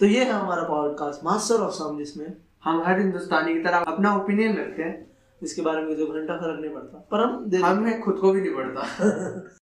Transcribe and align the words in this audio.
तो 0.00 0.06
ये 0.06 0.24
है 0.24 0.32
हमारा 0.32 0.62
पॉडकास्ट 0.62 1.24
मास्टर 1.24 1.54
ऑफ़ 1.54 1.74
साउंड 1.74 1.98
जिसमें 1.98 2.26
हम 2.64 2.82
हर 2.86 2.98
हिंदुस्तानी 3.00 3.54
की 3.54 3.60
तरह 3.60 3.78
अपना 3.92 4.14
ओपिनियन 4.16 4.56
रखते 4.56 4.82
हैं। 4.82 5.06
इसके 5.42 5.62
बारे 5.62 5.82
में 5.82 5.96
जो 5.96 6.06
घंटा 6.06 6.36
फ़र्क 6.36 6.60
नहीं 6.60 6.70
पड़ता 6.70 6.98
पर 7.12 7.20
हम 7.20 7.50
हमें 7.64 8.00
खुद 8.02 8.18
को 8.20 8.32
भी 8.32 8.40
नहीं 8.40 8.54
पड़ता। 8.54 8.82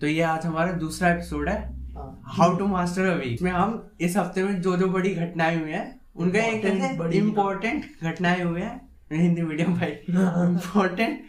तो 0.00 0.06
ये 0.06 0.22
आज 0.22 0.46
हमारा 0.46 0.72
दूसरा 0.72 1.10
एपिसोड 1.10 1.48
है 1.48 1.58
हाँ। 1.94 2.22
How 2.26 2.56
to 2.56 2.66
master 2.66 3.02
a 3.02 3.14
week 3.14 3.42
में 3.42 3.50
हम 3.50 3.90
इस 4.00 4.16
हफ़्ते 4.16 4.42
में 4.44 4.60
जो 4.62 4.76
जो 4.76 4.88
बड़ी 4.88 5.14
घटनाएँ 5.14 5.60
हुई 5.60 5.70
हैं 5.70 6.00
उनका 6.16 6.40
एक 6.40 6.98
बड़ी 6.98 7.18
इम्पोर्टेंट 7.18 7.84
घटनाएँ 8.02 8.42
हुई 8.42 8.60
हैं 8.60 8.80
हिंदी 9.12 9.42
मीडियम 9.42 9.74
भाई। 9.74 9.90
इम्पोर्टेंट 10.10 11.22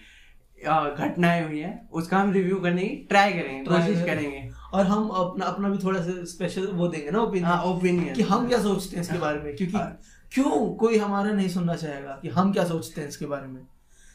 घटनाएँ 0.64 1.44
हुई 1.48 1.60
हैं 1.60 1.90
उसका 1.92 2.18
हम 2.18 2.32
रिव्यू 2.34 2.56
करने 2.56 2.82
की 2.82 2.96
ट्राई 3.10 3.34
करेंगे 3.34 3.64
कोशिश 3.66 4.04
करेंगे। 4.06 4.50
और 4.74 4.86
हम 4.86 5.08
अपना 5.08 5.46
अपना 5.46 5.70
भी 5.70 5.78
थोड़ा 5.78 6.02
सा 6.02 6.24
स्पेशल 6.26 6.68
वो 6.68 6.88
देंगे 6.88 7.12
ना 7.12 7.20
हाँ 7.20 7.26
ओपिनियन 7.26 7.70
ओपिनियन 7.70 8.14
कि 8.16 8.22
हम 8.22 8.48
क्या 8.48 8.62
सोचते 8.62 8.96
हैं 8.96 9.04
इसके 9.04 9.18
बारे 9.18 9.40
में? 9.40 9.56
क्योंकि 9.56 9.78
हाँ। 9.78 10.00
क्यों 10.32 10.74
कोई 10.76 10.98
हमारा 10.98 11.32
नहीं 11.32 11.50
सुनना 11.50 11.76
चाहेगा 11.76 12.20
कि 12.22 12.30
हम 12.30 12.52
क्या 12.54 12.64
सोचते 12.66 13.02
हैं 13.02 13.08
इसके 13.08 13.26
बारे 13.26 13.48
में? 13.48 13.62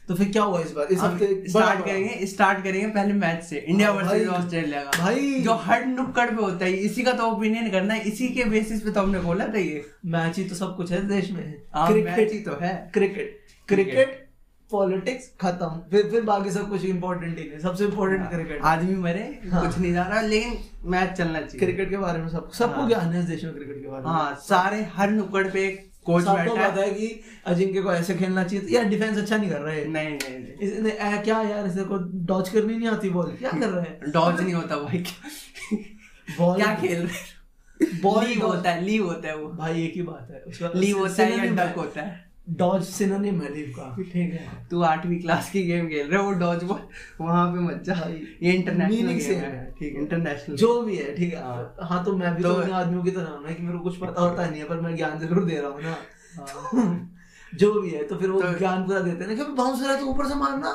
तो 0.08 0.14
फिर 0.14 0.28
क्या 0.28 0.42
हुआ 0.42 0.60
इस 0.60 0.70
बार? 0.72 0.86
इस 0.86 1.00
हफ़्ते 1.00 1.26
स्टार्ट 1.48 1.84
करेंगे 1.84 2.26
स्टार्ट 2.26 2.62
करेंगे 2.64 2.86
पहले 2.86 3.12
मैच 3.12 3.42
से 3.44 3.56
इंडिया 3.58 3.88
हाँ, 3.88 3.96
वर्सेस 3.96 4.28
ऑस्ट्रेलिया 4.28 4.82
का। 4.84 5.02
भाई। 5.02 5.40
जो 5.40 5.54
हर 5.54 5.84
नुक्कड़ 5.86 6.28
पे 6.30 6.42
होता 6.42 6.64
है 6.64 6.72
इसी 6.72 7.02
का 7.02 7.12
तो 7.12 7.30
ओपिनियन 7.30 7.70
करना 7.70 7.94
है 7.94 8.00
इसी 8.02 8.28
के 8.28 8.44
बेसिस 8.44 8.80
पे 8.82 8.90
तो 8.90 9.00
हमने 9.00 9.18
बोला 9.18 9.46
था 9.46 9.58
ये। 9.58 9.84
मैच 10.06 10.38
ही 10.38 10.44
तो 10.44 10.54
सब 10.54 10.76
कुछ 10.76 10.92
है 10.92 11.06
देश 11.08 11.30
में। 11.30 11.62
हाँ, 11.74 11.90
मैच 11.90 12.32
ही 12.32 12.40
तो 12.40 12.56
है। 12.60 12.90
क्रिकेट 12.94 13.38
क्रिकेट 13.68 14.27
पॉलिटिक्स 14.70 15.30
खत्म 15.40 15.68
फिर 15.90 16.08
फिर 16.10 16.22
बाकी 16.22 16.50
सब 16.50 16.68
कुछ 16.70 16.84
इम्पोर्टेंट 16.84 17.38
ही 17.38 17.48
नहीं 17.48 17.58
सबसे 17.58 17.84
इम्पोर्टेंट 17.84 18.28
क्रिकेट 18.30 18.62
आदमी 18.64 18.94
मरे 18.96 19.24
हाँ। 19.50 19.66
कुछ 19.66 19.78
नहीं 19.78 19.92
जा 19.92 20.02
रहा 20.02 20.20
लेकिन 20.22 20.58
मैच 20.84 21.12
चलना 21.12 21.40
चाहिए। 21.40 21.58
क्रिकेट 21.58 21.90
के 21.90 21.96
बारे 21.96 22.18
में 22.18 22.28
सब 22.28 22.50
सबको 22.52 22.80
हाँ। 22.80 22.88
ज्ञान 22.88 23.12
है 23.12 23.26
देश 23.26 23.44
में 23.44 23.54
क्रिकेट 23.54 23.80
के 23.82 23.88
बारे 23.88 24.04
में। 24.04 24.10
हाँ 24.10 24.34
सारे 24.42 24.82
हर 24.94 25.10
नुक्कड़ 25.10 25.46
पे 25.48 25.68
कोच 26.04 26.24
बैठा 26.24 26.52
पता 26.52 26.80
है 26.80 26.80
है 26.80 26.90
कि 26.90 27.22
अजिंक्य 27.46 27.80
को 27.82 27.92
ऐसे 27.92 28.14
खेलना 28.14 28.44
चाहिए 28.44 28.64
था। 28.64 28.70
यार 28.72 28.84
डिफेंस 28.84 29.18
अच्छा 29.18 29.36
नहीं 29.36 29.50
कर 29.50 29.60
रहे। 29.60 29.84
नहीं 29.86 30.08
नहीं 30.08 30.38
नहीं। 30.38 30.68
इसने 30.68 31.22
क्या 31.22 31.40
यार 31.42 31.66
इसे 31.66 31.84
को 31.84 31.96
डॉज 32.26 32.48
करनी 32.48 32.76
नहीं 32.76 32.88
आती 32.88 33.10
बॉल 33.10 33.32
क्या 33.38 33.50
कर 33.50 33.68
रहे 33.68 33.84
हैं? 33.84 34.10
डॉज 34.12 34.40
नहीं 34.40 34.54
होता 34.54 34.76
भाई। 34.76 34.98
क्या 34.98 36.36
बॉल 36.38 36.56
क्या 36.56 36.74
खेल 36.76 37.02
रहे 37.02 38.00
बॉल 38.02 38.24
लीव 38.24 38.46
होता 38.46 38.70
है 38.70 38.84
लीव 38.84 39.04
होता 39.06 39.28
है 39.28 39.36
वो। 39.36 39.48
भाई 39.50 39.82
एक 39.82 39.92
ही 39.96 40.02
बात 40.02 40.28
है 40.30 40.42
उसका 40.42 40.70
लीव 40.74 40.98
होता 40.98 41.22
है 41.22 41.38
या 41.38 41.52
डक 41.54 41.76
होता 41.76 42.02
है। 42.02 42.27
डॉज 42.50 42.82
सिनोनिम 42.84 43.40
है 43.40 43.54
लीव 43.54 43.72
का 43.78 43.96
ठीक 44.02 44.32
है। 44.32 44.66
तू 44.70 44.82
आठवीं 44.82 45.20
क्लास 45.20 45.50
की 45.50 45.62
गेम 45.62 45.86
खेल 45.88 46.06
रहे 46.08 46.18
हो 46.20 46.24
वो 46.26 46.32
डॉज 46.32 46.62
बॉल 46.64 46.80
वहाँ 47.20 47.52
पे 47.52 47.58
मत 47.58 47.82
जा। 47.86 47.94
ये 48.42 48.52
इंटरनेशनल 48.52 49.06
गेम 49.08 49.18
same 49.18 49.42
है। 49.44 49.74
ठीक 49.78 49.94
है। 49.94 50.00
इंटरनेशनल 50.00 50.56
जो 50.56 50.82
भी 50.82 50.96
है 50.96 51.14
ठीक 51.16 51.34
है। 51.34 51.42
हाँ। 51.42 51.76
हाँ 51.82 52.04
तो 52.04 52.16
मैं 52.16 52.34
भी 52.36 52.42
तो 52.42 52.54
तो- 52.54 52.64
उन 52.64 52.70
आदमियों 52.70 53.02
की 53.02 53.10
तरह 53.10 53.30
हूँ 53.30 53.42
ना 53.44 53.52
कि 53.52 53.62
मेरे 53.62 53.78
को 53.78 53.84
कुछ 53.84 53.98
पता 53.98 54.22
होता 54.22 54.46
नहीं 54.46 54.60
है 54.60 54.68
पर 54.68 54.80
मैं 54.80 54.96
ज्ञान 54.96 55.18
ज़रूर 55.18 55.44
दे 55.44 55.56
रहा 55.56 55.70
हूँ 55.70 55.82
ना। 55.82 55.96
हाँ। 56.38 57.14
जो 57.54 57.80
भी 57.80 57.90
है 57.90 58.02
तो 58.04 58.16
फिर 58.16 58.30
वो 58.30 58.42
तो- 58.42 58.58
ज्ञान 58.58 58.82
पूरा 58.86 59.00
देते 59.00 59.24
हैं 59.24 59.36
ना 59.36 59.44
कि 59.44 59.52
बाउंसर 59.52 59.90
है 59.90 60.00
तो 60.00 60.06
ऊपर 60.06 60.26
से 60.28 60.34
मारना। 60.34 60.70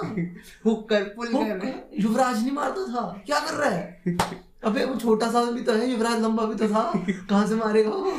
हुक 0.65 0.89
कर 0.89 1.03
पुल 1.03 1.27
कर 1.33 1.91
युवराज 1.99 2.41
नहीं 2.41 2.51
मारता 2.51 2.85
था। 2.93 3.23
क्या 3.25 3.39
कर 3.39 3.53
रहा 3.53 3.69
है? 3.69 4.03
अबे 4.65 4.85
वो 4.85 4.95
छोटा 4.95 5.31
सा 5.31 5.43
भी 5.51 5.61
तो 5.61 5.73
है 5.73 5.89
युवराज 5.91 6.21
लंबा 6.21 6.45
भी 6.45 6.55
तो 6.55 6.67
था। 6.67 6.91
कहाँ 7.29 7.47
से 7.47 7.55
मारेगा 7.55 7.89
वो? 7.89 8.11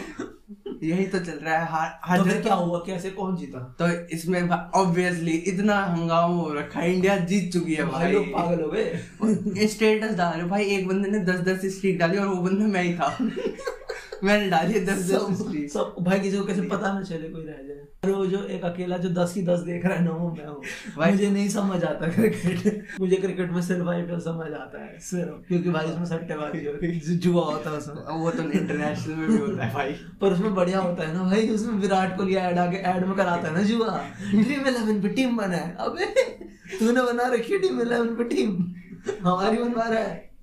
यही 0.83 1.07
तो 1.07 1.19
चल 1.19 1.33
रहा 1.33 1.59
है 1.59 1.67
हर 1.73 1.91
हर 2.05 2.19
तो 2.19 2.43
क्या 2.43 2.55
हुआ? 2.55 2.79
कैसे 2.79 3.11
कौन 3.11 3.37
जीता? 3.37 3.59
तो 3.79 3.87
इसमें 4.17 4.49
ऑब्वियसली 4.51 5.33
इतना 5.53 5.77
हंगामा 5.85 6.35
हो 6.35 6.53
रखा 6.55 6.81
है 6.81 6.95
इंडिया 6.95 7.17
जीत 7.17 7.53
चुकी 7.53 7.75
है 7.75 7.85
भाई 7.85 8.13
लोग 8.13 8.27
पागल 8.27 8.63
हो 8.63 8.69
गए। 8.71 9.67
स्टेटस 9.67 10.15
डाल 10.15 10.39
रहे 10.39 10.49
भाई 10.49 10.65
एक 10.65 10.89
बंदे 10.89 11.11
ने 11.11 11.19
दस 11.19 11.41
दस 11.41 11.67
स्ट्रीक 11.77 11.99
डाली 11.99 12.19
और 12.19 12.29
वो 12.29 12.37
बंदा 12.37 12.67
मैं 12.67 12.83
ही 12.83 12.95
था। 12.95 13.17
मैंने 14.25 14.51
डाली 14.51 14.81
दस 14.81 15.11
दस 15.13 15.39
स्ट्रीक 15.43 15.71
सब 15.73 15.97
भाई 16.01 16.21
किसी 16.21 16.39
को 16.39 16.45
कैसे 16.45 16.63
पता 16.63 16.93
ना 16.93 17.03
चले 17.03 17.29
कोई 17.29 17.45
रह 17.45 17.63
जाए। 17.63 17.74
वो 18.13 18.27
जो 18.27 18.45
एक 18.45 18.65
अकेला 18.65 18.97
जो 18.97 19.09
दस 19.09 19.33
की 19.33 19.43
दस 19.43 19.61
देख 19.61 19.87
रहा 19.87 19.99
है 19.99 20.05
ना 20.05 20.11
वो 20.11 20.31
मैं 20.31 20.47
हूँ। 20.47 20.63
मुझे 20.99 21.31
नहीं 21.31 21.49
समझ 21.49 21.85
आता 21.85 22.09
क्रिकेट 22.09 22.87
मुझे 23.01 23.17
क्रिकेट 23.17 23.51
में 23.51 23.63
सिर्फ़ 23.63 23.89
आईपीएल 23.89 24.21
समझ 24.21 24.53
आता 24.53 24.85
है 24.85 24.99
सिर्फ़। 24.99 25.49
क्योंकि 25.49 25.71
भाई 25.71 25.87
उसमें 25.87 26.05
सट्टेबाजी 26.05 26.67
होती 26.67 26.87
है। 26.87 27.19
जुआ 27.19 27.45
होता 27.45 27.71
है 27.71 27.77
उसमें। 27.77 28.19
वो 28.19 28.31
तो 28.31 28.43
इंटरनेशनल 28.43 29.15
में 29.15 29.29
भी 29.29 29.37
होता 29.37 29.65
है 29.65 29.75
भाई। 29.75 29.93
पर 30.21 30.33
उसमें 30.33 30.55
बढ़िया 30.55 30.81
होता 30.81 31.09
है 31.09 31.15
ना 31.15 31.25
भाई 31.25 31.49
उसमें 31.49 31.75
विराट 31.75 32.17
कोहली 32.17 32.35
ऐड 32.35 32.59
आके 32.59 32.77
ऐड 32.77 33.07
में 33.07 33.17
कराता 33.17 33.49
है 33.49 33.55
ना 33.55 33.63
जुआ। 33.63 33.99
ड्रीम 34.31 34.67
इलेवन 34.67 35.03
पे 35.03 35.09
टीम 35.09 35.37
बना 35.37 35.57
है। 35.57 35.77
अबे 35.81 36.13
तूने 36.79 37.03
बना 37.03 37.27
रखी 37.29 37.53
है 37.53 37.59
ड्रीम 37.59 37.81
इलेवन 37.81 38.07
पे 38.07 38.25
टीम 38.25 38.53
हमारी 39.23 39.57
बनवा 39.57 39.89
रहा 39.89 40.01
है। 40.01 40.35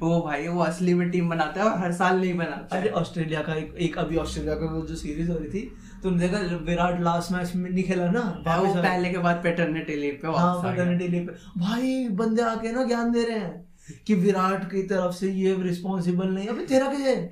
वो 0.00 0.20
भाई 0.22 0.46
वो 0.48 0.60
असली 0.62 0.94
में 0.94 1.10
टीम 1.10 1.28
बनाता 1.28 1.62
है 1.62 1.70
और 1.70 1.78
हर 1.78 1.92
साल 1.92 2.20
नहीं 2.20 2.36
बनाता 2.36 2.76
अरे 2.78 2.90
ऑस्ट्रेलिया 2.90 3.42
का 3.42 3.54
एक, 3.54 3.74
एक 3.78 3.98
अभी 3.98 4.16
ऑस्ट्रेलिया 4.16 4.54
का 4.54 4.66
वो 4.66 4.86
जो 4.86 4.94
सीरीज़ 4.94 5.30
हो 5.30 5.38
रही 5.38 5.48
थी 5.48 5.72
तुमने 6.02 6.28
देखा 6.28 6.56
विराट 6.56 7.00
लास्ट 7.00 7.32
मैच 7.32 7.52
में 7.54 7.70
नहीं 7.70 7.84
खेला 7.84 8.10
ना? 8.10 8.20
वो 8.20 8.64
वापस 8.64 8.76
पहले 8.76 9.10
के 9.10 9.18
बाद 9.18 9.40
पैटर्निटी 9.44 9.96
लीव 9.96 10.18
पे 10.22 10.28
हाँ 10.28 10.62
गया। 10.62 10.84
paternity 10.84 11.12
पे। 11.12 11.60
भाई 11.60 12.08
बंदे 12.08 12.42
आके 12.42 12.72
ना 12.72 12.84
ज्ञान 12.84 13.12
दे 13.12 13.24
रहे 13.24 13.38
हैं 13.38 13.68
कि 14.06 14.14
विराट 14.14 14.64
की 14.64 14.82
तरफ़ 14.82 15.14
से 15.14 15.32
ये 15.32 15.56
रिस्पॉन्सिबल 15.60 16.28
नहीं 16.28 16.48
अबे 16.48 16.66
तेरा 16.66 16.86
क्या 16.86 17.00
है? 17.00 17.30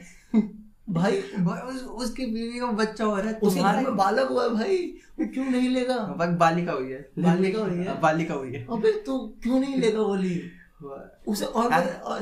भाई 0.90 1.22
भाई, 1.38 1.60
उस, 1.60 1.84
उसकी 1.84 2.26
बीवी 2.26 2.60
का 2.60 2.66
बच्चा 2.66 3.04
हो। 3.04 3.16
रहा 3.16 3.28
है 3.28 3.32
घर 3.32 3.84
में 3.84 3.96
बालक 3.96 4.28
हुआ 4.28 4.44
है 4.44 4.50
भाई। 4.50 4.76
वो 5.20 5.26
क्यों 5.26 5.44
नहीं 5.44 5.68
लेगा? 5.68 5.98
बालिका 6.40 6.72
हुई 6.72 6.90
है। 6.90 7.10
बालिका 7.18 7.62
हुई 7.62 7.78
है? 7.78 8.00
बालिका 8.00 8.34
हुई 8.34 8.52
है। 8.52 8.66
अबे 8.70 9.02
तू 9.06 9.18
क्यों 9.42 9.60
नहीं 9.60 9.76
लेगा 9.76 10.00
वो 10.00 10.14
लीव 10.14 10.50
उसे 10.80 11.44
और 11.44 11.72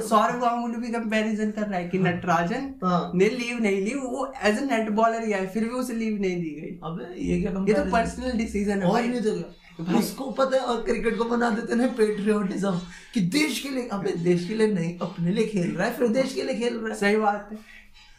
सौरभ 0.01 0.41
गांगुली 0.41 0.77
भी 0.81 0.93
कंपैरिजन 0.93 1.51
कर 1.51 1.63
रहा 1.63 1.79
है 1.79 1.89
कि 1.89 1.99
नटराजन 1.99 2.73
हाँ। 2.85 3.11
ने 3.15 3.29
लीव 3.31 3.59
नहीं 3.63 3.81
ली 3.85 3.95
वो 3.95 4.33
एज 4.45 4.59
ए 4.59 4.65
नेट 4.67 4.91
बॉलर 4.97 5.25
गया 5.27 5.45
फिर 5.55 5.65
भी 5.65 5.75
उसे 5.81 5.95
लीव 5.95 6.21
नहीं 6.21 6.37
दी 6.37 6.51
गई। 6.61 6.79
अबे 6.85 7.05
ये 7.23 7.41
क्या 7.41 7.65
ये 7.69 7.75
तो 7.75 7.91
पर्सनल 7.93 8.39
डिसीज़न 8.39 8.83
है 8.83 8.89
और 8.89 9.03
नहीं 9.03 9.21
तो 9.23 9.33
क्या? 9.33 9.99
उसको 9.99 10.31
पता 10.31 10.57
है 10.57 10.63
और 10.63 10.83
क्रिकेट 10.83 11.19
को 11.19 11.25
बना 11.25 11.51
देते 11.51 11.75
ना 11.75 11.87
पेट्रियोटिज्म 11.99 12.79
कि 13.15 13.21
देश 13.37 13.61
के 13.61 13.69
लिए 13.69 13.89
अबे 13.93 14.13
देश 14.25 14.47
के 14.49 14.55
लिए 14.55 14.73
नहीं 14.73 14.99
अपने 15.03 15.31
लिए 15.31 15.47
खेल 15.47 15.71
रहा 15.71 15.87
है 15.87 15.93
फिर 15.95 16.09
देश 16.13 16.35
के 16.35 16.43
लिए 16.43 16.55
खेल 16.59 16.79
रहा 16.79 16.89
है। 16.89 16.99
सही 17.01 17.17
बात 17.17 17.49
है। 17.53 17.59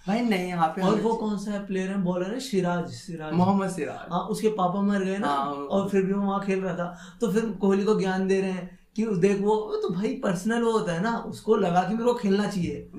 भाई 0.08 0.22
नहीं 0.22 0.48
यहाँ 0.48 0.68
पे 0.76 0.82
और 0.82 1.00
वो 1.02 1.14
कौन 1.16 1.38
सा 1.40 1.52
है 1.52 1.66
प्लेयर 1.68 1.90
है 1.90 2.02
बॉलर 2.04 2.34
है? 2.34 2.40
सिराज 2.42 2.90
सिराज। 2.94 3.34
मोहम्मद 3.34 3.70
सिराज। 3.72 4.12
हाँ 4.12 4.20
उसके 4.32 4.50
पापा 4.58 4.82
मर 4.82 5.04
गए 5.04 5.18
ना 5.18 5.28
हाँ, 5.28 5.46
और 5.46 5.90
फिर 5.90 6.02
भी 6.02 6.14
वो 6.14 6.22
वहाँ 6.22 6.42
खेल 6.46 6.60
रहा 6.60 6.74
था। 6.76 7.18
तो 7.22 7.32
फिर 7.32 7.46
कोहली 7.62 7.84
को 7.84 8.00
ज्ञान 8.00 8.28
दे 8.28 8.42
रहे 8.42 8.52
हैं 8.52 8.70
कि 8.96 9.06
देख 9.06 9.42
वो 9.42 9.56
तो 9.82 9.90
भाई 9.90 10.14
पर्सनल 10.16 10.62
वो 10.62 10.72
होता 10.72 10.94
है 10.94 11.02
ना 11.02 11.18
उसको 11.18 11.56
लगा 11.56 11.84
कि 11.84 11.94
मेरे 11.94 12.06
को 12.06 12.14
खेलना 12.14 12.48
चाहिए 12.48 12.90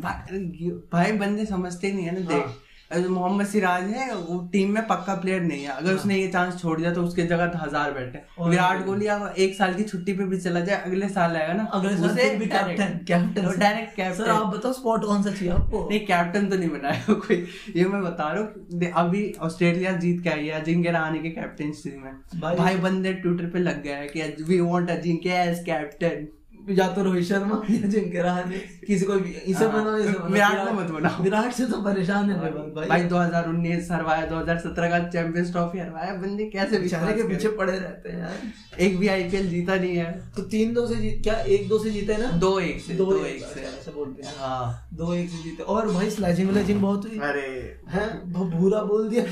भाई 0.92 1.12
बंदे 1.12 1.46
समझते 1.46 1.92
नहीं 1.92 2.04
है 2.04 2.20
ना 2.20 2.30
हाँ। 2.32 2.42
देख 2.42 2.65
मोहम्मद 2.90 3.46
सिराज 3.46 3.88
है 3.90 4.14
वो 4.16 4.38
टीम 4.52 4.70
में 4.70 4.86
पक्का 4.86 5.14
प्लेयर 5.14 5.40
नहीं 5.42 5.62
है। 5.64 5.70
अगर 5.70 5.94
उसने 5.94 6.16
ये 6.16 6.26
चांस 6.28 6.60
छोड़ 6.60 6.76
दिया 6.78 6.92
तो 6.94 7.02
उसके 7.02 7.22
जगह 7.22 7.46
तो 7.46 7.58
हज़ार 7.58 7.90
बैठे 7.92 8.18
हाँ। 8.38 8.48
विराट 8.50 8.84
कोहली 8.86 9.06
अब 9.06 9.34
एक 9.38 9.54
साल 9.54 9.74
की 9.74 9.82
छुट्टी 9.82 10.12
पे 10.12 10.24
भी 10.24 10.38
चला 10.40 10.60
जाए 10.60 10.76
अगले 10.86 11.08
साल 11.08 11.36
आएगा 11.36 11.52
ना। 11.52 11.64
अगले 11.74 11.96
साल 11.96 12.10
उसे 12.10 12.28
भी 12.36 12.46
captain 12.46 12.98
captain 13.08 13.58
direct 13.58 13.90
sir 13.90 13.96
captain 13.96 14.30
आप 14.30 14.54
बताओ 14.54 14.72
स्पॉट 14.72 15.04
कौन 15.04 15.22
सा 15.22 15.30
चाहिए 15.30 15.52
आपको? 15.54 15.86
नहीं 15.90 16.00
कैप्टन 16.06 16.46
तो 16.48 16.56
नहीं 16.56 16.68
बनाया 16.70 17.14
कोई। 17.26 17.36
ये 17.76 17.84
मैं 17.84 18.02
बता 18.02 18.32
रहा 18.32 18.42
हूँ 18.42 18.92
अभी 19.04 19.32
ऑस्ट्रेलिया 19.40 19.92
जीत 19.96 20.22
के 20.22 20.30
आई 20.30 20.46
है 20.46 20.60
अजिंक्य 20.60 20.90
रहाणे 20.90 21.18
के 21.18 21.30
कैप्टनसी 21.30 21.96
में। 21.98 22.12
भाई- 22.40 22.58
भाई 22.58 22.76
बंदे 22.86 23.12
ट्विटर 23.12 23.50
पे 23.50 23.58
लग 23.58 23.82
गया 23.82 23.96
है 23.96 24.08
कि 24.08 24.44
we 24.48 24.60
want 24.60 24.90
Ajinkya 24.90 25.42
as 25.42 25.62
captain 25.66 26.26
या 26.68 26.88
तो 26.88 27.02
रोहित 27.02 27.24
शर्मा 27.24 27.62
या 27.70 27.88
जिनके 27.88 28.22
रहाणे 28.22 28.58
किसी 28.86 29.04
को 29.04 29.12
भी 29.12 29.30
इसे 29.30 29.64
हाँ, 29.64 29.84
बनाओ 29.84 29.96
इसे 29.96 30.12
बनाओ 30.12 30.28
विराट 30.30 30.68
को 30.68 30.74
मत 30.74 30.90
बनाओ। 30.90 31.22
विराट 31.22 31.52
से 31.52 31.66
तो 31.66 31.82
परेशान 31.82 32.30
है 32.30 32.40
भाई। 32.40 32.88
भाई 32.88 33.02
2019 33.04 33.92
हरवाया 33.92 34.26
2017 34.26 34.90
का 34.90 35.08
चैंपियंस 35.08 35.52
ट्रॉफी 35.52 35.78
हरवाया 35.78 36.14
बंदे 36.14 36.44
कैसे 36.44 36.78
बेचारे 36.78 37.12
के 37.12 37.22
पीछे 37.22 37.48
पड़े 37.48 37.72
रहते 37.72 38.08
हैं 38.08 38.18
यार। 38.18 38.80
एक 38.80 38.98
भी 38.98 39.08
आईपीएल 39.08 39.48
जीता 39.48 39.74
नहीं 39.74 39.96
है। 39.96 40.22
तो 40.36 40.42
तीन 40.42 40.74
दो 40.74 40.86
से 40.86 40.94
जीत 40.94 41.20
क्या 41.22 41.34
एक 41.34 41.68
दो 41.68 41.78
से 41.78 41.90
जीते 41.90 42.12
हैं 42.12 42.20
ना? 42.20 42.30
दो 42.30 42.60
एक 42.60 42.80
से 42.80 42.94
दो 42.94 43.04
दो 43.04 43.24
एक 43.24 43.36
एक 43.36 43.44
से। 43.44 43.54
से। 43.54 43.60
ऐसे 43.60 43.90
बोलते 43.90 44.22
हैं। 44.22 44.34
हाँ। 44.38 44.88
दो 44.94 45.14
एक 45.14 45.30
से 45.30 45.42
जीते। 45.42 45.62
और 45.62 45.88
भाई 45.88 46.10
स्लैजिंग 46.10 46.50
व्लैजिंग 46.50 46.80
बहुत 46.80 47.08
हुई। 47.08 47.18
अरे। 47.18 47.80
है? 47.88 48.32
भूरा 48.32 48.82
बोल 48.82 49.08
दिया। 49.08 49.24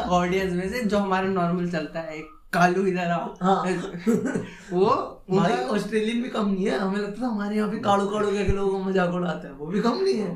ऑडियंस 0.00 0.52
में 0.52 0.68
से 0.72 0.82
जो 0.82 0.98
हमारा 0.98 1.28
नॉर्मल 1.28 1.70
चलता 1.70 2.00
है 2.00 2.16
एक 2.16 2.26
कालू 2.54 2.86
इधर 2.86 3.10
हाँ। 3.42 3.62
वो 4.72 4.86
भाई 5.30 5.52
ऑस्ट्रेलियन 5.72 6.22
भी 6.22 6.28
कम 6.28 6.48
नहीं 6.48 6.64
है। 6.66 6.78
हमें 6.78 6.98
लगता 6.98 7.22
था 7.22 7.26
हमारे 7.26 7.56
यहाँ 7.56 7.68
भी 7.70 7.78
काड़ू 7.80 8.06
काड़ू 8.06 8.30
के 8.30 8.46
लोगों 8.48 8.70
को 8.70 8.78
मज़ाक 8.84 9.14
उड़ाते 9.14 9.48
हैं। 9.48 9.54
वो 9.56 9.66
भी 9.66 9.80
कम 9.80 10.00
नहीं 10.02 10.14
है। 10.14 10.30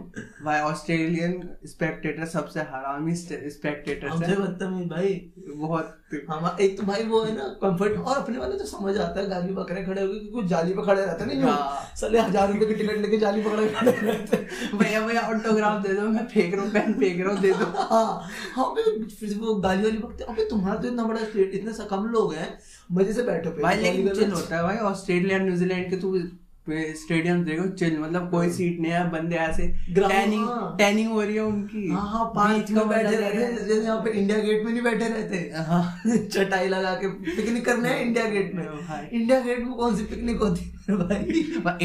भाई 0.45 0.61
ऑस्ट्रेलियन 0.63 1.43
स्पेक्टेटर 1.67 2.27
सबसे 2.29 2.61
हरामी 2.71 3.15
स्पेक्टेटर 3.17 4.09
हमसे 4.09 4.37
बदतमीज 4.37 4.89
भाई। 4.91 5.15
बहुत। 5.49 5.95
हम 6.29 6.57
एक 6.61 6.77
तो 6.77 6.87
भाई 6.87 7.03
वो 7.05 7.21
है 7.23 7.35
ना 7.37 7.45
कंफर्ट 7.63 7.99
और 7.99 8.17
अपने 8.17 8.39
वाले 8.39 8.59
तो 8.59 8.65
समझ 8.67 8.97
आता 8.99 9.21
है 9.21 9.29
गाली 9.31 9.53
बकरे 9.55 9.83
खड़े 9.85 10.01
हो 10.03 10.09
गए 10.09 10.19
कुछ 10.33 10.45
जाली 10.53 10.73
पे 10.73 10.83
खड़े 10.83 11.01
रहते 11.01 11.25
नहीं 11.25 11.43
हाँ। 11.43 11.93
साले 11.97 12.19
हज़ार 12.19 12.53
रुपए 12.53 12.67
की 12.67 12.75
टिकट 12.75 12.99
लेके 12.99 13.19
जाली 13.19 13.43
पकड़े 13.43 13.69
खड़े 13.71 13.93
रहते 13.93 14.37
भैया 14.77 15.01
भैया 15.07 15.23
ऑटोग्राफ 15.29 15.83
दे 15.83 15.95
दो 15.95 16.09
मैं 16.09 16.27
फेंक 16.29 16.55
रहा 16.55 16.65
हूँ 16.65 16.73
पेन 16.73 16.95
फेंक 17.01 17.21
रहा 17.21 17.33
हूँ 17.33 17.41
दे 17.43 17.53
दो। 17.53 17.67
हाँ। 17.91 18.23
हाँ 18.55 18.75
फिर 18.75 19.37
वो 19.41 19.55
गाली 19.67 19.83
वाली 19.83 19.99
बकते 19.99 20.25
अबे 20.25 20.49
तुम्हारा 20.51 20.81
तो 20.81 20.89
इतना 20.89 21.05
बड़ा 21.05 21.21
इतने 21.43 21.73
सा 21.73 21.85
कम 21.91 22.08
हम 22.09 22.15
लोग 22.15 22.35
हैं 22.35 22.59
मज़े 22.93 23.13
से 23.13 23.23
बैठे 23.23 23.51
पे 23.51 23.63
भाई 23.63 23.77
लेकिन 23.77 24.15
चिल 24.15 24.33
होता 24.33 24.57
है 24.57 24.63
भाई 24.63 24.77
ऑस्ट्रेलिया 24.77 25.39
न्यूजीलैंड 25.39 25.91
के 25.91 25.97
तू 25.97 26.19
स्टेडियम 26.71 27.45
देखो 27.45 27.69
चिल 27.69 27.99
मतलब 27.99 28.31
कोई 28.31 28.51
सीट 28.51 28.81
नहीं 28.81 28.93
है 28.93 29.11
बंदे 29.11 29.37
ऐसे 29.37 29.69
टैनिंग 29.95 30.47
हाँ। 30.47 30.77
टैनिंग 30.79 31.11
हो 31.11 31.23
रही 31.23 31.35
है 31.35 31.43
उनकी। 31.43 31.89
हाँ 31.89 32.09
हाँ 32.09 32.25
पार्क 32.25 32.71
में 32.71 32.81
का 32.81 32.85
बैठे 32.85 33.17
रहते 33.17 33.37
हैं 33.37 33.51
हैं। 33.51 33.67
जैसे 33.67 33.81
यहाँ 33.81 34.03
पे 34.03 34.11
इंडिया 34.11 34.39
गेट 34.39 34.65
में 34.65 34.73
नहीं 34.73 34.83
बैठे 34.83 35.09
रहते। 35.09 35.53
हाँ। 35.57 36.03
चटाई 36.17 36.69
लगा 36.69 36.95
के 36.95 37.09
पिकनिक 37.09 37.65
करने 37.65 37.89
हैं 37.89 38.01
इंडिया 38.01 38.25
गेट 38.25 38.55
में। 38.55 38.65
इंडिया 39.13 39.41
गेट 39.41 39.59
में 39.59 39.73
कौन 39.73 39.97
सी 39.97 40.03
पिकनिक 40.03 40.37
होती 40.37 40.73
है 40.91 40.97
भाई? 40.97 41.17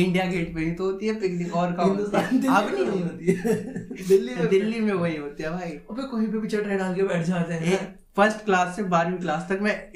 इंडिया 0.03 0.25
गेट 0.25 0.55
पे 0.55 0.61
ही 0.61 0.71
तो 0.71 0.83
होती 0.83 1.07
है 1.07 1.19
पिकनिक 1.19 1.55
और 1.55 1.73
कहाँ 1.73 1.87
होती 1.87 2.17
है? 2.17 2.55
अब 2.55 2.71
नहीं 2.73 3.03
होती? 3.03 3.25
है। 3.25 3.53
दिल्ली 4.07 4.35
में 4.35 4.47
दिल्ली 4.47 4.79
में 4.79 4.93
वही 4.93 5.17
होती 5.17 5.43
है 5.43 5.49
भाई। 5.49 5.69
अबे 5.69 6.01
कहीं 6.01 6.27
पे 6.27 6.37
भी 6.37 6.47
चटाई 6.47 6.77
डाल 6.77 6.95
के 6.95 7.03
बैठ 7.03 7.25
जाते 7.25 7.53
हैं। 7.53 7.99
फ़र्स्ट 8.17 8.45
क्लास 8.45 8.75
से 8.75 8.83
बारहवीं 8.83 9.17
क्लास 9.17 9.47
तक 9.49 9.59
मैं 9.61 9.91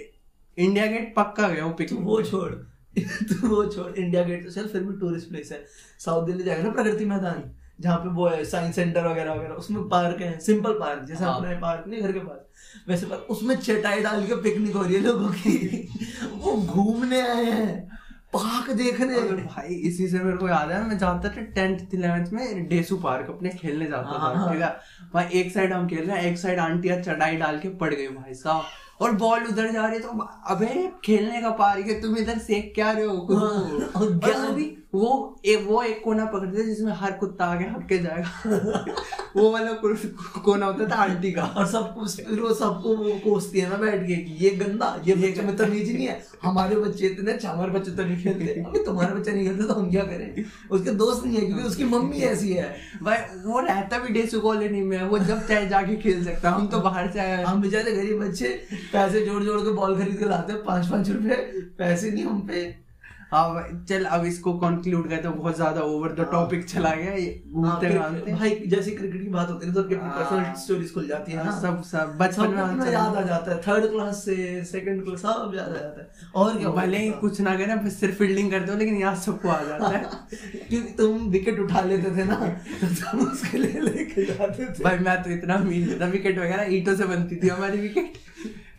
इंडिया 0.58 0.86
गेट 0.86 1.14
पक्का 1.16 1.48
गया 1.48 1.64
हूँ 1.64 1.74
पिकनिक 1.76 2.02
वो 2.04 2.22
छोड़। 2.22 2.52
तू 3.00 3.48
वो 3.48 3.66
छोड़। 3.66 3.92
इंडिया 3.94 4.24
गेट 4.24 4.46
तो 4.46 4.52
चल 4.52 4.68
फिर 4.68 4.84
भी 4.84 5.00
टूरिस्ट 5.00 5.30
प्लेस 5.30 5.52
है। 5.52 5.64
साउथ 6.06 6.26
दिल्ली 6.26 6.44
जाएगा 6.44 6.64
ना 6.64 6.70
प्रगति 6.72 7.06
मैदान 7.06 7.44
जहाँ 7.82 7.98
पे 7.98 8.10
वो 8.10 8.28
है 8.28 8.44
साइंस 8.46 8.76
सेंटर 8.76 9.08
वगैरह 9.08 9.34
वगैरह 9.34 9.54
उसमें 9.54 9.88
पार्क 9.90 10.22
है 10.22 10.38
सिंपल 10.40 10.74
पार्क 10.80 11.04
जैसे 11.08 11.24
हाँ। 11.24 11.36
अपने 11.38 11.56
पार्क 11.60 11.88
नहीं 11.88 12.02
घर 12.02 12.12
के 12.12 12.20
पास। 12.20 12.86
वैसे 12.88 13.06
पार्क 13.06 13.28
उसमें 13.30 13.56
चटाई 13.56 14.02
डाल 14.04 14.26
के 14.28 14.36
पिकनिक 14.42 14.76
हो 14.76 14.82
रही 14.84 14.96
है 14.96 15.02
लोगों 15.02 15.30
की। 15.30 15.88
वो 16.34 16.56
घूमने 16.58 17.22
आए 17.22 17.44
हैं 17.52 17.78
पार्क 18.34 18.72
देखने। 18.78 19.20
भाई 19.44 19.76
इसी 19.90 20.08
से 20.08 20.20
मेरे 20.20 20.38
को 20.38 20.48
याद 20.48 20.72
है 20.72 20.82
मैं 20.88 20.98
जाता 20.98 21.30
था 21.30 21.42
टेंथ 21.56 21.94
इलेवेंथ 21.94 22.32
में 22.34 22.68
डेसू 22.70 22.98
पार्क 22.98 23.30
अपने 23.30 23.50
खेलने 23.50 23.86
जाता 23.86 24.10
हाँ, 24.10 24.34
था 24.34 24.40
हाँ। 24.40 24.52
ठीक 24.54 24.62
है? 24.62 24.70
भाई 25.14 25.40
एक 25.40 25.52
साइड 25.54 25.74
हम 25.74 25.88
खेल 25.88 26.06
रहे 26.08 26.18
हैं 26.18 26.32
एक 26.32 26.38
साइड 26.38 26.60
आंटियाँ 26.60 27.00
चटाई 27.02 27.38
डाल 27.38 27.60
के 27.60 27.70
पड़ 27.78 27.94
गई 27.94 28.08
भाई 28.08 28.34
साहब। 28.34 28.64
और 29.02 29.12
बॉल 29.16 29.44
उधर 29.48 29.72
जा 29.72 29.86
रही 29.86 29.96
है 29.96 30.02
तो 30.02 30.28
अबे 30.54 30.92
खेलने 31.06 31.42
का 31.42 31.50
पार्क 31.60 31.88
है 31.88 32.00
तुम 32.02 32.18
इधर 32.18 32.38
सेक 32.40 32.74
क्या 32.76 32.92
रहे 32.92 33.06
हो? 33.06 33.18
हाँ, 33.36 33.90
और 33.96 34.12
और 34.36 34.52
भी 34.54 34.64
वो 34.94 35.40
एक 35.46 35.66
वो 35.68 35.82
एक 35.84 36.02
कोना 36.04 36.26
पकड़ते 36.26 36.64
जिसमें 36.64 36.92
हर 36.96 37.12
कुत्ता 37.12 37.46
आगे 37.46 37.66
हट 37.66 37.88
के 37.90 37.98
जाएगा। 37.98 38.86
वो 39.38 39.52
वाला 39.52 39.72
कोना 40.46 40.66
होता 40.66 40.88
था 40.90 40.96
आंटी 41.04 41.32
का। 41.32 41.44
और 41.44 41.66
सबको 41.68 42.06
फिर 42.08 42.40
वो 42.40 42.54
सबको 42.54 42.96
वो 42.98 43.12
कोसती 43.24 43.60
है 43.60 43.70
ना 43.70 43.78
बैठ 43.78 44.08
के 44.08 44.16
कि 44.16 44.46
ये 44.46 44.50
गंदा 44.50 44.88
ये 45.08 45.16
बच्चे 45.16 45.42
में 45.42 45.56
तमीज 45.58 45.92
नहीं 45.96 46.08
है। 46.08 46.22
हमारे 46.44 46.76
बच्चे 46.76 47.06
इतने 47.08 47.32
अच्छा 47.32 47.50
हमारे 47.50 47.72
बच्चे 47.72 47.92
तो 47.92 48.04
नहीं 48.04 48.24
खेलते। 48.24 48.54
अबे 48.62 48.84
तुम्हारे 48.86 49.16
बच्चे 49.16 49.32
नहीं 49.32 49.46
खेलते 49.48 49.68
तो 49.68 49.74
हम 49.74 49.92
क्या 49.92 50.04
करें? 50.04 50.44
उसके 50.72 50.92
दोस्त 50.94 51.26
नहीं 51.26 51.38
है 51.38 51.46
क्योंकि 51.46 51.64
उसकी 51.64 51.84
मम्मी 51.84 52.22
ऐसी 52.30 52.54
है। 52.54 52.76
भाई 53.04 53.18
वो 53.46 53.60
रहता 53.60 54.00
भी 54.00 54.14
डेसू 54.14 54.40
कॉलोनी 54.40 54.82
में 54.82 55.02
वो 55.04 55.20
जब 55.20 55.46
चाहे 55.48 55.68
जाके 55.70 55.96
खेल 55.98 56.26
सकता 56.26 56.50
हम 56.50 56.68
तो 56.68 56.80
बाहर 56.80 57.12
से 57.12 57.20
आए। 57.20 57.44
हम 57.44 57.62
बेचारे 57.62 57.92
गरीब 57.92 58.24
बच्चे 58.24 58.60
पैसे 58.94 59.26
जोड़ 59.26 59.44
जोड़ 59.44 59.62
के 59.62 59.74
बॉल 59.74 60.00
खरीद 60.00 60.18
के 60.18 60.26
लाते 60.26 60.54
हैं 60.54 60.64
पाँच 60.64 60.88
पाँच 60.88 61.10
रुपए 61.10 61.36
पैसे 61.78 62.12
नहीं 62.12 62.26
हम 62.26 62.42
पे। 62.48 62.87
हाँ 63.32 63.54
भाई, 63.54 63.72
चल 63.90 64.04
अब 64.08 64.26
इसको 64.26 64.52
कंक्लूड 64.60 65.10
करते 65.10 65.28
हैं 65.28 65.38
बहुत 65.38 65.56
ज़्यादा 65.56 65.82
ओवर 65.84 66.12
द 66.14 66.28
टॉपिक 66.32 66.64
चला 66.66 66.92
गया 66.92 67.14
ये 67.14 67.26
हाँ, 67.26 67.54
घूमते 67.54 67.88
फिर 67.88 67.98
घामते। 68.00 68.34
भाई 68.34 68.56
जैसे 68.68 68.92
क्रिकेट 68.92 69.22
की 69.22 69.30
बात 69.30 69.50
होती 69.50 69.68
है 69.68 69.74
तो 69.74 69.82
सबकी 69.82 69.96
हाँ। 69.96 70.12
पर्सनल 70.18 70.54
स्टोरीज 70.62 70.94
खुल 70.94 71.08
जाती 71.08 71.32
है 71.32 71.46
ना। 71.46 71.52
सब 71.52 71.82
सब 71.82 71.84
सब 71.90 72.18
बचपन 72.18 72.78
में 72.80 72.92
याद 72.92 73.16
आ 73.16 73.22
जाता 73.22 73.52
है 73.52 73.58
थर्ड 73.68 73.90
क्लास 73.92 74.24
से 74.26 74.64
सेकंड 74.66 75.04
क्लास 75.04 75.20
सब 75.22 75.52
याद 75.56 75.70
आ 75.70 75.74
जाता 75.74 76.02
है। 76.02 76.32
और 76.36 76.58
क्या 76.58 76.70
भले 76.72 76.98
ही 76.98 77.12
कुछ 77.22 77.42
ना 77.42 77.56
करें 77.58 77.86
बस 77.86 78.00
सिर्फ़ 78.00 78.16
फील्डिंग 78.18 78.52
करते 78.52 78.72
हो 78.72 78.78
लेकिन 78.78 79.02
याद 79.02 79.18
सबको 79.20 79.50
आ 79.50 79.62
जाता 79.64 79.90
है। 79.90 80.04
क्योंकि 80.70 80.94
तुम 80.94 81.28
विकेट 81.30 81.60
उठा 81.60 81.82
लेते 81.84 82.16
थे 82.18 82.24
ना 82.24 82.36
तो 82.36 82.88
तुम 82.96 83.28
उसके 83.28 83.58
लिए 83.58 83.82
लेके 83.82 84.26
जाते 84.26 84.66
थे। 84.66 84.84
भाई 84.84 84.98
मैं 85.00 85.22
तो 85.24 85.30
इतना 85.32 85.56
अमीर 85.56 85.98
था 86.02 86.06
विकेट 86.10 86.40
वगैरह 86.40 86.76
ईंटों 86.76 86.96
से 86.96 87.06
बनती 87.06 87.44
थी 87.44 87.48
हमारी 87.50 87.78
विकेट 87.80 88.18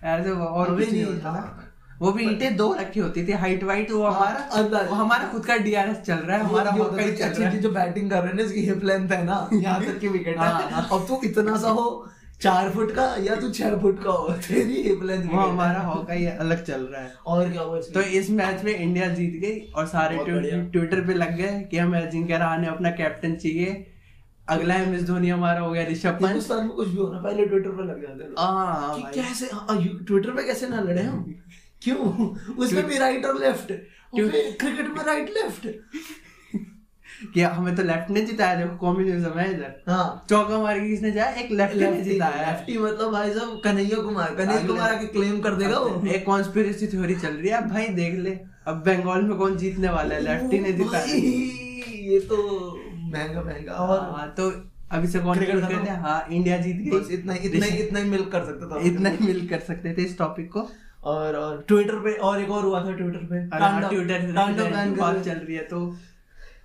ऐसे 0.04 0.30
और 0.52 0.74
भी 0.74 0.86
नहीं 0.86 1.04
होता। 1.04 1.30
हाँ। 1.30 1.67
वो 2.00 2.10
भी 2.12 2.24
ईटे 2.24 2.50
दो 2.56 2.72
रखी 2.74 3.00
होती 3.00 3.26
थी 3.28 3.32
हाइट 3.34 3.62
वाइट 3.64 3.90
वो 3.92 4.02
हाँ, 4.04 4.26
हमारा। 4.52 4.82
वो 4.82 4.94
हमारा 4.94 5.28
खुद 5.28 5.44
का 5.46 5.56
डीआरएस 5.58 5.96
चल 6.00 6.14
रहा 6.14 6.36
है 6.36 6.44
हमारा 6.44 6.70
ये 6.70 6.78
हॉकी 6.78 7.02
होता 7.02 7.28
चल 7.28 7.42
रहा 7.42 7.50
है। 7.50 7.60
जो 7.60 7.70
बैटिंग 7.70 8.10
कर 8.10 8.22
रहे 8.22 8.32
हैं 8.32 8.44
इसकी 8.44 8.60
हिप 8.66 8.84
लेंथ 8.84 9.10
है 9.12 9.24
ना 9.24 9.48
यहाँ 9.54 9.80
तक 9.84 9.98
की 10.00 10.08
विकेट 10.08 10.38
हाँ, 10.38 10.52
है। 10.52 10.70
हाँ। 10.72 10.88
अब 10.92 11.06
तू 11.08 11.20
इतना 11.24 11.56
सा 11.56 11.70
हो 11.70 11.88
चार 12.42 12.70
फुट 12.70 12.90
का 12.94 13.04
या 13.20 13.36
तू 13.36 13.50
छह 13.50 13.76
फुट 13.78 14.02
का 14.04 14.10
हो 14.12 14.32
तेरी 14.46 14.82
हिप 14.82 15.02
लेंथ 15.04 15.24
वो 15.30 15.40
हमारा 15.40 15.80
हॉकी 15.82 16.26
अलग 16.26 16.64
चल 16.64 16.80
रहा 16.82 17.02
है। 17.02 17.12
और 17.26 17.50
क्या 17.52 17.62
हुआ 17.62 17.80
तो 17.94 18.00
इस 18.20 18.30
मैच 18.30 18.64
में 18.64 18.74
इंडिया 18.74 19.08
जीत 19.14 19.40
गई 19.42 19.58
और 19.72 19.86
सारे 19.88 20.16
बहुत। 20.18 20.72
ट्विटर 20.72 21.06
पे 21.06 21.14
लग 21.14 21.36
गए 21.36 21.60
कि 21.70 21.78
हमें 21.78 22.00
अजिंक्य 22.00 22.38
रहाणे 22.38 22.66
अपना 22.68 22.90
कैप्टन 23.00 23.34
चाहिए। 23.36 23.86
अगला 24.48 24.74
एम 24.74 24.94
एस 24.94 25.02
धोनी 25.06 25.28
हमारा 25.28 25.60
हो 25.60 25.70
गया 25.70 25.82
ऋषभ 25.86 26.12
पंत। 26.12 26.26
हिंदुस्तान 26.26 26.58
में 26.58 26.68
कुछ 26.76 26.88
भी 26.88 26.96
होना 26.96 27.18
पहले 27.20 27.46
ट्विटर 27.46 27.70
पे 27.70 27.82
लग 27.84 28.02
जाते 28.02 28.32
हाँ 28.38 29.00
भाई। 29.00 29.12
कैसे 29.14 29.48
ट्विटर 30.04 30.30
पे 30.30 30.42
कैसे 30.42 30.68
ना 30.68 30.80
लड़े 30.80 31.02
हम? 31.02 31.34
क्यों? 31.82 32.28
उसमें 32.56 32.86
भी 32.86 32.98
राइट 32.98 33.24
और 33.26 33.40
लेफ़्ट 33.40 33.72
क्यों? 34.14 34.28
क्रिकेट 34.28 34.88
में 34.88 35.04
राइट 35.04 35.30
लेफ़्ट 35.36 35.66
कि 37.34 37.40
हमें 37.42 37.74
तो 37.76 37.82
लेफ़्ट 37.82 38.10
ने 38.10 38.20
जिताया 38.20 38.54
देखो 38.54 38.76
कॉम्बिनेशन 38.76 39.38
है 39.38 39.50
इधर 39.52 39.82
हाँ। 39.88 40.26
चौका 40.30 40.58
मार 40.58 40.78
के 40.80 40.88
किसने 40.88 41.10
जाया? 41.12 41.30
एक 41.32 41.50
लेफ़्ट 41.52 41.76
ने 41.76 42.02
जिताया। 42.02 42.36
है 42.36 42.52
लेफ्टी 42.52 42.78
मतलब 42.78 43.12
भाई 43.12 43.32
साहब 43.34 43.60
कन्हैया 43.64 43.96
कुमार। 44.02 44.34
कन्हैया 44.34 44.66
कुमार 44.66 44.94
आके 44.94 45.06
क्लेम 45.08 45.40
कर 45.40 45.54
देगा 45.54 45.78
वो। 45.78 46.06
एक 46.08 46.24
कॉन्स्पिरेसी 46.26 46.86
थ्योरी 46.86 47.14
चल 47.16 47.34
रही 47.34 47.48
है। 47.48 47.66
भाई 47.68 47.86
देख 47.94 48.14
ले 48.18 48.38
अब 48.66 48.82
बंगाल 48.86 49.22
में 49.22 49.36
कौन 49.38 49.56
जीतने 49.56 49.88
वाला 49.88 50.14
है? 50.14 50.20
लेफ्टी 50.20 50.58
ने 50.58 50.72
जिताया। 50.72 51.14
ये 52.04 52.20
तो 52.20 52.36
महँगा 53.12 53.42
महँगा। 53.42 53.72
और 53.74 54.00
हाँ, 54.00 54.28
तो 54.36 54.50
अभी 54.92 55.08
से 55.08 55.18
कौन 55.18 55.36
क्रिकेट 55.36 55.60
करते 55.60 55.90
हैं? 55.90 56.00
हाँ 56.00 56.26
इंडिया 56.30 56.56
जीत 56.58 56.76
गई। 56.76 57.14
इतना 57.14 57.34
इतना 57.34 57.66
इतना 57.76 57.98
ही 57.98 58.10
मिल 58.10 58.24
कर 58.24 58.44
सकते 58.44 58.66
था। 58.66 58.80
इतना 58.86 59.10
ही 59.10 59.26
मिल 59.26 59.46
कर 59.48 59.60
सकते 59.60 59.94
थे 59.94 60.02
इस 60.02 60.18
टॉपिक 60.18 60.52
को। 60.52 60.68
और 61.08 61.36
और 61.36 61.64
ट्विटर 61.68 61.98
पे 62.04 62.12
और 62.28 62.40
एक 62.42 62.50
और 62.50 62.64
हुआ 62.64 62.84
था 62.84 62.92
ट्विटर 62.92 63.26
पे। 63.30 63.36
हाँ, 63.56 63.88
ट्विटर 63.88 64.26
कर 64.32 64.90
बात 64.96 65.22
चल 65.24 65.32
रही 65.32 65.56
है 65.56 65.62
तो? 65.64 65.80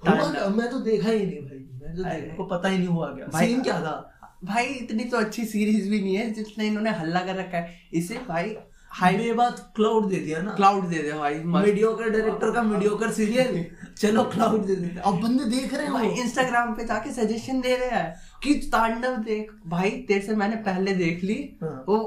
मैं 0.05 0.69
तो 0.71 0.79
देखा 0.81 1.09
ही 1.09 1.25
नहीं 1.25 1.41
भाई 1.41 1.59
मैं 1.81 1.95
तो। 1.95 2.03
मेरे 2.03 2.33
को 2.37 2.45
पता 2.47 2.69
ही 2.69 2.77
नहीं 2.77 2.87
हुआ 2.87 3.07
क्या। 3.09 3.27
सीन 3.39 3.61
क्या 3.61 3.79
था? 3.81 3.95
भाई 4.43 4.65
इतनी 4.65 5.03
तो 5.05 5.17
अच्छी 5.17 5.45
सीरीज़ 5.45 5.89
भी 5.89 6.01
नहीं 6.01 6.15
है 6.15 6.29
जितने 6.33 6.67
इन्होंने 6.67 6.89
हल्ला 6.91 7.19
कर 7.21 7.35
रखा 7.35 7.57
है। 7.57 7.89
इसे 7.93 8.19
भाई 8.27 8.55
हाई 8.91 9.15
ये 9.17 9.33
बात 9.33 9.59
क्लाउड 9.75 10.09
दे 10.09 10.15
दिया 10.15 10.41
ना। 10.41 10.51
क्लाउड 10.51 10.87
दे 10.87 10.97
दे 10.97 11.11
भाई। 11.11 11.35
मीडियोकर 11.45 12.09
डायरेक्टर 12.09 12.51
का 12.51 12.63
मीडियोकर 12.63 13.11
सीरियल 13.11 13.65
चलो 13.97 14.23
क्लाउड 14.25 14.65
दे 14.65 14.75
देते। 14.75 14.99
अब 15.01 15.21
बंदे 15.21 15.45
देख 15.51 15.73
रहे 15.73 15.83
हैं 15.83 15.93
भाई 15.93 16.09
इंस्टाग्राम 16.21 16.73
पे 16.73 16.85
जाके 16.85 17.11
सजेशन 17.13 17.61
दे 17.61 17.75
रहे 17.75 17.89
हैं 17.89 18.13
कि 18.43 18.53
तांडव 18.73 19.15
देख। 19.23 19.51
भाई 19.67 19.89
तेरे 20.07 20.21
से 20.21 20.35
मैंने 20.35 20.55
पहले 20.65 20.93
देख 20.95 21.23
ली। 21.23 21.37
हाँ। 21.63 21.73
वो 21.89 21.97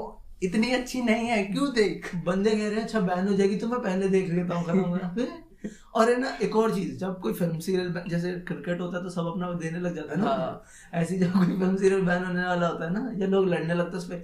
इतनी 0.41 0.71
अच्छी 0.71 1.01
नहीं 1.01 1.27
है 1.27 1.43
क्यों 1.43 1.73
देख 1.73 2.15
बंदे 2.25 2.51
कह 2.51 2.57
रहे 2.57 2.75
हैं 2.75 2.83
अच्छा 2.83 2.99
बैन 3.01 3.27
हो 3.27 3.33
जाएगी 3.33 3.55
तो 3.55 3.67
मैं 3.67 3.79
पहले 3.81 4.07
देख 4.09 4.31
लेता 4.31 4.55
हूँ 4.55 4.65
खत्म? 4.65 5.27
और 5.95 6.09
है 6.09 6.19
ना 6.19 6.29
एक 6.43 6.55
और 6.55 6.73
चीज़ 6.75 6.97
जब 6.97 7.19
कोई 7.21 7.33
फ़िल्म 7.33 7.59
सीरियल 7.59 8.03
जैसे 8.09 8.31
क्रिकेट 8.47 8.81
होता 8.81 8.97
है 8.97 9.03
तो 9.03 9.09
सब 9.09 9.27
अपना 9.27 9.51
देने 9.53 9.79
लग 9.79 9.95
जाता 9.95 10.13
है 10.13 10.19
ना 10.21 10.27
हाँ। 10.27 10.63
ऐसी 10.93 11.17
जब 11.19 11.31
कोई 11.33 11.45
फ़िल्म 11.47 11.75
सीरियल 11.75 12.01
बैन 12.01 12.23
होने 12.25 12.45
वाला 12.45 12.67
होता 12.67 12.85
है 12.85 12.91
ना 12.93 13.09
ये 13.19 13.27
लोग 13.27 13.47
लड़ने 13.47 13.73
लगते 13.73 13.97
हैं 13.97 14.03
उस 14.03 14.09
पे 14.09 14.23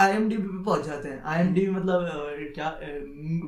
आई 0.00 0.12
एम 0.12 0.28
डी 0.28 0.36
पे 0.36 0.62
पहुँच 0.64 0.86
जाते 0.86 1.08
हैं। 1.08 1.22
आई 1.24 1.40
एम 1.40 1.52
डी 1.54 1.66
मतलब 1.68 2.08
क्या 2.54 2.68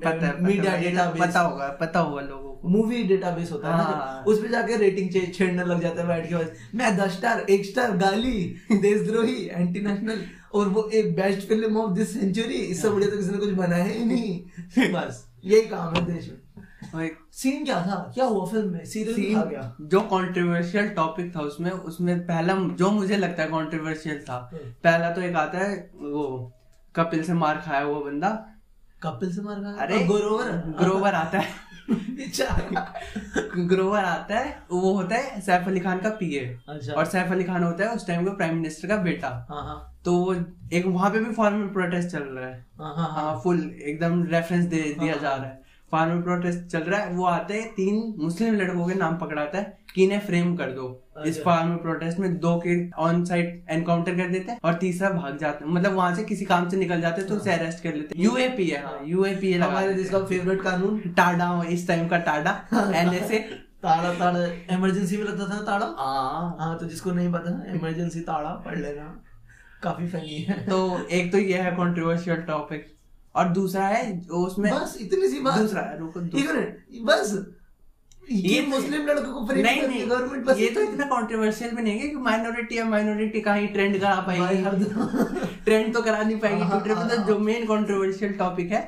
पता 0.04 0.32
मीडिया 0.40 0.76
डेटाबेस 0.80 1.22
पता 1.22 1.40
होगा 1.40 1.68
पता 1.80 2.00
होगा 2.00 2.22
लोगों 2.22 2.52
को। 2.52 2.68
मूवी 2.68 3.02
डेटाबेस 3.04 3.52
होता 3.52 3.68
है 3.68 3.76
ना 3.78 3.82
हाँ। 3.84 4.24
उस 4.26 4.42
पे 4.42 4.48
जाके 4.48 4.76
रेटिंग 4.76 5.10
छेड़ने 5.34 5.64
लग 5.64 5.80
जाता 5.82 6.02
है 6.02 6.08
बैठ 6.08 6.28
के 6.28 6.34
बस। 6.34 6.52
मैं 6.74 6.96
दस 6.96 7.16
स्टार 7.16 7.44
एक 7.50 7.64
स्टार 7.66 7.96
गाली 7.96 8.40
देशद्रोही 8.72 9.44
एंटी 9.46 9.80
नेशनल 9.80 10.24
और 10.54 10.68
वो 10.68 10.88
एक 10.94 11.14
best 11.16 11.48
film 11.48 11.76
of 11.76 11.92
this 11.94 12.12
century 12.14 12.54
इससे 12.54 12.90
बढ़िया 12.90 13.10
तो 13.10 13.16
किसी 13.16 13.30
ने 13.30 13.38
कुछ 13.38 13.50
बनाया 13.54 13.84
ही 13.84 14.04
नहीं। 14.04 14.92
बस 14.92 15.24
यही 15.44 15.62
काम 15.68 15.94
है 15.94 16.04
देश 16.06 16.28
में। 16.28 16.36
सीन 16.94 17.64
क्या 17.64 17.80
था? 17.82 17.96
क्या 18.14 18.24
हुआ 18.24 18.46
फ़िल्म 18.46 18.72
में? 18.72 18.84
सीरियल 18.84 19.36
था 19.36 19.44
क्या? 19.44 19.62
जो 19.80 20.00
कंट्रोवर्शियल 20.12 20.88
टॉपिक 20.88 21.34
था 21.36 21.40
उसमें 21.40 21.70
उसमें 21.70 22.18
पहला 22.26 22.54
जो 22.78 22.90
मुझे 22.90 23.16
लगता 23.16 23.42
है 23.42 23.48
कंट्रोवर्शियल 23.48 24.20
था 24.28 24.38
हम्म। 24.52 24.70
पहला 24.84 25.10
तो 25.10 25.20
एक 25.20 25.36
आता 25.36 25.58
है 25.58 25.76
वो 25.94 26.24
कपिल 26.96 27.22
से 27.24 27.32
मार 27.34 27.62
खाया 27.66 27.80
हुआ 27.82 28.00
बंदा। 28.00 28.30
कपिल 29.02 29.34
से 29.34 29.42
मार 29.42 29.62
खाया? 29.62 29.76
अरे 29.86 29.98
ग्रोवर 30.06 30.50
ग्रोवर 30.82 31.14
आता 31.14 31.38
है। 31.38 31.66
अच्छा। 32.24 32.46
ग्रोवर 33.68 34.04
आता 34.04 34.38
है 34.38 34.50
वो 34.70 34.92
होता 34.94 35.16
है 35.16 35.40
सैफ 35.40 35.68
अली 35.68 35.80
खान 35.80 35.98
का 35.98 36.10
पीए 36.10 36.40
अच्छा। 36.68 36.92
और 36.92 37.04
सैफ 37.04 37.30
अली 37.32 37.44
खान 37.44 37.62
होता 37.64 37.84
है 37.84 37.94
उस 37.96 38.06
टाइम 38.06 38.24
का 38.26 38.32
प्राइम 38.32 38.54
मिनिस्टर 38.54 38.88
का 38.88 38.96
बेटा। 38.96 39.28
हाँ 39.50 39.62
हाँ। 39.62 39.78
तो 40.04 40.16
वो 40.16 40.34
एक 40.72 40.86
वहाँ 40.86 41.10
पे 41.10 41.18
भी 41.18 41.32
फार्मर 41.34 41.66
प्रोटेस्ट 41.72 42.08
चल 42.08 42.22
रहा 42.22 42.48
है। 42.48 42.66
हाँ 42.80 43.08
हाँ 43.14 43.40
फुल 43.44 43.60
एकदम 43.82 44.22
रेफरेंस 44.24 44.64
दे 44.64 44.82
दिया 45.00 45.14
जा। 45.16 45.34
रहा 45.34 45.46
है। 45.46 45.67
फार्मर 45.92 46.22
प्रोटेस्ट 46.22 46.66
चल 46.66 46.80
रहा 46.80 47.00
है 47.00 47.12
वो 47.12 47.24
आते 47.24 47.54
हैं 47.54 47.68
तीन 47.72 48.14
मुस्लिम 48.18 48.54
लड़कों 48.54 48.86
के 48.86 48.94
नाम 48.94 49.16
पकड़ाता 49.16 49.58
है 49.58 49.78
कि 49.94 50.04
इन्हें 50.04 50.20
फ्रेम 50.20 50.56
कर 50.56 50.70
दो। 50.70 51.04
इस 51.26 51.38
अच्छा। 51.38 51.42
फार्मर 51.44 51.76
प्रोटेस्ट 51.76 52.18
में 52.18 52.38
दो 52.38 52.56
के 52.66 52.90
ऑन 52.90 53.24
साइट 53.24 53.64
एनकाउंटर 53.70 54.16
कर 54.16 54.28
देते 54.28 54.52
हैं 54.52 54.58
और 54.64 54.74
तीसरा 54.74 55.10
भाग 55.10 55.38
जाते 55.38 55.64
हैं। 55.64 55.72
मतलब 55.72 55.92
वहाँ 55.92 56.14
से 56.14 56.24
किसी 56.24 56.44
काम 56.44 56.68
से 56.68 56.76
निकल 56.76 57.00
जाते 57.00 57.20
हैं 57.20 57.30
तो 57.30 57.36
उसे 57.36 57.52
अरेस्ट 57.52 57.82
कर 57.82 57.94
लेते 57.94 58.18
हैं। 58.18 58.24
यूएपी 58.24 58.68
है। 58.68 58.82
हाँ। 58.82 59.00
यूएपी 59.04 59.52
है। 59.52 59.60
हमारे 59.60 59.94
देश 59.94 60.10
का 60.10 60.18
फेवरेट 60.24 60.62
कानून। 60.62 60.98
टाडा 61.16 61.62
इस 61.68 61.88
टाइम 61.88 62.08
का 62.08 62.18
टाडा। 62.18 62.60
एनएसए 62.94 63.38
ताड़ा 63.82 64.12
ताड़ा 64.14 64.44
इमरजेंसी 64.76 65.16
में 65.16 65.24
लगता 65.24 65.48
था 65.48 65.62
ताड़ा? 65.62 65.86
हाँ 65.98 66.56
हाँ 66.60 66.78
तो 66.78 66.86
जिसको 66.86 67.10
नहीं 67.10 67.32
पता 67.32 67.50
इमरजेंसी 67.74 68.20
ताड़ा 68.20 68.50
पढ़ 68.50 68.78
लेना। 68.78 69.24
काफ़ी 69.82 70.08
फनी 70.08 70.38
है। 70.38 70.64
तो 70.66 71.08
एक 71.08 71.32
तो 71.32 71.38
ये 71.38 71.58
है 71.58 71.70
कंट्रोवर्शियल 71.70 72.36
टॉपिक 72.36 72.97
और 73.34 73.48
दूसरा 73.48 73.86
है 73.86 74.20
उसमें 74.32 74.72
बस 74.72 74.96
इतनी 75.00 75.28
सी 75.28 75.40
बात। 75.40 75.58
दूसरा 75.58 75.82
रुको 75.98 76.20
एक 76.20 76.50
मिनट 76.50 77.02
बस। 77.02 77.32
ये 78.30 78.48
ये 78.48 78.66
मुस्लिम 78.66 79.06
लड़कों 79.06 79.32
को 79.32 79.46
फ्री 79.46 79.62
नहीं 79.62 79.82
नहीं। 79.82 80.08
गवर्नमेंट 80.10 80.44
बस 80.44 80.58
ये 80.58 80.70
तो 80.70 80.80
इतना 80.80 81.04
कंट्रोवर्शियल 81.04 81.70
भी 81.70 81.82
नहीं 81.82 82.00
है 82.00 82.08
कि 82.08 82.16
माइनॉरिटी 82.16 82.76
है 82.76 82.88
माइनॉरिटी 82.88 83.40
कहाँ 83.40 83.58
ही 83.58 83.66
ट्रेंड 83.66 84.00
करा 84.00 84.20
पाएगी। 84.20 84.62
हर 84.62 84.76
ट्रेंड 85.64 85.92
तो 85.94 86.02
करा 86.02 86.22
नहीं 86.22 86.38
पाएगी 86.38 86.62
हाँ, 86.62 86.82
ट्विटर 86.82 86.98
हाँ, 86.98 87.08
तो 87.08 87.22
जो 87.22 87.38
मेन 87.38 87.64
कंट्रोवर्शियल 87.66 88.32
टॉपिक 88.32 88.72
है 88.72 88.82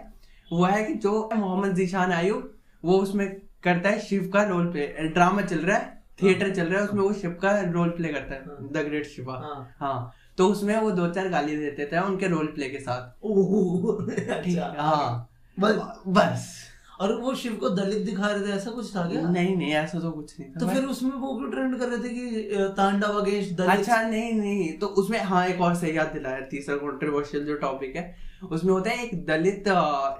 वो 0.52 0.64
है 0.64 0.84
कि 0.84 0.94
जो 0.94 1.30
मोहम्मद 1.34 1.74
जीशान 1.74 2.12
आयुब 2.12 2.58
वो 2.84 2.98
उसमें 2.98 3.26
करता 3.62 3.88
है 3.88 4.00
शिव 4.00 4.30
का 4.34 4.42
रोल 4.42 4.66
प्ले 4.72 4.86
ड्रामा 4.86 5.42
चल 5.42 5.58
रहा 5.58 5.76
है 5.76 6.02
थिएटर 6.22 6.54
चल 6.54 6.66
रहा 6.66 6.80
है 6.80 6.86
उसमें 6.88 7.02
वो 7.02 7.12
शिव 7.12 7.30
का 7.42 7.60
रोल 7.70 7.90
प्ले 7.90 8.08
करता 8.08 8.34
है 8.34 8.40
हाँ। 8.40 8.68
द 8.72 8.86
ग्रेट 8.88 9.06
शिवा 9.06 9.34
हाँ। 9.80 10.12
हाँ 10.40 10.48
तो 10.48 10.52
उसमें 10.52 10.76
वो 10.80 10.90
दो 10.90 11.08
चार 11.08 11.28
गाली 11.28 11.56
देते 11.56 11.86
थे 11.86 12.00
उनके 12.00 12.28
रोल 12.28 12.46
प्ले 12.46 12.68
के 12.68 12.78
साथ। 12.78 13.24
ओह 13.24 14.04
अच्छा। 14.34 14.74
हाँ 14.78 15.28
बस 15.58 16.02
बस। 16.08 16.66
और 17.00 17.12
वो 17.20 17.34
शिव 17.34 17.52
को 17.56 17.68
दलित 17.68 18.04
दिखा 18.04 18.26
रहे 18.26 18.46
थे 18.46 18.50
ऐसा 18.52 18.70
कुछ 18.70 18.96
था 18.96 19.08
क्या? 19.10 19.20
नहीं 19.20 19.56
नहीं 19.56 19.72
ऐसा 19.72 20.00
तो 20.00 20.10
कुछ 20.10 20.40
नहीं 20.40 20.50
था। 20.50 20.60
तो 20.60 20.66
फिर 20.68 20.84
उसमें 20.84 21.10
वो 21.10 21.36
क्यों 21.38 21.50
ट्रेंड 21.50 21.78
कर 21.78 21.88
रहे 21.88 21.98
थे 21.98 22.08
कि 22.08 22.74
तांडव 22.76 23.20
अगेंस्ट 23.20 23.54
दलित। 23.56 23.70
अच्छा 23.70 24.02
नहीं 24.02 24.32
नहीं 24.32 24.78
तो 24.78 24.86
उसमें 24.86 25.18
हाँ 25.20 25.46
एक 25.46 25.60
और 25.60 25.74
सही 25.74 25.96
याद 25.96 26.06
दिलाया 26.06 26.40
तीसरा 26.40 26.76
कंट्रोवर्शियल 26.76 27.44
जो 27.46 27.54
टॉपिक 27.54 27.96
है 27.96 28.16
उसमें 28.52 28.72
होता 28.72 28.90
है 28.90 29.04
एक 29.04 29.26
दलित 29.26 29.64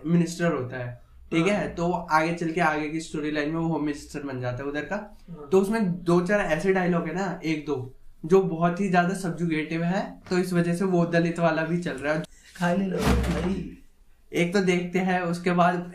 मिनिस्टर 0.07 0.53
होता 0.53 0.77
है 0.77 1.00
ठीक 1.33 1.47
है? 1.47 1.75
तो 1.75 1.91
आगे 1.93 2.35
चल 2.35 2.50
के 2.53 2.61
आगे 2.61 2.89
की 2.89 3.00
स्टोरी 3.00 3.31
लाइन 3.31 3.50
में 3.50 3.61
वो 3.61 3.69
होम 3.69 3.85
मिनिस्टर 3.85 4.23
बन 4.23 4.41
जाता 4.41 4.57
है 4.57 4.69
उधर 4.71 4.81
का। 4.81 4.97
तो 5.53 5.61
उसमें 5.61 6.05
दो 6.05 6.21
चार 6.21 6.41
ऐसे 6.41 6.73
डायलॉग 6.73 7.07
है 7.09 7.15
ना 7.15 7.41
एक 7.45 7.67
दो। 7.67 7.95
जो 8.25 8.41
बहुत 8.43 8.81
ही 8.81 8.89
ज़्यादा 8.89 9.15
सब्जुगेटिव 9.15 9.83
है 9.85 10.03
तो 10.31 10.39
इस 10.39 10.53
वजह 10.53 10.75
से 10.75 10.85
वो 10.85 11.05
दलित 11.07 11.39
वाला 11.39 11.62
भी 11.65 11.79
चल 11.83 11.93
रहा 11.93 12.15
है। 12.15 12.23
खाली 12.57 12.87
लो 12.87 12.99
भाई। 12.99 13.77
एक 14.33 14.53
तो 14.55 14.61
देखते 14.61 14.99
हैं 14.99 15.21
उसके 15.23 15.53
बाद 15.53 15.93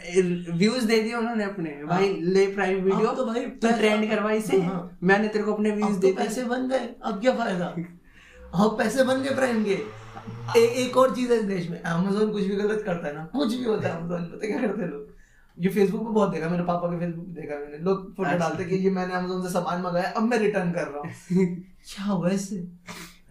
व्यूज़ 0.53 0.85
दे 0.87 0.99
दिए 1.01 1.13
उन्होंने 1.15 1.43
अपने। 1.43 1.69
भाई 1.85 2.09
ले 2.21 2.45
प्राइम 2.55 2.79
वीडियो 2.83 3.11
तो 3.15 3.25
भाई 3.25 3.45
तो 3.45 3.71
ट्रेंड 3.77 4.09
करवा 4.09 4.31
इसे 4.31 4.61
हाँ। 4.61 4.97
मैंने 5.03 5.27
तेरे 5.27 5.43
को 5.43 5.53
अपने 5.53 5.71
व्यूज़ 5.71 5.99
दे 5.99 6.11
तो 6.11 6.17
पैसे 6.17 6.43
बन 6.45 6.67
गए 6.69 6.89
अब 7.03 7.21
क्या 7.21 7.35
फ़ायदा? 7.35 7.65
अब 8.55 8.77
पैसे 8.77 9.03
बन 9.03 9.21
गए 9.23 9.35
प्राइम 9.35 9.63
के। 9.63 9.77
ए, 10.57 10.65
एक 10.83 10.97
और 10.97 11.15
चीज़ 11.15 11.31
है 11.33 11.37
इस 11.39 11.45
देश 11.45 11.69
में 11.69 11.81
अमेजोन 11.81 12.31
कुछ 12.31 12.43
भी 12.43 12.55
गलत 12.55 12.83
करता 12.85 13.07
है 13.07 13.13
ना 13.15 13.23
कुछ 13.35 13.53
भी 13.53 13.63
होता 13.63 13.87
है 13.87 13.95
अमेजोन 13.97 14.23
पता 14.25 14.47
क्या 14.47 14.59
करते 14.61 14.87
लोग? 14.87 15.13
ये 15.57 15.69
फेसबुक 15.69 16.01
पे 16.07 16.13
बहुत 16.13 16.31
देखा 16.31 16.49
मेरे 16.49 16.63
पापा 16.63 16.87
के 16.87 16.99
फेसबुक 16.99 17.25
पे 17.25 17.41
देखा 17.41 17.59
मैंने। 17.59 17.77
लोग 17.83 18.13
फ़ोटो 18.15 18.29
अच्छा। 18.29 18.37
डालते 18.39 18.65
कि 18.65 18.75
ये 18.75 18.89
मैंने 18.91 19.13
अमेजोन 19.13 19.43
से 19.43 19.49
सामान 19.49 19.81
मंगाया 19.81 20.09
अब 20.11 20.23
मैं 20.23 20.37
रिटर्न 20.39 20.71
कर 20.71 20.87
रहा 20.87 20.99
हूँ। 20.99 21.55
क्या 21.85 22.05
हुआ 22.05 22.29
इससे? 22.29 22.67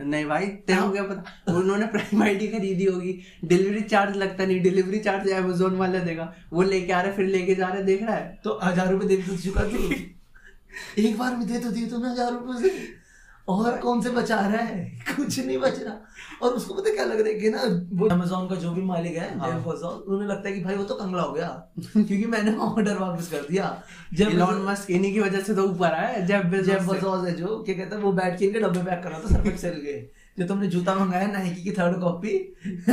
नहीं 0.01 0.25
भाई 0.27 0.47
तेरे 0.47 0.81
को 0.81 0.91
क्या 0.93 1.03
पता? 1.03 1.53
उन्होंने 1.53 1.87
प्राइम 1.87 2.23
आईडी 2.23 2.47
खरीदी 2.49 2.85
होगी। 2.85 3.13
डिलीवरी 3.45 3.81
चार्ज 3.83 4.17
लगता 4.17 4.47
नहीं। 4.47 4.61
डिलीवरी 4.63 4.99
चार्ज 4.99 5.31
अमेजोन 5.33 5.77
वाला 5.77 5.99
देगा। 5.99 6.33
वो 6.53 6.63
लेके 6.63 6.93
आ 6.93 7.01
रहे 7.01 7.11
है 7.11 7.17
फिर 7.17 7.27
लेके 7.27 7.55
जा 7.55 7.69
रहे 7.69 7.79
है 7.79 7.85
देख 7.85 8.03
रहा 8.03 8.17
है। 8.17 8.41
तो 8.45 8.59
हज़ार 8.65 8.91
रुपए 8.93 9.07
दे 9.07 9.17
तो 9.23 9.37
चुका 9.37 9.65
तू। 9.65 9.91
एक 10.99 11.17
बार 11.19 11.37
में 11.37 11.47
दे 11.47 11.59
तो 11.59 11.71
दिए 11.71 11.87
तुमने 11.87 12.11
हज़ार 12.11 12.33
रुपए 12.33 12.61
से। 12.63 13.04
और 13.49 13.77
कौन 13.79 14.01
से 14.01 14.11
बचा 14.11 14.37
रहा 14.41 14.63
है? 14.63 14.99
कुछ 15.17 15.39
नहीं 15.47 15.59
बच। 15.59 15.79
रहा 15.79 15.95
और 16.43 16.53
उसको 16.53 16.75
पता 16.75 16.93
क्या 16.95 17.05
लग 17.05 17.21
रहा 17.21 17.29
है 17.29 17.35
कि 17.35 17.51
ना 17.51 17.63
वो 17.93 18.09
अमेजोन 18.09 18.49
का 18.49 18.55
जो 18.55 18.71
भी 18.71 18.83
मालिक 18.83 19.17
है 19.17 19.39
हाँ। 19.39 19.49
उन्हें 19.49 20.29
लगता 20.29 20.49
है 20.49 20.55
कि 20.55 20.65
भाई 20.65 20.75
वो 20.75 20.85
तो 20.85 20.95
कंगला 20.95 21.23
हो 21.23 21.33
गया। 21.33 21.49
क्योंकि 21.79 22.25
मैंने 22.27 22.57
ऑर्डर 22.57 22.99
वापस 22.99 23.29
कर 23.31 23.47
दिया। 23.51 23.83
जब 24.15 24.29
इलॉन 24.29 24.63
मस्क 24.63 24.91
इन्हीं 24.91 25.13
की 25.13 25.21
वजह 25.21 25.41
से 25.41 25.55
तो 25.55 25.65
ऊपर 25.65 25.93
आया 25.93 26.19
जेफ 26.21 26.47
जेफ 26.65 26.83
बेजोस 26.83 27.27
है 27.27 27.35
जो 27.37 27.63
क्या 27.67 27.75
कहता 27.75 27.97
है 27.97 28.03
वो 28.03 28.13
बैठ 28.13 28.39
के 28.39 28.45
इनके 28.45 28.61
डब्बे 28.61 28.83
पैक 28.83 29.03
कर 29.03 29.11
रहा 29.11 29.21
था 29.21 29.29
सर्फ 29.29 29.47
एक्सेल 29.47 29.75
के। 29.75 30.25
जो 30.39 30.47
तुमने 30.47 30.67
जूता 30.69 30.95
मंगाया 30.95 31.27
नाइकी 31.27 31.63
की 31.63 31.71
थर्ड 31.71 32.01
कॉपी 32.01 32.39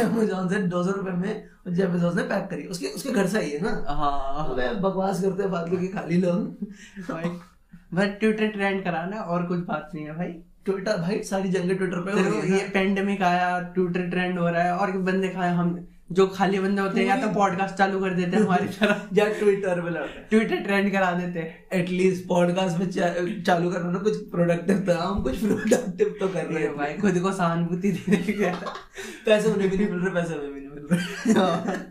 अमेजोन 0.01 0.49
से 0.49 0.55
दो 0.55 0.83
सौ 0.83 0.91
रुपए 0.91 1.11
में 1.11 1.49
जेफ 1.67 1.89
बेजोस 1.89 2.15
ने 2.15 2.23
पैक 2.23 2.47
करी। 2.49 2.63
उसके 2.63 2.87
उसके 2.87 3.09
घर 3.09 3.27
से 3.27 3.37
आई 3.37 3.49
है 3.49 3.61
ना। 3.61 3.85
हाँ। 3.87 4.49
बकवास 4.81 5.21
करते 5.21 5.43
हैं 5.43 5.51
बात 5.51 5.69
की 5.69 5.87
खाली 5.87 6.17
लोग। 6.17 7.41
भाई 7.93 8.07
ट्विटर 8.07 8.47
ट्रेंड 8.47 8.83
कराना 8.83 9.15
है 9.15 9.21
और 9.21 9.43
कुछ 9.43 9.59
बात 9.59 9.91
नहीं 9.95 10.05
है 10.05 10.15
भाई। 10.15 10.27
ट्विटर 10.65 10.97
भाई 10.97 11.23
सारी 11.23 11.49
जंगे 11.49 11.75
ट्विटर 11.75 11.97
पे 11.97 12.11
हो 12.11 12.17
रही 12.17 12.51
है 12.51 12.57
ये 12.57 12.69
पेंडेमिक 12.73 13.21
आया 13.21 13.61
ट्विटर 13.61 14.09
ट्रेंड 14.09 14.39
हो 14.39 14.49
रहा 14.49 14.63
है 14.63 14.77
और 14.77 14.91
बंदे 14.91 15.27
खाए 15.29 15.53
हम? 15.53 15.87
जो 16.11 16.27
खाली 16.27 16.59
बंदे 16.59 16.81
होते 16.81 16.99
हैं 16.99 17.07
या 17.07 17.15
तो 17.17 17.27
पॉडकास्ट 17.33 17.75
चालू 17.75 17.99
कर 17.99 18.09
देते 18.13 18.37
हैं 18.37 18.43
हमारी 18.43 18.67
तरह। 18.67 19.01
या 19.13 19.25
ट्विटर 19.25 19.81
पे 19.81 20.07
ट्विटर 20.29 20.55
ट्रेंड 20.55 20.91
करा 20.91 21.11
देते 21.11 21.39
हैं। 21.39 21.67
एटलीस्ट 21.73 22.27
पॉडकास्ट 22.27 22.77
में 22.77 22.91
चा- 22.91 23.45
चालू 23.45 23.71
करना 23.71 23.91
ना 23.91 23.99
कुछ 23.99 24.17
प्रोडक्टिव 24.29 24.85
था। 24.89 25.03
हम 25.03 25.21
कुछ 25.21 25.37
प्रोडक्टिव 25.39 26.15
तो 26.19 26.27
कर 26.27 26.45
रहे 26.45 26.63
हैं 26.63 26.77
भाई 26.77 26.93
खुद 26.93 27.19
को 27.19 27.31
सहानुभूति 27.31 27.91
देने 27.91 28.17
के 28.17 28.51
पैसे 29.25 29.49
उन्हें 29.49 29.69
भी 29.69 29.77
नहीं 29.77 29.89
मिल 29.89 29.99
रहे 29.99 30.13
पैसे 30.13 30.33
हमें 30.33 30.53
भी 30.53 30.59
नहीं 30.61 30.69
मिल 30.69 30.87
रहे। 30.91 31.90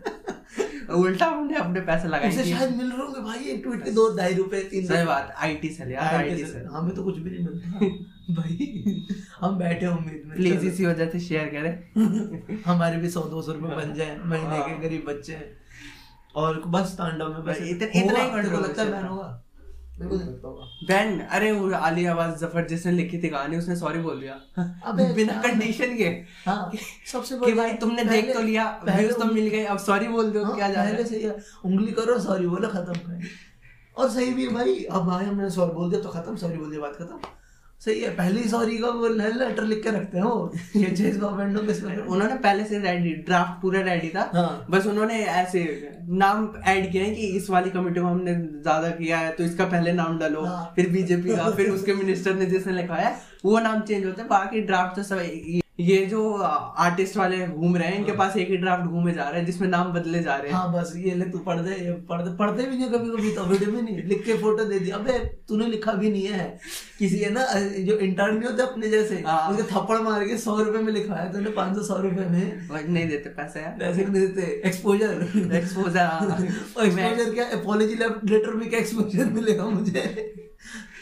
उल्टा 0.91 1.25
हमने 1.25 1.55
अपने 1.55 1.81
पैसे 1.81 2.07
लगाए 2.07 2.29
उसे 2.29 2.43
शायद 2.51 2.75
मिल 2.75 2.91
रहे 2.91 3.01
होंगे 3.01 3.21
भाई 3.21 3.39
एक 3.39 3.63
ट्वीट 3.63 3.83
के 3.83 3.91
दो 3.91 4.17
ढाई 4.17 4.33
रुपए 4.33 4.59
तीन 4.63 4.85
सही 4.87 5.05
बात 5.05 5.33
आईटी 5.37 5.69
सेल 5.69 5.91
यार 5.91 6.15
आईटी 6.15 6.37
से- 6.37 6.53
सेल 6.53 6.65
हमें 6.65 6.95
तो 6.95 7.03
कुछ 7.03 7.17
भी 7.17 7.29
नहीं 7.29 7.39
मिलता। 7.39 7.79
भाई 8.33 9.07
हम 9.41 9.57
बैठे 9.57 9.87
उम्मीद 9.87 10.21
में। 10.25 10.35
प्लीज़ 10.37 10.65
इसी 10.65 10.85
वजह 10.85 11.09
से 11.09 11.19
शेयर 11.19 11.45
करें। 11.45 12.61
हमारे 12.65 12.97
भी 12.97 13.09
सौ 13.09 13.21
दो 13.21 13.41
सौ 13.41 13.51
रुपए 13.51 13.75
बन 13.75 13.93
जाए 13.93 14.17
महीने 14.25 14.49
के 14.49 14.71
हाँ। 14.71 14.81
गरीब 14.81 15.05
बच्चे 15.07 15.33
हैं। 15.33 15.57
और 16.35 16.63
बस 16.67 16.95
तांडव 16.97 17.33
में 17.33 17.43
बस 17.43 17.57
इतना- 17.61 18.03
इतना 18.03 18.19
ही 18.19 18.41
लगता 18.41 18.81
है 18.83 18.91
बैन 18.91 19.05
होगा 19.05 19.43
बैन 20.87 21.19
अरे 21.19 21.51
वो 21.51 21.69
अली 21.77 22.05
आवाज़ 22.05 22.35
ज़फ़र 22.35 22.67
जिसने 22.67 22.91
लिखी 22.91 23.17
थी 23.23 23.29
कहानी 23.29 23.57
उसने 23.57 23.75
सॉरी 23.75 23.99
बोल 23.99 24.19
दिया। 24.19 24.33
अबे, 24.85 25.13
बिना 25.13 25.33
हाँ। 25.33 25.43
कंडीशन 25.43 25.95
के। 25.97 26.07
हाँ। 26.45 26.71
सबसे 27.11 27.37
कि 27.39 27.53
भाई 27.53 27.73
तुमने 27.73 28.03
देख 28.03 28.33
तो 28.33 28.41
लिया 28.41 28.65
व्यूज़ 28.85 29.13
तो 29.13 29.25
मिल 29.25 29.47
गए 29.47 29.63
अब 29.65 29.77
सॉरी 29.77 30.07
बोल 30.07 30.31
दो 30.31 30.43
हाँ, 30.43 30.55
क्या 30.55 30.69
जा 30.69 30.83
रहा 30.83 30.91
है? 30.91 31.21
है। 31.23 31.35
उंगली 31.65 31.91
करो 31.91 32.19
सॉरी 32.19 32.47
बोलो 32.47 32.67
खत्म। 32.67 33.21
और 33.97 34.09
सही 34.09 34.33
भी 34.33 34.47
भाई 34.47 34.83
अब 34.91 35.05
भाई 35.05 35.25
हमने 35.25 35.49
सॉरी 35.49 35.73
बोल 35.73 35.89
दिया 35.89 36.01
तो 36.01 36.09
खत्म 36.09 36.35
सॉरी 36.35 36.57
बोल 36.57 36.69
दिया 36.69 36.81
बात 36.81 36.95
खत्म। 36.95 37.19
सही 37.81 37.99
है 38.01 38.09
पहली 38.15 38.43
सॉरी 38.43 38.77
का 38.77 38.89
वो 38.91 39.07
लेटर 39.09 39.63
लिख 39.63 39.81
के 39.83 39.89
रखते 39.89 40.17
हैं 40.17 40.23
वो 40.23 40.53
ये 40.75 40.89
चेस 40.89 41.17
गवर्नमेंट 41.17 41.61
ने 41.61 41.71
इसमें 41.71 41.97
उन्होंने 41.97 42.35
पहले 42.37 42.63
से 42.63 42.79
रेडी 42.79 43.13
ड्राफ्ट 43.23 43.61
पूरा 43.61 43.81
रेडी 43.83 44.09
था 44.09 44.29
हाँ। 44.33 44.65
बस 44.69 44.85
उन्होंने 44.87 45.17
ऐसे 45.35 45.63
नाम 46.17 46.47
ऐड 46.67 46.91
किया 46.91 47.03
है 47.03 47.11
कि 47.11 47.27
इस 47.37 47.49
वाली 47.49 47.69
कमेटी 47.69 47.99
को 47.99 48.07
हमने 48.07 48.35
ज़्यादा 48.35 48.89
किया 48.91 49.17
है 49.17 49.31
तो 49.31 49.43
इसका 49.43 49.65
पहले 49.67 49.93
नाम 49.93 50.19
डालो 50.19 50.45
हाँ। 50.45 50.71
फिर 50.75 50.89
बीजेपी 50.89 51.35
का 51.35 51.49
फिर 51.51 51.69
उसके 51.69 51.93
मिनिस्टर 51.95 52.35
ने 52.35 52.45
जिसने 52.47 52.73
लिखा 52.73 52.95
है 52.97 53.15
वो 53.45 53.59
नाम 53.59 53.81
चेंज 53.81 54.05
होता 54.05 54.21
है 54.21 54.27
बाकी 54.29 54.61
ड्राफ्ट 54.63 54.95
तो 54.95 55.03
सब 55.03 55.60
ये 55.79 56.05
जो 56.05 56.21
आर्टिस्ट 56.33 57.15
वाले 57.17 57.37
घूम 57.47 57.75
रहे 57.77 57.87
हैं 57.87 57.97
इनके 57.97 58.11
पास 58.17 58.35
एक 58.37 58.49
ही 58.49 58.57
ड्राफ्ट 58.57 58.83
घूमे 58.85 59.11
जा 59.13 59.27
रहे 59.29 59.39
हैं 59.39 59.45
जिसमें 59.45 59.67
नाम 59.67 59.91
बदले 59.93 60.21
जा 60.23 60.35
रहे 60.35 60.51
हैं। 60.51 60.57
हाँ 60.57 60.73
बस 60.73 60.91
ये 60.97 61.13
ले 61.15 61.25
तू 61.25 61.37
पढ़ 61.39 61.59
दे 61.59 61.75
ये 61.75 61.91
पढ़ 62.09 62.21
दे 62.21 62.35
पढ़ते 62.37 62.63
भी 62.63 62.77
नहीं 62.77 62.89
कभी 62.89 63.09
कभी 63.11 63.31
तो 63.35 63.43
वीडियो 63.45 63.71
में 63.71 63.81
नहीं 63.81 64.03
लिख 64.09 64.23
के 64.25 64.37
फ़ोटो 64.37 64.65
दे 64.65 64.79
दिया 64.79 64.95
अबे 64.95 65.17
तूने 65.47 65.67
लिखा 65.67 65.93
भी 65.93 66.11
नहीं 66.11 66.27
है। 66.27 66.59
किसी 66.99 67.17
है 67.19 67.31
ना 67.33 67.45
जो 67.85 67.97
इंटर्न 67.99 68.35
नहीं 68.35 68.49
होते 68.49 68.63
अपने 68.63 68.89
जैसे 68.89 69.23
हाँ। 69.27 69.49
उसके 69.51 69.63
थप्पड़ 69.73 69.97
मार 69.99 70.27
के 70.27 70.37
सौ 70.37 70.57
रुपए 70.59 70.81
में 70.83 70.93
लिखा 70.93 71.15
है 71.15 71.31
तूने 71.33 71.49
पाँच 71.57 71.75
सौ 71.77 71.83
सौ 71.83 71.97
रुपए 72.01 72.25
में। 72.29 72.87
नहीं 72.87 73.07
देते 73.07 73.29
पैसे 73.29 73.65
पैसे 73.79 74.05
नहीं 74.05 74.21
देते 74.21 74.61
एक्सपोजर 74.67 75.27
एक्सपोजर 75.55 76.45
एक्सपोजर 76.85 77.33
क्या? 77.33 77.45
अपॉलॉजी 77.59 77.95
लेटर 77.95 78.53
में 78.53 78.69
क्या 78.69 78.79
एक्सपोजर 78.79 79.33
मिलेगा 79.33 79.65
मुझे? 79.65 80.05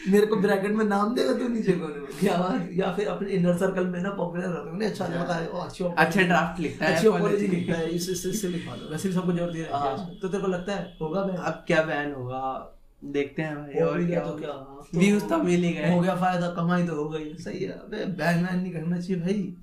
मेरे 0.08 0.26
को 0.26 0.36
ब्रैकेट 0.36 0.72
में 0.72 0.84
नाम 0.84 1.14
देगा 1.14 1.32
तू 1.32 1.48
नीचे 1.48 1.72
कोने 1.72 2.26
या 2.26 2.36
या 2.72 2.92
फिर 2.92 3.08
अपने 3.08 3.30
इनर 3.30 3.56
सर्कल 3.56 3.86
में 3.86 4.02
ना 4.02 4.10
पॉपुलर 4.10 4.44
रहते 4.44 4.70
हो 4.70 4.76
ना 4.76 4.86
अच्छा 4.86 5.06
लगा 5.06 5.58
ओ 5.58 5.60
अच्छी 5.62 5.84
अच्छे 5.84 6.24
draft 6.28 6.60
लिखता 6.60 6.86
है, 6.86 6.94
अच्छी 6.94 7.06
अपॉलॉजी 7.06 7.46
लिखता 7.46 7.78
है. 7.78 7.88
इस 7.90 8.08
इस 8.10 8.26
इससे 8.26 8.48
लिखवा 8.48 8.76
दो। 8.76 8.90
वैसे 8.90 9.08
भी 9.08 9.14
सबको 9.14 9.32
ज़ोर 9.32 9.50
दिया 9.50 9.76
हाँ। 9.78 9.96
है। 9.98 10.14
तो 10.20 10.28
तेरे 10.28 10.42
को 10.42 10.48
लगता 10.48 10.74
है 10.74 10.96
होगा 11.02 11.24
मैं 11.24 11.36
अब 11.36 11.64
क्या 11.66 11.82
बैन 11.82 12.12
होगा? 12.12 12.76
देखते 13.04 13.42
हैं 13.42 13.56
भाई 13.56 13.80
और 13.80 14.06
क्या 14.06 14.20
तो 14.20 14.32
क्या? 14.38 14.52
व्यूज़ 14.94 15.24
तो 15.24 15.38
मिल 15.38 15.64
ही 15.64 15.72
गए। 15.72 15.94
हो 15.94 16.00
गया 16.00 16.14
फ़ायदा 16.16 16.48
कमाई 16.48 16.86
तो 16.86 16.94
हो 16.94 17.08
गई। 17.08 17.34
सही 17.34 17.64
है 17.64 17.70
अबे 17.70 18.04
बैन 18.04 18.44
वैन 18.44 18.60
नहीं 18.60 18.72
करना 18.72 19.00
चाहिए 19.00 19.22
भाई। 19.22 19.54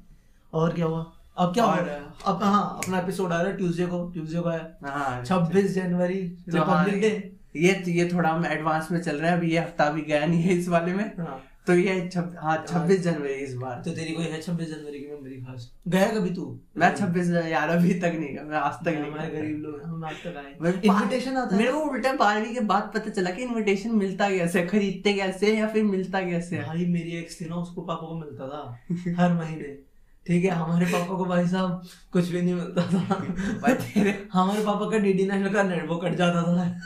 और 0.53 0.73
क्या 0.73 0.85
हुआ? 0.85 1.05
अब 1.37 1.53
क्या 1.53 1.65
और- 1.65 1.79
हुआ 1.79 2.33
अब 2.33 2.43
हाँ 2.43 2.79
अपना 2.83 2.99
एपिसोड 2.99 3.33
आ 3.33 3.41
रहा 3.41 3.51
है 3.51 3.57
ट्यूसडे 3.57 3.85
को 3.85 4.09
ट्यूसडे 4.11 4.39
को 4.39 4.49
है 4.49 4.77
हाँ 4.85 5.23
छब्बीस 5.25 5.75
जनवरी 5.75 6.21
तो 6.51 6.61
हाँ, 6.61 6.85
रिपब्लिक 6.85 7.01
डे 7.01 7.36
ये 7.57 7.83
ये 7.89 8.09
थोड़ा 8.13 8.29
हम 8.29 8.45
एडवांस 8.45 8.87
में 8.91 9.01
चल 9.01 9.15
रहे 9.15 9.29
हैं 9.31 9.37
अभी 9.37 9.51
ये 9.51 9.59
हफ़्ता 9.59 9.89
भी 9.91 10.01
गया 10.03 10.25
नहीं 10.25 10.41
है 10.41 10.53
इस 10.53 10.67
वाले 10.69 10.93
में। 10.93 11.05
हाँ। 11.19 11.43
तो 11.67 11.73
ये 11.73 11.93
छब, 12.07 12.35
हाँ 12.39 12.55
छब्बीस 12.67 13.01
जनवरी 13.01 13.33
इस 13.33 13.53
बार। 13.53 13.81
तो 13.85 13.91
तेरी 13.91 14.13
कोई 14.13 14.25
है 14.25 14.41
छब्बीस 14.41 14.67
जनवरी 14.67 14.99
की 14.99 15.05
मेमोरी 15.05 15.41
खास? 15.41 15.71
गया 15.87 16.05
कभी 16.11 16.29
तू? 16.29 16.45
मैं 16.77 16.93
छब्बीस 16.95 17.29
यार 17.45 17.69
अभी 17.69 17.93
तक 17.93 18.13
नहीं 18.15 18.33
गया 18.33 18.43
मैं 18.43 18.57
आज 18.57 18.73
तक 18.85 18.87
नहीं 18.89 19.11
हमारे 19.11 19.29
गरीब 19.29 19.57
लोग 19.57 19.81
हम 19.83 20.05
आज 20.05 20.23
तक 20.23 20.37
आए। 20.37 20.71
इनविटेशन 20.83 21.37
आता 21.37 21.55
है। 21.55 21.61
मेरे 21.61 21.71
को 21.71 21.79
उल्टा 21.81 22.13
बारहवीं 22.13 22.53
के 22.53 22.59
बाद 22.69 22.91
पता 22.93 23.09
चला 23.09 23.29
कि 23.29 23.43
इनविटेशन 23.43 23.95
मिलता 23.95 24.29
कैसे 24.29 24.65
खरीदते 24.67 25.13
कैसे 25.13 25.51
हैं 25.51 25.59
या 25.59 25.67
फिर 25.67 25.83
मिलता 25.83 26.21
कैसे 26.21 26.55
है। 26.55 26.63
भाई 26.63 26.85
मेरी 26.85 27.17
एक्स 27.17 27.39
थी 27.41 27.45
ना 27.45 27.55
उसको 27.55 27.81
पापा 27.81 28.07
को 28.07 28.19
मिलता 28.19 28.47
था 28.47 29.21
हर 29.21 29.33
महीने। 29.33 29.77
ठीक 30.27 30.43
है 30.43 30.51
हमारे 30.51 30.85
पापा 30.85 31.15
को 31.15 31.25
भाई 31.25 31.47
साहब 31.47 31.83
कुछ 32.11 32.29
भी 32.29 32.41
नहीं 32.41 32.53
मिलता 32.53 32.81
था। 32.81 33.15
भाई 33.61 33.73
तेरे 33.73 34.27
हमारे 34.33 34.65
पापा 34.65 34.89
का 34.89 34.97
डीडी 34.97 35.27
नेशनल 35.27 35.53
का 35.53 35.63
नेट 35.63 35.89
वो 35.89 35.95
कट 35.95 36.15
जाता 36.15 36.41
था। 36.41 36.81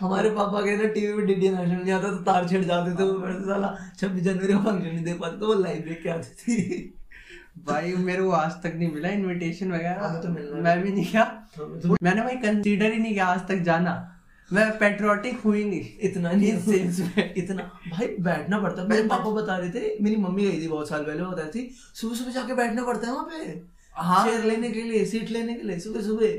हमारे 0.00 0.30
पापा 0.30 0.60
के 0.60 0.76
ना 0.76 0.88
टीवी 0.88 1.14
में 1.14 1.26
डीडी 1.26 1.48
नेशनल 1.48 1.82
नहीं 1.82 1.92
आता 1.92 2.08
तो 2.08 2.16
तार 2.16 2.48
छिड़ 2.48 2.64
जाते 2.64 2.90
थे 2.90 3.04
वो 3.04 3.40
साला। 3.40 3.78
छब्बीस 3.98 4.22
जनवरी 4.22 4.52
का 4.52 4.58
फ़ंक्शन 4.58 4.88
नहीं 4.88 5.04
देख 5.04 5.20
पाते 5.20 5.36
तो 5.36 5.46
वो 5.46 5.54
लाइव 5.54 5.76
देख 5.76 6.00
के 6.02 6.08
आती 6.08 6.30
थी। 6.30 6.94
भाई 7.66 7.92
मेरे 7.92 8.22
को 8.22 8.30
आज 8.30 8.50
तक 8.50 8.72
नहीं 8.76 8.92
मिला 8.92 9.08
इनविटेशन 9.08 9.72
वगैरह। 9.72 10.20
तो 10.22 10.28
मैं 10.62 10.82
भी 10.82 10.92
नहीं 10.92 11.12
गया। 11.12 11.24
तो- 11.58 11.96
मैंने 12.02 12.22
भाई 12.22 12.36
कंसीडर 12.36 12.92
ही 12.92 12.98
नहीं 12.98 13.12
किया 13.12 13.26
आज 13.26 13.48
तक 13.48 13.56
जाना। 13.56 14.13
मैं 14.52 14.78
पेट्रोटिक 14.78 15.40
हुई 15.40 15.64
नहीं। 15.64 15.98
इतना 16.00 16.30
नहीं 16.32 16.52
इस 16.52 16.64
सेंस 16.64 17.00
में। 17.00 17.34
इतना 17.36 17.62
भाई 17.90 18.06
बैठना 18.06 18.58
पड़ता 18.58 18.82
है। 18.82 18.88
मेरे 18.88 19.02
पापा 19.02 19.30
बता 19.30 19.56
रहे 19.56 19.70
थे 19.70 20.02
मेरी 20.02 20.16
मम्मी 20.16 20.44
गई 20.44 20.60
थी 20.62 20.68
बहुत 20.68 20.88
साल 20.88 21.04
पहले 21.04 21.22
बता 21.22 21.42
रही 21.42 21.60
थी 21.60 21.74
सुबह 21.94 22.14
सुबह 22.14 22.30
जाके 22.30 22.54
बैठना 22.54 22.84
पड़ता 22.84 23.06
है 23.06 23.12
वहाँ 23.12 23.24
पे। 23.24 23.62
हाँ। 23.94 24.26
चेयर 24.26 24.44
लेने 24.44 24.70
के 24.70 24.82
लिए 24.82 25.04
सीट 25.04 25.30
लेने 25.30 25.54
के 25.54 25.62
लिए 25.62 25.78
सुबह 25.78 26.00
सुबह 26.00 26.38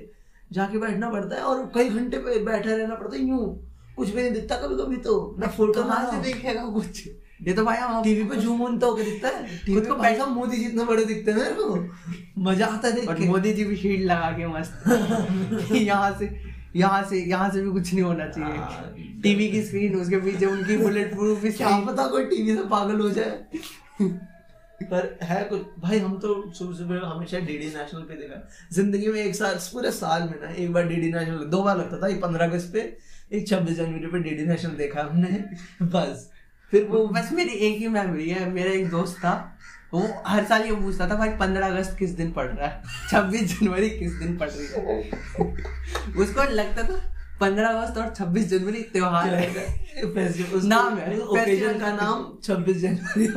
जाके 0.52 0.78
बैठना 0.78 1.10
पड़ता 1.10 1.36
है 1.36 1.42
और 1.42 1.72
कई 1.76 1.90
घंटे 1.90 2.18
पे 2.18 2.40
बैठा 2.40 2.76
रहना 2.76 2.96
पड़ता 2.96 3.16
है 3.18 3.24
यूँ। 3.24 3.72
कुछ 3.96 4.10
भी 4.10 4.22
नहीं 4.22 4.32
दिखता 4.32 4.56
कभी 4.56 4.84
कभी 4.84 4.98
तो। 4.98 5.36
मैं 5.40 5.48
फ़ोटो 5.48 5.84
कहाँ 5.84 6.12
से 6.12 6.34
देखेगा 6.34 6.66
कुछ। 6.66 7.08
ये 7.42 7.54
तो 7.54 7.64
भाई 7.66 7.78
हम 7.78 8.04
टीवी 8.04 8.24
पे 8.24 8.36
झूम 8.36 8.62
उन 8.62 8.78
तो 8.80 8.90
होके 8.90 9.04
दिखता 9.04 9.28
है। 9.28 9.58
खुद 9.74 9.88
को 9.88 10.04
साहब 10.04 10.30
मोदी 10.30 10.58
जी 10.58 10.66
इतने 10.66 10.84
बड़े 10.86 11.06
दिखते 11.06 11.32
हैं 11.32 11.38
मेरे 11.38 11.54
को। 11.54 12.42
मज़ा 12.42 12.66
आता 12.66 12.88
है 12.88 12.96
देख 12.96 13.10
और 13.10 13.20
मोदी 13.20 13.54
जी 13.54 13.64
भी 13.66 13.76
शील्ड 13.76 14.06
लगा 14.06 14.32
के 14.32 14.48
मस्त। 14.48 15.72
यहाँ 15.72 16.18
से 16.20 16.45
यहाँ 16.75 17.03
से 17.03 17.20
यहाँ 17.24 17.50
से 17.50 17.62
भी 17.62 17.72
कुछ 17.72 17.94
नहीं 17.94 18.03
होना 18.03 18.24
हाँ। 18.24 18.32
चाहिए 18.32 19.22
टीवी 19.24 19.48
की 19.50 19.62
स्क्रीन 19.63 19.96
उसके 19.96 20.17
पीछे 20.17 20.46
उनकी 20.46 20.77
बुलेट 20.84 21.13
प्रूफ 21.13 21.46
क्या 21.58 21.77
पता 21.88 22.08
कोई 22.08 22.25
टीवी 22.25 22.55
से 22.55 22.63
पागल 22.63 23.00
हो 23.01 23.10
जाए? 23.10 23.46
पर 24.84 25.17
है 25.24 25.44
कुछ। 25.44 25.62
भाई 25.79 26.00
हम 26.00 26.17
तो 26.20 26.51
सुबह 26.51 26.77
सुबह 26.77 27.05
हमेशा 27.08 27.39
डीडी 27.39 27.65
नेशनल 27.65 28.01
पे 28.01 28.15
देखा। 28.15 28.41
ज़िंदगी 28.74 29.08
में 29.08 29.20
एक 29.22 29.36
साल 29.36 29.55
पूरे 29.74 29.91
साल 29.91 30.24
में 30.24 30.41
ना 30.41 30.50
एक 30.53 30.74
बार 30.74 30.88
डीडी 30.88 31.12
नेशनल 31.12 31.44
दो 31.46 31.63
बार 31.63 31.77
लगता 31.77 31.98
था। 31.98 32.08
एक 32.08 32.22
पंद्रह 32.22 32.46
अगस्त 32.46 32.74
पे 32.74 32.98
एक 33.38 33.48
छब्बीस 33.48 33.77
जनवरी 33.77 34.08
पे 34.08 34.20
डीडी 34.20 34.46
नेशनल 34.46 34.72
देखा 34.72 35.03
हमने। 35.03 35.27
बस। 35.82 36.29
फिर 36.72 36.86
वो 36.86 37.08
बस 37.08 37.29
मेरी 37.32 37.51
एक 37.51 37.77
ही 37.77 37.88
मेमोरी 37.88 38.29
है। 38.29 38.50
मेरा 38.50 38.72
एक 38.72 38.89
दोस्त 38.89 39.17
था। 39.17 39.34
वो 39.94 40.24
हर 40.27 40.46
साल 40.46 40.62
ये 40.62 40.75
पूछता 40.75 41.10
था 41.10 41.15
भाई 41.15 41.30
पंद्रह 41.30 41.68
अगस्त 41.68 41.96
किस 42.00 42.10
दिन 42.10 42.32
पड़ 42.32 42.48
रहा 42.48 42.68
है? 42.68 42.84
छब्बीस 43.12 43.60
जनवरी 43.60 43.89
किस 43.89 44.12
दिन 44.12 44.38
पड़ 44.38 44.50
रही 44.50 44.68
है? 44.68 45.01
उसको 46.18 46.44
लगता 46.54 46.84
था 46.84 47.12
पंद्रह 47.39 47.68
अगस्त 47.68 47.98
और 47.98 48.13
छब्बीस 48.15 48.48
जनवरी 48.48 48.82
त्योहार 48.82 49.34
है। 49.36 49.54
नाम 50.68 50.98
है, 50.98 51.20
ओकेजन 51.20 51.80
का 51.80 51.92
नाम 51.92 52.38
छब्बीस 52.44 52.77
जनवरी 52.77 53.27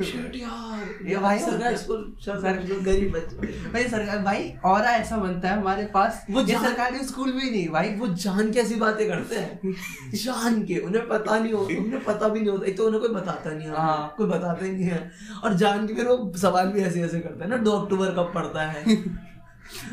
Shit 0.00 0.36
यार। 0.36 1.08
ये 1.08 1.16
भाई 1.16 1.38
सरकार 1.38 1.76
स्कूल 1.76 2.04
सरकार 2.20 2.60
स्कूल 2.66 2.80
गरीब 2.84 3.12
बच्चे 3.12 3.46
भाई 3.72 3.84
सरकार 3.84 4.18
भाई 4.18 4.52
और 4.64 4.84
ऐसा 4.84 5.16
बनता 5.16 5.48
है 5.48 5.60
हमारे 5.60 5.86
पास। 5.94 6.24
वो 6.30 6.46
सरकारी 6.46 7.04
स्कूल 7.04 7.32
भी 7.32 7.50
नहीं 7.50 7.68
भाई। 7.68 7.94
वो 7.94 8.06
जान 8.16 8.50
के 8.52 8.60
ऐसी 8.60 8.74
बातें 8.74 9.06
करते 9.08 9.36
हैं। 9.36 9.74
जान 10.14 10.62
के 10.64 10.78
उन्हें 10.78 11.08
पता 11.08 11.38
नहीं 11.38 11.52
होता 11.52 11.82
उन्हें 11.82 12.04
पता 12.04 12.28
भी 12.28 12.40
नहीं 12.40 12.50
होता। 12.50 12.66
एक 12.66 12.76
तो 12.76 12.86
उन्हें 12.86 13.00
कोई 13.02 13.10
बताता 13.10 13.50
नहीं 13.50 13.68
है। 13.68 13.76
हाँ। 13.76 14.14
कोई 14.18 14.26
बताता 14.26 14.64
ही 14.64 14.72
नहीं 14.72 14.84
है। 14.84 15.10
और 15.44 15.54
जान 15.54 15.86
के 15.86 15.94
फिर 15.94 16.06
वो 16.06 16.32
सवाल 16.36 16.68
भी 16.68 16.80
ऐसे 16.80 17.02
ऐसे 17.02 17.20
करते 17.20 17.44
हैं 17.44 17.50
ना 17.50 17.56
दो 17.56 17.72
अक्टूबर 17.72 18.06
कब 18.06 18.32
पड़ता 18.34 18.62
है? 18.62 18.84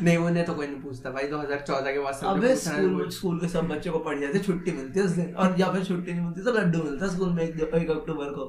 नहीं 0.02 0.16
उन्हें 0.18 0.44
तो 0.46 0.54
कोई 0.54 0.66
नहीं 0.66 0.80
पूछता 0.82 1.10
भाई 1.10 1.28
2014 1.28 1.92
के 1.92 1.98
बाद 1.98 2.14
सबने 2.14 2.30
अबे 2.30 2.54
स्कूल। 2.56 3.08
स्कूल 3.10 3.38
के 3.40 3.48
सब 3.48 3.68
बच्चों 3.68 3.92
को 3.92 3.98
पढ़ 3.98 4.18
जाते 4.20 4.38
छुट्टी 4.38 4.72
मिलती 4.72 5.00
है 5.00 5.04
उस 5.06 5.12
दिन। 5.12 5.34
और 5.34 5.54
या 5.60 5.70
फिर 5.72 5.84
छुट्टी 5.84 6.12
नहीं 6.12 6.24
मिलती 6.24 6.42
तो 6.42 6.52
लड्डू 6.52 6.82
मिलता 6.82 7.06
है 7.06 7.12
स्कूल 7.12 7.32
में 7.32 7.42
एक, 7.44 7.60
एक 7.74 7.90
अक्टूबर 7.90 8.30
को। 8.32 8.46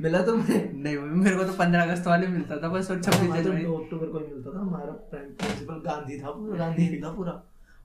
मिला 0.00 0.22
तो 0.22 0.36
नहीं 0.36 0.96
मेरे 0.96 1.36
को 1.36 1.44
तो 1.44 1.52
पंद्रह 1.52 1.82
अगस्त 1.82 2.06
वाले 2.06 2.26
मिलता 2.28 2.56
था 2.56 2.68
बस 2.68 2.90
और 2.90 3.02
छब्बीस 3.02 3.30
तो 3.30 3.42
जनवरी। 3.42 3.64
दो 3.64 3.76
अक्टूबर 3.76 4.06
को 4.06 4.18
ही 4.18 4.26
मिलता 4.26 4.54
था 4.54 4.60
हमारा 4.60 4.92
प्रिंसिपल 5.12 5.82
गांधी 5.86 6.18
था 6.20 6.30
पूरा 6.30 6.58
गांधी 6.58 6.86
ही 6.86 7.00
था 7.02 7.12
पूरा। 7.12 7.32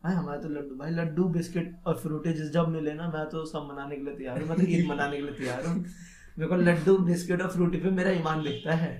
भाई 0.03 0.15
हमारे 0.15 0.41
तो 0.41 0.49
लड्डू 0.49 0.75
भाई 0.77 0.91
लड्डू 0.91 1.23
बिस्किट 1.35 1.75
और 1.87 1.97
फ्रूटी 1.99 2.33
जिस 2.33 2.51
जब 2.53 2.67
मिले 2.69 2.93
ना 2.93 3.07
मैं 3.13 3.25
तो 3.29 3.45
सब 3.45 3.67
मनाने 3.71 3.95
के 3.95 4.03
लिए 4.03 4.15
तैयार 4.15 4.41
हूँ 4.41 4.49
मैं 4.49 4.57
तो 4.57 4.65
ईद 4.69 4.87
मनाने 4.89 5.17
के 5.17 5.23
लिए 5.23 5.33
तैयार 5.35 5.65
हूँ। 5.65 5.75
मेरे 5.75 6.49
को 6.49 6.55
लड्डू 6.55 6.97
बिस्किट 7.05 7.41
और 7.41 7.49
फ्रूटी 7.51 7.77
पे 7.77 7.91
मेरा 7.91 8.11
ईमान 8.11 8.43
दिखता 8.43 8.75
है। 8.75 8.91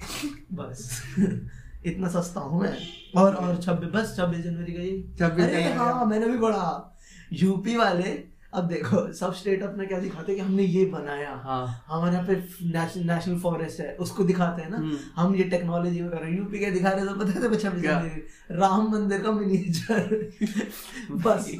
बस। 0.52 0.88
इतना 1.86 2.08
सस्ता 2.08 2.40
हूँ 2.40 2.60
मैं। 2.62 2.76
और 3.16 3.34
और 3.34 3.56
छब्बीस 3.62 3.90
बस 3.94 4.14
छब्बीस 4.16 4.44
जनवरी 4.44 4.72
का 4.72 4.82
ये। 4.82 4.96
26 5.20 5.42
अरे 5.44 5.62
जनवरी 5.62 5.72
हाँ 5.78 6.06
मैंने 6.06 6.26
भी 6.26 6.38
पढ़ा। 6.38 6.96
यूपी 7.32 7.76
वाले 7.76 8.18
अब 8.54 8.66
देखो 8.68 9.12
सब 9.12 9.34
स्टेट 9.34 9.62
अपना 9.62 9.84
क्या 9.84 9.98
दिखाते 10.00 10.32
हैं 10.32 10.40
कि 10.40 10.46
हमने 10.46 10.62
ये 10.62 10.84
बनाया। 10.86 11.30
हाँ। 11.44 11.84
हमारे 11.88 12.14
यहाँ 12.14 12.26
पे 12.26 12.34
नेशनल 13.06 13.38
फॉरेस्ट 13.40 13.80
है 13.80 13.94
उसको 13.96 14.24
दिखाते 14.24 14.62
हैं 14.62 14.70
ना। 14.70 14.76
हम्म। 14.76 14.96
हम 15.16 15.34
ये 15.36 15.44
टेक्नोलॉजी 15.50 16.02
वगैरह 16.02 16.28
यूपी 16.36 16.58
के 16.58 16.70
दिखा 16.70 16.90
रहे 16.90 17.06
तो 17.06 17.14
पता 17.14 17.32
है 17.32 17.58
छब्बीस? 17.58 17.82
जनवरी 17.82 18.22
राम 18.60 18.90
मंदिर 18.92 19.22
का 19.22 19.32
मिनिएचर 19.32 20.30
बस 21.26 21.50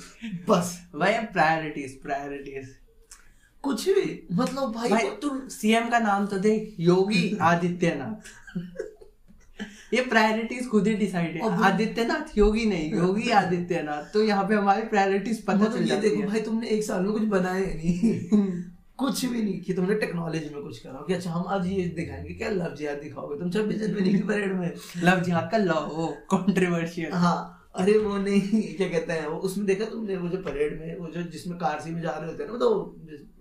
बस। 0.49 0.79
भाई 0.97 1.13
प्रायोरिटीज 1.33 2.01
प्रायोरिटीज 2.03 2.75
कुछ 3.65 3.89
भी 3.89 4.21
मतलब 4.33 4.73
भाई, 4.73 4.91
भाई 4.91 5.09
तू 5.23 5.31
सीएम 5.51 5.89
का 5.91 5.99
नाम 5.99 6.27
तो 6.27 6.39
देख 6.39 6.75
योगी 6.81 7.37
आदित्यनाथ। 7.43 8.39
ये 9.95 10.01
प्रायोरिटीज 10.01 10.69
खुद 10.69 10.87
ही 10.87 10.95
डिसाइड 10.95 11.37
है। 11.37 11.63
आदित्यनाथ 11.65 12.39
योगी 12.39 12.65
नहीं 12.67 12.93
योगी 12.93 13.31
आदित्यनाथ। 13.43 14.13
तो 14.13 14.23
यहाँ 14.23 14.45
पे 14.49 14.55
हमारी 14.55 14.83
प्रायोरिटीज 14.83 15.45
पता 15.45 15.59
मतलब 15.59 15.73
चल 15.73 15.85
जाती 15.85 16.09
देखो 16.09 16.21
है। 16.21 16.27
भाई 16.27 16.41
तुमने 16.41 16.69
एक 16.69 16.85
साल 16.85 17.03
में 17.03 17.13
कुछ 17.13 17.23
बनाया 17.23 17.67
ही 17.67 17.75
नहीं। 17.75 18.63
कुछ 18.99 19.25
भी 19.25 19.43
नहीं 19.43 19.61
कि 19.61 19.75
तुमने 19.75 19.95
टेक्नोलॉजी 19.95 20.55
में 20.55 20.63
कुछ 20.63 20.79
करा 20.79 21.05
कि 21.07 21.15
अच्छा 21.15 21.31
हम 21.31 21.45
आज 21.49 21.67
ये 21.67 21.87
दिखाएँगे। 21.87 22.35
क्या 22.35 22.51
लव 22.51 22.75
जिहाद 22.79 22.97
दिखाओगे? 22.97 23.39
तुम 23.41 23.51
छब्बीस 23.51 23.81
जनवरी 23.83 24.11
की 24.11 24.23
परेड 24.23 24.53
में। 24.53 24.73
लव 25.05 25.21
जिहाद 25.21 25.49
का 25.53 25.59
लॉ 25.59 25.75
कॉन्ट्रोवर्शियल 25.75 26.47
कंट्रोवर्शियल 26.47 27.13
हाँ 27.13 27.60
अरे 27.81 27.97
वो 27.99 28.17
नहीं 28.19 28.63
क्या 28.75 28.89
कहते 28.89 29.13
हैं 29.13 29.27
वो 29.27 29.37
उसमें 29.41 29.67
देखा 29.67 29.85
तुमने 29.87 30.17
वो 30.17 30.29
जो 30.29 30.39
परेड 30.43 30.79
में 30.81 30.97
वो 30.99 31.09
जो 31.09 31.23
जिसमें 31.31 31.59
कार 31.59 31.81
सी 31.81 31.91
में 31.91 32.01
जा 32.03 32.11
रहे 32.11 32.31
होते 32.31 32.43
हैं 32.43 32.51
ना 32.51 32.59
तो 32.59 32.71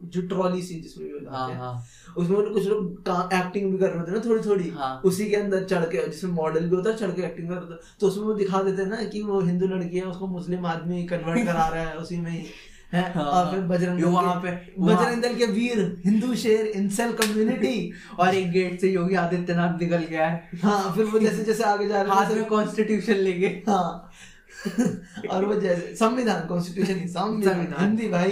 जो 0.05 0.21
ट्रॉली 0.27 0.61
सी 0.61 0.79
जिसमें 0.81 1.07
भी 1.07 1.25
हाँ 1.25 1.47
जाते 1.47 1.53
हैं 1.53 1.59
हाँ 1.59 1.73
उसमें 2.17 2.53
कुछ 2.53 2.67
लोग 2.67 3.09
एक्टिंग 3.33 3.71
भी 3.71 3.77
कर 3.77 3.89
रहे 3.89 3.99
होते 3.99 4.11
हैं 4.11 4.17
ना 4.17 4.23
थोड़ी 4.25 4.41
थोड़ी 4.45 4.69
हाँ। 4.69 5.01
उसी 5.05 5.29
के 5.29 5.35
अंदर 5.35 5.63
चढ़ 5.65 5.83
के 5.85 6.07
जिसमें 6.07 6.31
मॉडल 6.33 6.69
भी 6.69 6.75
होता 6.75 6.89
है 6.89 6.97
चढ़ 6.97 7.11
के 7.11 7.21
एक्टिंग 7.21 7.49
कर 7.49 7.55
रहे 7.55 7.63
होते 7.63 7.97
तो 7.99 8.07
उसमें 8.07 8.23
वो 8.23 8.33
दिखा 8.35 8.61
देते 8.63 8.81
हैं 8.81 8.89
ना 8.89 9.03
कि 9.05 9.21
वो 9.23 9.41
हिंदू 9.41 9.67
लड़की 9.67 9.97
है 9.97 10.05
उसको 10.05 10.27
मुस्लिम 10.29 10.65
आदमी 10.67 11.03
कन्वर्ट 11.07 11.45
करा 11.45 11.67
रहा 11.67 11.83
है 11.83 11.97
उसी 11.97 12.17
में 12.17 12.31
ही 12.31 12.45
है 12.93 13.11
हाँ। 13.13 13.23
और 13.23 13.51
फिर 13.51 13.59
बजरंग 13.61 13.99
ये 13.99 14.05
दल 14.05 14.11
के- 14.11 14.43
पे- 14.43 14.87
बजरंग 14.87 15.21
दल 15.21 15.35
के 15.35 15.45
वीर 15.45 16.01
हिंदू 16.05 16.35
शेर 16.35 16.65
इंसेल 16.65 17.11
कम्युनिटी 17.13 17.91
और 18.19 18.35
एक 18.35 18.51
गेट 18.51 18.81
से 18.81 18.89
योगी 18.91 19.15
आदित्यनाथ 19.15 19.81
निकल 19.81 20.03
गया 20.03 20.27
है। 20.27 20.49
हाँ 20.63 20.93
फिर 20.95 21.05
वो 21.05 21.19
जैसे 21.19 21.43
जैसे 21.43 21.63
आगे 21.63 21.87
जा 21.87 22.01
रहे 22.01 22.15
हाथ 22.15 22.31
में 22.31 22.45
कॉन्स्टिट्यूशन 22.45 23.13
लेके। 23.13 23.47
हाँ। 23.71 24.11
और 25.31 25.45
वो 25.45 25.55
जैसे 25.55 25.95
संविधान 25.95 26.47
कॉन्स्टिट्यूशन 26.47 27.07
संविधान 27.07 27.53
संविधान। 27.53 27.85
हिंदी 27.85 28.07
भाई। 28.07 28.31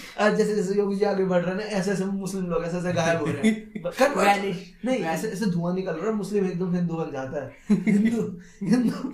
आज 0.20 0.36
जैसे 0.36 0.54
जैसे 0.54 0.74
योगी 0.74 0.96
जी 0.96 1.04
आगे 1.04 1.24
बढ़ 1.24 1.44
रहे 1.44 1.64
हैं 1.64 1.72
ऐसे 1.72 1.90
ऐसे 1.90 2.04
मुस्लिम 2.04 2.44
लोग 2.44 2.64
ऐसे 2.64 2.76
ऐसे 2.78 2.92
गायब 2.92 3.20
हो 3.20 3.26
रहे 3.26 3.48
हैं। 3.48 3.72
नहीं 4.84 4.98
ऐसे 4.98 5.28
ऐसे 5.28 5.46
धुआँ 5.46 5.74
निकल 5.74 5.92
रहा 5.92 6.10
है 6.10 6.14
मुस्लिम 6.16 6.46
एकदम 6.46 6.74
हिंदू 6.74 6.94
बन 6.94 7.12
जाता 7.12 7.44
है। 7.44 7.52
हिंदू 7.70 8.22
हिंदू 8.62 9.12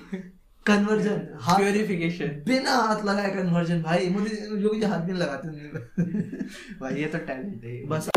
कन्वर्जन 0.67 1.39
हाथ 1.41 1.57
प्योरिफिकेशन 1.57 2.27
बिना 2.27 2.71
हाथ 2.71 3.05
लगाए 3.05 3.31
कन्वर्जन 3.31 3.83
भाई 3.83 4.09
मोदी 4.09 4.63
योगी 4.63 4.81
जी 4.81 4.87
हाथ 4.87 4.99
भी 4.99 5.13
नहीं 5.13 5.23
लगाते। 5.23 5.49
भाई 6.81 6.95
ये 6.95 7.07
तो 7.07 7.19
टैलेंट 7.19 7.65
है। 7.65 7.87
बस। 7.87 8.09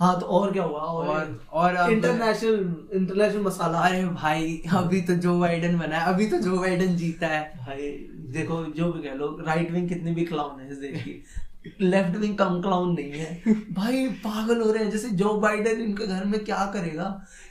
हाँ 0.00 0.20
तो 0.20 0.26
और 0.26 0.52
क्या 0.52 0.62
हुआ? 0.62 0.80
और 0.80 1.46
और 1.52 1.74
अब 1.74 1.90
इंटरनेशनल 1.90 2.88
इंटरनेशनल 2.92 3.42
मसाला। 3.42 3.78
अरे 3.78 4.04
भाई 4.04 4.62
अभी 4.76 5.00
तो 5.00 5.14
जो 5.14 5.40
बाइडन 5.40 5.78
बना 5.78 5.98
है। 5.98 6.14
अभी 6.14 6.26
तो 6.26 6.38
जो 6.38 6.58
बाइडन 6.58 6.96
जीता 6.96 7.26
है। 7.26 7.58
भाई 7.58 7.90
देखो 8.34 8.64
जो 8.64 8.92
भी 8.92 9.02
कह 9.02 9.14
लो 9.14 9.42
राइट 9.46 9.70
विंग 9.70 9.88
कितनी 9.88 10.14
भी 10.14 10.24
क्लाउन 10.24 10.60
है 10.60 10.70
इस 10.70 10.76
देश 10.78 11.02
की। 11.02 11.24
लेफ़्ट 11.80 12.16
विंग 12.16 12.36
कम 12.38 12.60
क्लाउन 12.62 12.92
नहीं 12.94 13.10
है। 13.12 13.54
भाई 13.72 14.06
पागल 14.24 14.60
हो 14.60 14.70
रहे 14.72 14.82
हैं। 14.84 14.90
जैसे 14.90 15.08
जो 15.20 15.32
बाइडन 15.40 15.80
इनके 15.82 16.06
घर 16.06 16.24
में 16.24 16.44
क्या 16.44 16.64
करेगा? 16.74 17.04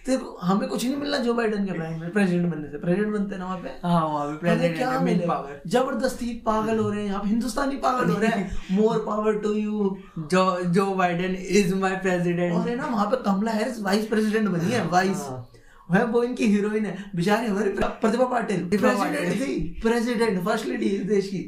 देखो 0.08 0.38
हमें 0.42 0.68
कुछ 0.70 0.84
नहीं 0.86 0.96
मिलना 0.96 1.18
जो 1.18 1.34
बाइडन 1.34 1.66
के 1.66 2.10
प्रेसिडेंट 2.10 2.52
बनने 2.52 2.68
से। 2.72 2.78
प्रेसिडेंट 2.78 3.14
बनते 3.14 3.36
हैं 3.36 3.40
ना 3.40 3.46
वहाँ 3.46 3.58
पे? 3.58 3.70
हाँ 3.84 4.06
वहाँ 4.06 4.28
पे 4.28 4.38
प्रेसिडेंट 4.38 4.78
क्या 4.78 4.90
है 4.90 5.04
मिलेगा? 5.04 5.62
ज़बरदस्ती 5.68 6.34
पागल 6.46 6.80
हो 6.80 6.90
रहे 6.90 7.00
हैं। 7.00 7.08
यहाँ 7.08 7.22
पे 7.22 7.30
हिंदुस्तानी 7.30 7.76
पागल 7.78 8.12
हो 8.12 8.20
रहे 8.20 8.30
हैं। 8.30 8.52
मोर 8.72 9.04
पावर 9.08 9.40
टू 9.40 9.54
यू 9.54 9.96
जो 10.32 10.46
जो 10.74 10.86
बाइडन 10.96 11.36
इज़ 11.40 11.74
माय 11.76 11.92
और 11.92 12.00
प्रेसिडेंट 12.02 12.68
है 12.68 12.76
ना 12.76 12.88
वहाँ 12.88 13.06
पे 13.06 13.24
कमला 13.26 13.52
हैरिस 13.52 13.82
वाइस 13.82 14.06
प्रेसिडेंट 14.08 14.50
बनी 14.50 14.72
है। 14.72 14.88
वाइस 14.90 15.28
हाँ। 15.30 15.50
वह 15.92 16.04
वो 16.04 16.24
इनकी 16.24 16.46
हीरोइन 16.48 16.86
है। 16.86 16.98
बेचारी 17.16 17.48
हमारी 17.48 17.70
प्रतिभा 17.80 18.26
पाटिल। 18.28 18.68
प्रेसिडेंट 18.70 19.42
थी। 19.42 19.58
प्रेसिडेंट 19.82 20.44
फ़र्स्ट 20.46 20.68
लेडी 20.68 20.86
इस 20.88 21.02
देश 21.08 21.28
की। 21.28 21.42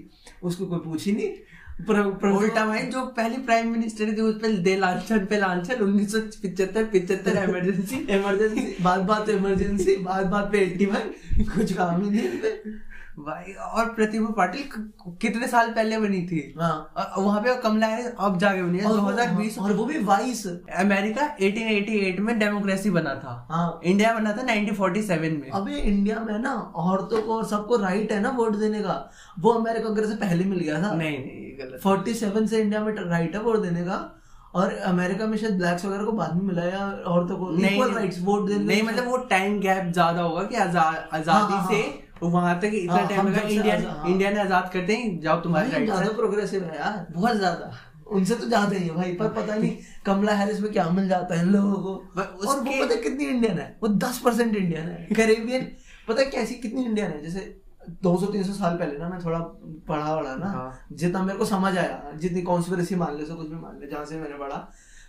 उसको 0.43 0.65
कोई 0.65 0.79
पूछ 0.79 1.05
ही 1.05 1.11
नहीं। 1.11 1.29
उल्टा 1.79 2.65
भाई 2.65 2.81
जो 2.91 3.05
पहली 3.17 3.37
प्राइम 3.45 3.71
मिनिस्टर 3.71 4.11
थी 4.17 4.21
उस 4.21 4.35
पर 4.41 4.51
दे 4.63 4.75
लालचन 4.77 5.25
पे 5.25 5.37
लालचन 5.39 5.81
उन्नीस 5.83 6.11
सौ 6.11 6.19
पिछहत्तर 6.41 6.83
पिछहत्तर 6.93 7.37
इमरजेंसी 7.43 7.95
इमरजेंसी 8.15 8.61
बात 8.81 9.01
बात 9.09 9.29
इमरजेंसी 9.29 9.95
बात 10.03 10.25
बात 10.25 10.51
पे 10.51 10.59
एट्टी 10.59 10.85
वन 10.85 11.11
कुछ 11.55 11.73
काम 11.73 12.03
ही 12.03 12.09
नहीं। 12.11 12.29
भाई 13.19 13.53
और 13.53 13.85
प्रतिभा 13.85 14.33
पाटिल 14.37 14.63
कितने 15.21 15.47
साल 15.47 15.69
पहले 15.71 15.97
बनी 15.99 16.21
थी? 16.21 16.53
हाँ। 16.59 16.93
वहाँ 17.17 17.41
पे 17.41 17.55
कमला 17.55 17.87
हैरिस 17.87 18.11
अब 18.19 18.37
जाके 18.37 18.63
बनी 18.63 18.77
है 18.79 18.85
और 18.85 18.99
वो- 18.99 19.01
2020 19.01 19.59
और 19.59 19.73
वो 19.73 19.85
भी 19.85 20.03
वाइस। 20.03 20.47
अमेरिका 20.75 21.37
1888 21.37 22.19
में 22.19 22.39
डेमोक्रेसी 22.39 22.89
बना 22.89 23.15
था। 23.15 23.47
हाँ। 23.51 23.79
इंडिया 23.83 24.13
बना 24.13 24.33
था 24.33 24.41
1947 24.41 25.41
में। 25.41 25.49
अबे 25.49 25.71
इंडिया 25.71 26.19
में 26.19 26.39
ना 26.39 26.73
औरतों 26.75 27.21
को 27.21 27.35
और 27.35 27.45
सबको 27.45 27.77
राइट 27.77 28.11
है 28.11 28.19
ना 28.19 28.29
वोट 28.29 28.55
देने 28.55 28.79
का? 28.79 29.11
वो 29.39 29.51
अमेरिका 29.51 29.89
वगैरह 29.89 30.07
से 30.07 30.15
पहले 30.15 30.43
मिल 30.43 30.59
गया 30.59 30.83
था? 30.83 30.91
नहीं 30.95 31.19
नहीं 31.19 31.59
गलत। 31.59 31.79
फोर्टी 31.83 32.13
सेवन 32.13 32.47
से 32.47 32.61
इंडिया 32.61 32.81
में 32.81 32.93
राइट 32.93 33.35
है 33.35 33.41
वोट 33.41 33.57
देने 33.61 33.83
का? 33.83 34.21
और 34.55 34.73
अमेरिका 34.73 35.25
में 35.25 35.37
शायद 35.37 35.57
ब्लैक्स 35.57 35.85
वगैरह 35.85 36.03
को 36.03 36.11
बाद 36.11 36.35
में 36.35 36.41
मिला 36.41 36.63
या 36.63 37.03
औरतों 37.07 37.37
को 37.37 37.49
नहीं 37.49 37.95
राइट्स 37.95 38.17
वोट 38.21 38.47
देने 38.47 38.65
नहीं 38.65 38.83
मतलब 38.83 39.07
वो 39.07 39.17
टाइम 39.17 39.59
गैप 39.59 39.93
ज़्यादा 39.93 40.21
होगा 40.21 40.43
कि 40.43 40.55
आजा- 40.55 41.13
आज़ादी 41.13 41.29
हाँ, 41.29 41.49
हाँ, 41.49 41.67
से 41.71 42.04
वहाँ 42.23 42.59
तक 42.61 42.71
इतना 42.73 43.01
टाइम 43.05 43.27
लगा 43.27 43.41
इंडिया। 43.41 43.75
इंडिया 44.07 44.29
ने 44.31 44.39
आज़ाद 44.39 44.69
करते 44.73 44.95
ही 44.95 45.17
जाओ 45.19 45.41
तुम्हारे 45.41 45.69
राइट 45.71 45.85
ज़्यादा 45.85 46.11
प्रोग्रेसिव 46.13 46.63
है 46.63 46.77
यार 46.77 47.05
बहुत 47.11 47.37
ज़्यादा। 47.37 47.71
उनसे 48.07 48.35
तो 48.35 48.47
ज़्यादा 48.47 48.75
ही 48.75 48.87
है 48.87 48.95
भाई 48.95 49.13
पर 49.15 49.27
पता 49.33 49.55
नहीं 49.55 49.75
कमला 50.05 50.33
हैरिस 50.33 50.59
में 50.61 50.71
क्या 50.71 50.89
मिल 50.89 51.07
जाता 51.09 51.35
है 51.35 51.41
इन 51.41 51.51
लोगों 51.51 51.81
को। 51.83 51.93
और 52.21 52.59
वो 52.59 52.71
पता 52.79 52.95
कितनी 53.01 53.25
इंडियन 53.25 53.59
है? 53.59 53.77
वो 53.83 53.87
दस 53.87 54.19
परसेंट 54.25 54.55
इंडियन 54.55 54.87
है। 54.87 55.07
कैरेबियन 55.15 55.67
पता 56.07 56.23
कैसी 56.31 56.55
कितनी 56.55 56.83
इंडियन 56.85 57.11
है? 57.11 57.21
जैसे 57.23 57.61
200-300 58.03 58.53
साल 58.53 58.77
पहले 58.77 58.97
ना 58.97 59.09
मैं 59.09 59.19
थोड़ा 59.25 59.39
पढ़ा 59.87 60.13
वढ़ा 60.15 60.35
ना 60.35 60.51
हाँ। 60.51 60.87
जितना 60.93 61.23
मेरे 61.23 61.37
को 61.39 61.45
समझ 61.45 61.77
आया 61.77 62.11
जितनी 62.17 62.41
कॉन्स्पिरेसी 62.41 62.95
मान 62.95 63.17
ले 63.17 63.25
सो 63.25 63.35
कुछ 63.35 63.47
भी 63.47 63.55
मान 63.55 63.79
ले 63.81 63.87
जहाँ 63.87 64.05
से 64.05 64.19
मैंने 64.19 64.37
पढ़ा 64.37 64.57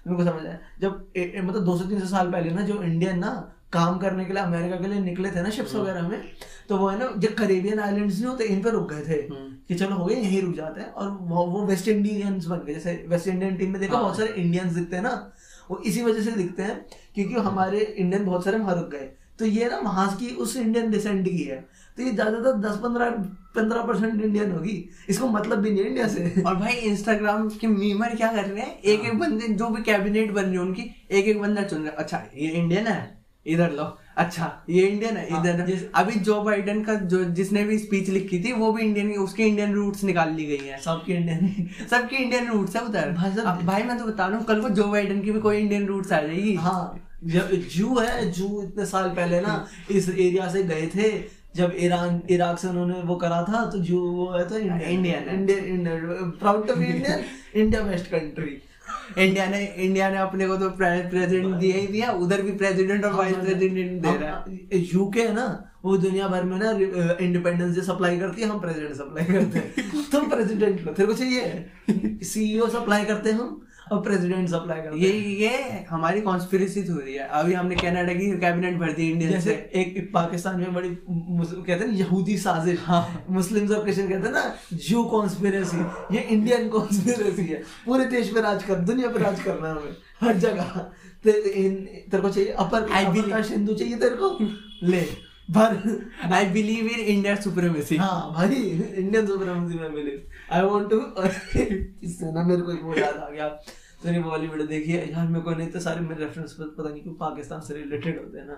मेरे 0.07 0.17
को 0.17 0.31
समझ 0.31 0.47
आया। 0.47 0.59
जब 0.81 1.07
ए, 1.17 1.21
ए, 1.21 1.43
मतलब 1.43 1.65
200-300 1.67 2.07
साल 2.07 2.31
पहले 2.33 2.51
ना 2.51 2.63
जो 2.63 2.83
इंडियन 2.83 3.19
ना 3.19 3.31
काम 3.73 3.99
करने 3.99 4.25
के 4.25 4.33
लिए 4.33 4.43
अमेरिका 4.43 4.77
के 4.77 4.89
लिए 4.89 5.01
निकले 5.01 5.31
थे 5.31 5.43
ना 5.43 5.51
शिप्स 5.51 5.75
हम्म। 5.75 5.83
वगैरह 5.83 6.09
में 6.09 6.23
तो 6.69 6.77
वो 6.77 6.89
है 6.89 6.99
ना 6.99 7.11
जो 7.17 7.29
करेबियन 7.39 7.81
आइलैंड 7.81 8.07
नहीं 8.07 8.25
होते 8.25 8.45
इन 8.45 8.63
पे 8.63 8.71
रुक 8.71 8.93
गए 8.93 9.03
थे 9.03 9.21
हम्म। 9.25 9.55
कि 9.69 9.75
चलो 9.75 9.97
हो 9.97 10.05
गए 10.05 10.15
यहीं 10.15 10.43
रुक 10.43 10.55
जाते 10.55 10.81
हैं। 10.81 10.89
और 10.89 11.11
वो, 11.11 11.47
वो 11.47 11.65
वेस्ट 11.67 11.89
इंडियंस 11.89 12.47
बन 12.47 12.65
गए 12.67 12.75
जैसे 12.75 13.05
वेस्ट 13.09 13.29
इंडियन 13.29 13.57
टीम 13.57 13.71
में 13.71 13.81
देखो 13.81 13.95
हाँ। 13.95 14.03
बहुत 14.03 14.17
सारे 14.17 14.33
इंडियंस 14.33 14.73
दिखते 14.73 14.97
हैं 14.97 15.03
ना 15.03 15.33
वो 15.71 15.79
इसी 15.87 16.03
वजह 16.03 16.23
से 16.23 16.33
दिखते 16.33 16.63
हैं 16.63 16.85
क्योंकि 17.15 17.35
हमारे 17.35 17.81
इंडियन 17.81 18.25
बहुत 18.25 18.45
सारे 18.45 18.59
वहाँ 18.59 18.75
रुक 18.75 18.91
गए। 18.91 19.11
तो 19.39 19.45
ये 19.45 19.69
ना 19.69 19.79
वहाँ 19.79 20.07
की 20.17 20.29
उस 20.37 20.57
इंडियन 20.57 20.91
डिसेंट 20.91 21.25
की 21.25 21.43
है। 21.43 21.57
तो 21.97 22.03
ये 22.03 22.11
ज़्यादातर 22.11 22.59
दस 22.61 22.77
पंद्रह 22.77 23.11
पंद्रह 23.57 23.83
परसेंट 23.83 24.23
इंडियन 24.23 24.51
होगी। 24.53 24.89
इसको 25.09 25.29
मतलब 25.29 25.59
भी 25.59 25.71
नहीं 25.71 25.85
इंडिया 25.85 26.07
से। 26.09 26.43
और 26.47 26.57
भाई 26.57 26.73
इंस्टाग्राम 26.73 27.49
के 27.51 27.67
मीमर 27.67 28.15
क्या 28.17 28.33
कर 28.33 28.45
रहे 28.45 28.63
हैं? 28.63 28.79
एक 28.79 29.01
एक 29.01 29.19
बंदे 29.19 29.49
जो 29.49 29.69
भी 29.69 29.83
कैबिनेट 29.83 30.33
बन 30.33 30.43
रही 30.43 30.53
है 30.53 30.61
उनकी 30.61 30.91
एक 31.11 31.27
एक 31.27 31.41
बंदा 31.41 31.63
चुन 31.63 31.83
रहा 31.83 31.91
है। 31.91 31.97
अच्छा 31.97 32.23
ये 32.37 32.51
इंडियन 32.51 32.87
है? 32.87 33.16
इधर 33.47 33.71
लो। 33.73 33.85
अच्छा 34.17 34.51
ये 34.71 34.87
इंडियन 34.87 35.17
है 35.17 35.31
हाँ, 35.31 35.41
इधर 35.41 35.65
जैसे- 35.67 35.89
अभी 35.95 36.15
जो 36.21 36.41
बाइडेन 36.43 36.83
का 36.85 36.95
जो 36.95 37.23
जिसने 37.39 37.65
भी 37.65 37.79
स्पीच 37.79 38.09
लिखी 38.09 38.43
थी 38.45 38.53
वो 38.53 38.73
भी 38.73 38.83
इंडियन 38.83 39.11
उसके 39.13 39.45
इंडियन 39.45 39.73
रूट्स 39.75 40.05
निकाल 40.05 40.33
ली 40.35 40.45
गई 40.47 40.67
हैं। 40.67 40.81
सबके 40.81 41.13
इंडियन 41.13 41.69
सबकी 41.91 42.17
इंडियन 42.17 42.49
रूट्स 42.49 42.77
है 42.77 42.83
उधर। 42.83 43.11
भाई 43.13 43.31
भाई 43.67 43.83
मैं 43.83 43.99
तो 43.99 44.05
बता 44.05 44.27
रहा 44.27 44.37
हूँ 44.37 44.45
कल 44.45 44.61
को 44.61 44.69
जो 44.69 44.85
बाइडेन 44.89 45.23
की 45.23 45.33
भी 45.33 45.41
कोई 45.41 45.59
इंडियन 45.59 45.87
रूट्स 45.87 46.13
आ 46.13 46.21
जाएगी। 46.21 46.55
हाँ। 46.55 47.03
जब 47.25 47.51
जू 47.77 47.99
है 47.99 48.31
जू 48.33 48.63
इतने 48.63 48.87
साल 48.87 49.09
पहले 49.11 49.41
ना 49.41 49.67
इस 49.91 50.09
एरिया 50.09 50.49
से 50.49 50.63
गए 50.63 50.87
थे 50.87 51.09
जब 51.57 51.73
ईरान 51.81 52.21
इराक 52.31 52.59
से 52.59 52.69
उन्होंने 52.69 53.01
वो 53.01 53.15
करा 53.17 53.43
था 53.43 53.65
तो 53.71 53.79
जू 53.79 53.99
वो 54.01 54.31
है 54.33 54.49
तो 54.49 54.59
Indian 54.59 54.81
Indian 54.91 55.29
Indian 55.29 55.65
Indian 55.65 56.31
proud 56.41 56.67
to 56.69 56.75
be 56.75 56.85
Indian 56.85 57.25
India 57.55 57.83
best 57.83 58.07
country 58.07 58.57
India 59.19 59.47
ने 59.47 59.65
इंडिया 59.77 60.11
ने 60.11 60.17
अपने 60.17 60.49
को 60.49 60.57
तो 60.57 60.71
प्रेसिडेंट 60.71 61.55
दिया 61.55 61.77
ही 61.77 61.87
दिया 61.87 62.11
उधर 62.11 62.43
भी 62.43 62.53
प्रेसिडेंट 62.53 63.05
और 63.05 63.13
वाइस 63.13 63.37
प्रेसिडेंट 63.37 64.03
दे 64.03 64.17
रहा 64.17 64.45
है। 64.49 64.79
यूके 64.79 65.21
है 65.21 65.35
ना 65.35 65.73
वो 65.85 65.97
दुनिया 65.97 66.29
भर 66.29 66.45
में 66.45 66.59
ना 66.59 66.71
इंडिपेंडेंस 67.25 67.75
डे 67.75 67.83
सप्लाई 67.83 68.19
करती 68.19 68.43
है 68.43 68.49
हम 68.49 68.61
प्रेसिडेंट 68.61 68.95
सप्लाई 68.95 69.25
करते 69.25 69.59
हैं। 69.59 70.05
तुम 70.13 70.31
प्रेसिडेंट 70.31 70.87
हो 70.87 70.93
तेरे 70.93 71.07
को 71.07 71.13
चाहिए? 71.13 71.71
सीईओ 72.25 72.69
सप्लाई 72.69 73.05
करते 73.05 73.31
हैं 73.31 73.39
हम? 73.39 73.66
और 73.93 74.03
प्रेसिडेंट 74.03 74.49
सप्लाई 74.49 74.81
करते 74.81 74.99
ये 74.99 75.13
ये 75.19 75.87
हमारी 75.91 76.21
कॉन्स्पिरेसी 76.21 76.85
थ्योरी 76.85 77.15
है। 77.15 77.29
अभी 77.29 77.53
हमने 77.53 77.77
कनाडा 77.77 78.13
की 78.13 78.39
कैबिनेट 78.39 78.77
भर 78.77 78.93
दी 78.93 79.11
इंडियन 79.11 79.41
से। 79.41 79.71
एक 79.75 80.11
पाकिस्तान 80.15 80.61
में 80.61 80.75
बड़ी 80.75 80.99
कहते 81.63 81.73
हैं 81.73 81.87
ना 81.87 81.95
यहूदी 81.95 82.39
साजिश। 82.39 82.79
हाँ। 82.83 83.25
मुस्लिम्स 83.31 83.71
और 83.71 83.83
क्रिश्चियन 83.83 84.09
कहते 84.09 84.27
हैं 84.27 84.35
ना 84.35 84.55
जू 84.73 85.05
कॉन्स्पिरेसी 85.05 85.77
ये 86.17 86.21
इंडियन 86.21 86.69
कॉन्स्पिरेसी 86.69 87.43
है। 87.43 87.63
पूरे 87.87 88.05
देश 88.05 88.29
पे 88.35 88.41
राज 88.41 88.63
कर 88.63 88.75
दुनिया 88.75 89.09
पे 89.09 89.19
राज 89.19 89.43
करना 89.43 89.69
है 89.69 89.73
हमें। 89.73 89.97
हर 90.21 90.37
जगह। 90.37 90.91
तेरे 91.25 92.19
को 92.19 92.31
चाहिए 92.31 92.51
अपर 92.51 92.83
believe- 92.83 93.31
कास्ट 93.31 93.51
हिंदू 93.51 93.75
चाहिए 93.75 93.97
तेरे 93.97 94.17
को? 94.19 94.39
ले। 94.87 95.26
भर 95.49 96.33
I 96.33 96.47
believe 96.51 96.87
in 96.89 97.01
India 97.01 97.35
supremacy 97.43 97.97
हाँ 97.97 98.33
भाई 98.35 98.55
इंडियन 98.55 99.27
सुप्रीमेसी 99.27 99.79
में 99.79 99.95
बिलीव 99.95 100.55
आई 100.55 100.63
वांट 100.63 100.91
टू 100.91 100.99
इससे 102.07 102.33
ना 102.33 102.43
मेरे 102.45 102.63
को 102.63 102.73
वो 102.87 102.95
याद 102.97 103.17
आ 103.17 103.29
गया। 103.31 103.49
तूने 104.03 104.19
वो 104.19 104.31
वाली 104.31 104.47
वीडियो 104.47 104.67
देखी 104.69 104.93
है? 104.93 105.11
यार, 105.13 105.27
मेरे 105.27 105.41
को 105.45 105.51
नहीं 105.51 105.69
तो 105.71 105.81
सारे 105.81 106.01
मेरे 106.01 106.25
रेफरेंस 106.25 106.53
पर 106.53 106.65
पता 106.79 106.89
नहीं 106.89 107.03
क्यों 107.03 107.15
पाकिस्तान 107.21 107.61
से 107.61 107.75
रिलेटेड 107.75 108.19
होते 108.19 108.39
हैं 108.39 108.47
ना। 108.47 108.57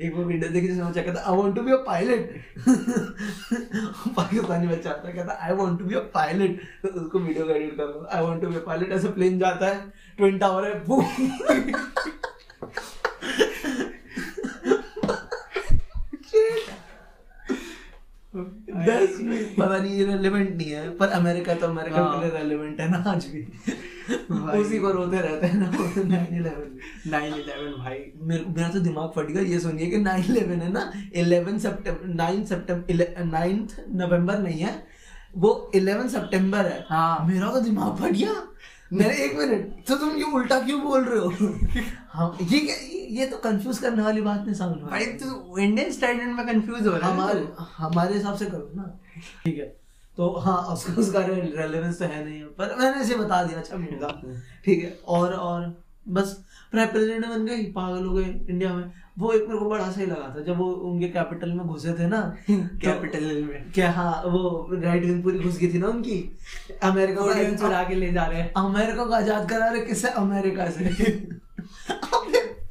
एक 0.00 0.14
वो 0.16 0.24
वीडियो 0.24 0.50
देखी 0.52 0.68
जिसमें 0.68 0.92
क्या 0.92 1.02
कहता 1.02 1.20
I 1.30 1.36
want 1.36 1.54
to 1.56 1.62
be 1.62 1.72
a 1.72 1.76
pilot 1.86 2.20
Pakistani 4.16 4.66
बच्चा 4.66 4.90
आता 4.90 5.10
कहता 5.10 5.38
I 5.46 5.54
want 5.56 5.78
to 5.78 5.84
be 5.84 5.94
a 5.94 6.00
pilot 6.14 6.58
तो 6.82 6.88
उसको 7.00 7.18
वीडियो 7.18 7.46
का 7.46 7.54
एडिट 7.54 7.74
कर। 7.78 8.06
I 8.12 8.22
want 8.24 8.42
to 8.42 8.48
be 8.48 8.56
a 8.56 8.64
pilot 8.66 8.92
ऐसे 8.92 9.08
प्लेन 9.12 9.38
जाता 9.38 9.66
है 9.66 9.92
ट्विन 10.18 10.38
टावर 10.38 10.66
है, 10.66 10.84
boom। 10.84 11.04
दस 18.36 19.18
मिनट 19.20 19.56
पता 19.58 19.78
नहीं 19.78 20.04
रेलेवेंट 20.06 20.56
नहीं 20.56 20.70
है 20.70 20.88
पर 20.96 21.08
अमेरिका 21.08 21.54
तो 21.54 21.66
अमेरिका 21.66 21.96
हाँ। 21.96 22.20
के 22.20 22.26
लिए 22.26 22.38
रेलेवेंट 22.38 22.80
है 22.80 22.90
ना 22.90 23.04
आज 23.10 23.26
भी। 23.26 23.42
उसी 24.60 24.78
को 24.78 24.90
रोते 24.90 25.20
रहते 25.20 25.46
हैं 25.46 25.58
ना 25.58 25.70
नाइन 26.08 26.36
इलेवन 26.36 26.78
नाइन 27.10 27.34
इलेवन 27.34 27.72
भाई। 27.78 27.98
मेरे 28.22 28.44
मेरा 28.56 28.68
तो 28.68 28.80
दिमाग 28.80 29.12
फट 29.16 29.26
गया 29.26 29.42
ये 29.42 29.60
सुनिए 29.60 29.86
कि 29.86 29.98
नाइन 29.98 30.24
इलेवन 30.24 30.60
है 30.60 30.72
ना 30.72 30.92
eleven 31.14 31.58
September 31.58 32.14
nine 32.14 32.44
September 32.44 33.24
ninth 33.24 33.76
November 33.94 34.38
नहीं 34.38 34.60
है 34.60 34.82
वो 35.36 35.70
इलेवन 35.74 36.08
सितंबर 36.08 36.66
है। 36.66 36.84
हाँ। 36.88 37.26
मेरा 37.26 37.52
तो 37.52 37.60
दिमाग 37.60 37.96
फट 37.96 38.12
गया। 38.12 38.34
मेरे 38.90 39.14
एक 39.24 39.36
मिनट 39.38 39.86
तो 39.88 39.96
तुम 39.96 40.16
ये 40.16 40.24
उल्टा 40.34 40.58
क्यों 40.60 40.80
बोल 40.82 41.04
रहे 41.04 41.18
हो? 41.18 41.30
हाँ 42.08 42.36
ये 42.42 42.58
ये 43.10 43.26
तो 43.26 43.36
कंफ्यूज 43.38 43.78
करने 43.78 44.02
वाली 44.02 44.20
बात 44.20 44.40
नहीं 44.40 44.54
समझ 44.54 44.76
भाई 44.90 45.06
तू 45.22 45.58
इंडियन 45.58 45.90
स्टैंडर्ड 45.92 46.36
में 46.36 46.46
कंफ्यूज 46.46 46.86
हो 46.86 46.96
रहा 46.96 47.08
है। 47.08 47.14
हमारे 47.14 47.46
हमारे 47.76 48.14
हिसाब 48.14 48.36
से 48.36 48.46
करो 48.46 48.70
ना। 48.76 48.90
ठीक 49.44 49.58
है 49.58 49.66
तो 50.18 50.28
हाँ 50.40 50.56
उसका 50.72 50.92
उसका 51.02 51.20
रेलेवेंस 51.20 51.98
तो 51.98 52.04
है 52.04 52.24
नहीं 52.24 52.38
है 52.38 52.46
पर 52.58 52.74
मैंने 52.80 53.00
इसे 53.02 53.14
बता 53.14 53.42
दिया 53.44 53.58
अच्छा 53.58 53.76
मिलेगा 53.76 54.08
ठीक 54.64 54.84
है 54.84 54.98
और 55.08 55.32
और 55.34 55.72
बस 56.08 56.32
प्रेसिडेंट 56.70 57.26
बन 57.26 57.46
गए 57.46 57.62
पागल 57.72 58.04
हो 58.06 58.14
गए 58.14 58.24
इंडिया 58.24 58.72
में। 58.74 58.84
वो 59.18 59.32
एक 59.32 59.42
मेरे 59.48 59.58
को 59.58 59.68
बड़ा 59.70 59.90
सही 59.90 60.06
लगा 60.06 60.32
था 60.36 60.40
जब 60.42 60.58
वो 60.58 60.70
उनके 60.90 61.08
कैपिटल 61.08 61.52
में 61.52 61.66
घुसे 61.66 61.92
थे 61.92 62.06
ना 62.06 62.20
कैपिटल 62.50 63.24
में। 63.42 63.70
क्या 63.74 63.90
हाँ 63.90 64.22
वो 64.26 64.68
राइट 64.72 65.04
विंग 65.04 65.22
पूरी 65.22 65.38
घुस 65.38 65.58
गई 65.58 65.72
थी 65.74 65.78
ना 65.78 65.88
उनकी? 65.88 66.18
अमेरिका 66.82 67.22
को 67.22 67.56
चुरा 67.56 67.82
के 67.88 67.94
ले 67.94 68.12
जा 68.12 68.24
रहे 68.26 68.40
हैं। 68.40 68.52
अमेरिका 68.56 69.04
को 69.04 69.12
आज़ाद 69.12 69.48
करा 69.50 69.68
रहे 69.68 69.80
किससे? 69.80 70.08
अमेरिका 70.08 70.66
से। 70.70 70.84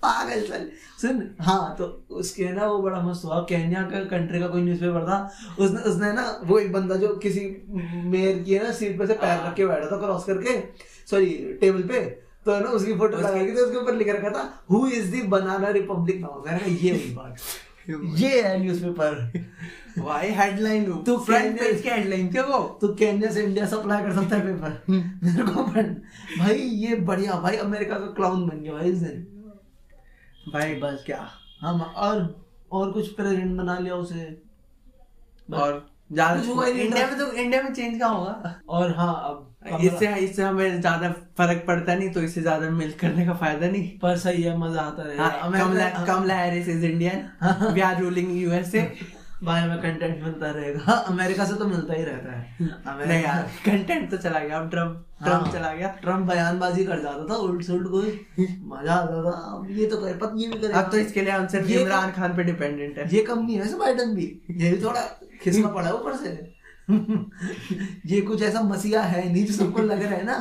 पागल 0.03 0.41
चल 0.47 0.67
सुन 1.01 1.21
हाँ 1.41 1.75
तो 1.77 1.85
उसके 2.11 2.51
ना 2.53 2.65
वो 2.67 2.81
बड़ा 2.81 2.99
मस्त 3.01 3.25
हुआ। 3.25 3.39
केन्या 3.49 3.81
का 3.81 4.03
कंट्री 4.05 4.39
का 4.39 4.47
कोई 4.47 4.61
न्यूज़पेपर 4.61 5.05
था। 5.07 5.17
उसने 5.59 5.81
उसने 5.91 6.11
ना 6.13 6.41
वो 6.45 6.59
एक 6.59 6.71
बंदा 6.71 6.95
जो 6.95 7.15
किसी 7.23 7.41
मेयर 7.69 8.43
की 8.43 8.53
है 8.53 8.63
ना 8.63 8.71
सीट 8.71 8.97
पे 8.99 9.07
से 9.07 9.13
पैर 9.13 9.39
रख 9.47 9.55
के 9.55 9.65
बैठा 9.65 9.85
था 9.91 9.97
क्रॉस 9.97 10.25
करके 10.25 10.59
सॉरी 11.11 11.29
टेबल 11.61 11.83
पे 11.83 12.22
तो 12.45 12.53
है 12.53 12.63
ना 12.63 12.69
उसकी 12.77 12.93
फ़ोटो 12.97 13.17
लगाई 13.17 13.45
थी 13.47 13.53
उसके 13.61 13.77
ऊपर 13.77 13.95
लिख 13.95 14.09
रखा 14.09 14.29
था 14.29 14.43
who 14.71 14.87
is 14.87 15.11
the 15.15 15.27
banana 15.29 15.69
republic 15.77 16.19
now 16.21 16.43
मैंने 16.45 16.59
कहा 16.59 16.75
ये 16.81 16.91
हुई 16.91 17.13
बात 17.15 17.37
ये 18.19 18.41
है 18.41 18.59
न्यूज़पेपर 18.59 19.15
भाई 19.97 20.29
हेडलाइन 20.35 20.85
तू 20.85 20.93
तू 21.07 21.17
फ्रंट 21.25 21.59
पेज 21.59 21.81
की 21.81 21.89
हेडलाइन 21.89 22.27
क्या 22.31 22.43
वो? 22.43 22.59
तो 22.81 22.87
केन्या 22.95 23.31
से 23.31 23.43
इंडिया 23.43 23.65
सप्लाई 23.67 24.03
कर 24.03 24.13
सकता 24.13 24.35
है 24.35 24.41
पेपर 24.45 24.81
मेरे 24.89 25.43
को 25.51 25.63
पढ़ 25.63 25.87
भाई 26.39 26.55
ये 26.55 26.95
बढ़िया 27.09 27.39
भाई 27.39 27.57
अमेरिका 27.65 27.99
का 27.99 28.05
क्लाउन 28.13 28.47
बन 28.47 28.61
गया 28.61 28.73
भाई 28.73 28.89
इस 28.91 28.97
दिन। 28.97 29.25
भाई 30.53 30.75
बस। 30.75 31.03
क्या? 31.05 31.27
हम 31.61 31.81
और 31.81 32.43
और 32.71 32.91
कुछ 32.91 33.07
प्रेसिडेंट 33.15 33.57
बना 33.57 33.77
लिया 33.79 33.95
उसे। 33.95 34.25
और 35.49 35.85
ज़्यादा 36.11 36.67
इंडिया 36.67 37.07
में 37.07 37.17
तो 37.19 37.31
इंडिया 37.31 37.61
में 37.63 37.73
चेंज 37.73 37.99
कहाँ 37.99 38.15
होगा? 38.15 38.59
और 38.69 38.95
हाँ 38.97 39.13
अब 39.25 39.52
इससे 39.81 40.13
इससे 40.15 40.43
हमें 40.43 40.81
ज़्यादा 40.81 41.09
फ़र्क 41.37 41.63
पड़ता 41.67 41.95
नहीं 41.95 42.09
तो 42.09 42.21
इससे 42.21 42.41
ज़्यादा 42.41 42.69
मिल 42.69 42.91
करने 43.01 43.25
का 43.25 43.33
फ़ायदा 43.33 43.67
नहीं। 43.67 43.87
पर 43.99 44.17
सही 44.17 44.43
है 44.43 44.57
मज़ा 44.57 44.81
आता 44.81 45.03
रहेगा। 45.03 45.23
हाँ, 45.23 46.05
Kamala 46.07 46.35
Harris 46.35 46.67
is 46.67 46.85
Indian 46.85 47.73
we 47.73 47.81
are 47.81 48.01
ruling 48.01 48.37
USA 48.41 48.91
भाई 49.43 49.61
हमें 49.61 49.81
कंटेंट 49.81 50.23
मिलता 50.23 50.49
रहेगा। 50.51 50.91
अमेरिका 50.91 51.45
से 51.45 51.55
तो 51.55 51.65
मिलता 51.65 51.93
ही 51.93 52.03
रहता 52.03 52.31
है। 52.31 53.07
नहीं 53.07 53.23
यार 53.23 53.41
कंटेंट 53.65 54.09
तो 54.11 54.17
चला 54.17 54.39
गया 54.39 54.57
अब 54.59 54.69
ट्रंप 54.69 55.05
ट्रंप 55.23 55.43
हाँ। 55.43 55.51
चला 55.53 55.73
गया। 55.73 55.87
ट्रंप 56.01 56.27
बयानबाजी 56.27 56.85
कर 56.85 56.99
जाता 56.99 57.25
था 57.29 57.35
उल्ट 57.37 57.63
सुल्ट 57.65 57.87
कोई। 57.87 58.11
मज़ा 58.39 58.93
आता 58.93 59.23
था। 59.23 59.35
अब 59.55 59.67
ये 59.71 59.85
तो 59.85 59.97
करे 59.97 60.13
पता 60.13 60.33
ये 60.37 60.47
भी 60.47 60.59
करेगा। 60.59 60.79
अब 60.79 60.91
तो 60.91 60.97
इसके 60.97 61.21
लिए 61.21 61.33
ये- 61.33 61.81
इमरान 61.81 62.11
खान 62.11 62.35
पे 62.35 62.43
डिपेंडेंट 62.43 62.97
है। 62.97 63.07
ये 63.15 63.23
कम 63.23 63.45
नहीं 63.45 63.57
है 63.59 63.77
बाइडन 63.79 64.15
भी। 64.15 64.41
ये 64.51 64.71
भी 64.71 64.83
थोड़ा 64.83 65.01
खिसना 65.43 65.67
पड़ा 65.67 65.87
है 65.87 65.93
ऊपर 65.93 66.15
से। 66.15 66.52
ये 68.05 68.21
कुछ 68.21 68.41
ऐसा 68.41 68.61
मसीहा 68.61 69.01
है 69.03 69.31
नहीं 69.33 69.45
जो 69.45 69.53
सबको 69.53 69.81
लग 69.81 70.01
रहा 70.03 70.15
है 70.15 70.25
ना 70.25 70.37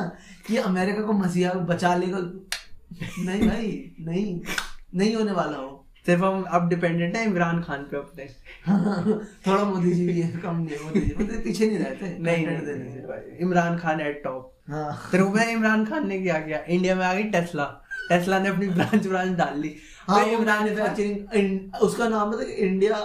कि 0.47 0.57
अमेरिका 0.57 1.01
को 1.01 1.13
मसीहा 1.13 1.53
बचा 1.53 1.95
लेगा। 1.95 2.17
नहीं 2.17 3.47
भाई 3.49 3.95
नहीं 3.99 4.41
नहीं 4.95 5.15
होने 5.15 5.31
वाला 5.31 5.57
हो 5.57 5.79
सिर्फ़ 6.05 6.23
हम 6.23 6.43
अब 6.43 6.69
डिपेंडेंट 6.69 7.15
है 7.15 7.25
इमरान 7.25 7.61
खान 7.61 7.83
पे 7.83 7.97
अपने 7.97 8.25
थोड़ा 9.47 9.63
मोदी 9.63 9.91
जी 9.93 10.07
भी 10.07 10.21
है 10.21 10.37
कम 10.37 10.55
नहीं 10.55 10.79
मोदी 10.79 10.99
जी 10.99 11.15
मोदी 11.19 11.37
पीछे 11.37 11.67
नहीं 11.67 11.77
रहते 11.77 12.17
नहीं 12.19 12.47
नहीं, 12.47 13.37
इमरान 13.39 13.77
खान 13.77 14.01
एट 14.01 14.21
टॉप 14.23 14.51
हाँ। 14.69 15.09
को 15.11 15.29
पता 15.29 15.41
है 15.41 15.53
इमरान 15.53 15.85
खान 15.85 16.07
ने 16.07 16.19
क्या 16.19 16.39
किया? 16.39 16.59
इंडिया 16.67 16.95
में 16.95 17.05
आ 17.05 17.13
गई 17.13 17.23
टेस्ला 17.23 17.63
टेस्ला 18.09 18.39
ने 18.39 18.49
अपनी 18.49 18.67
ब्रांच 18.77 19.07
ब्रांच 19.07 19.37
डाल 19.37 19.59
ली। 19.59 19.75
हाँ 20.07 20.21
भाई 20.23 20.35
इमरान 20.35 20.63
मैन्युफैक्चरिंग 20.63 21.73
उसका 21.81 22.07
नाम 22.09 22.39
है 22.39 22.51
इंडिया 22.51 22.95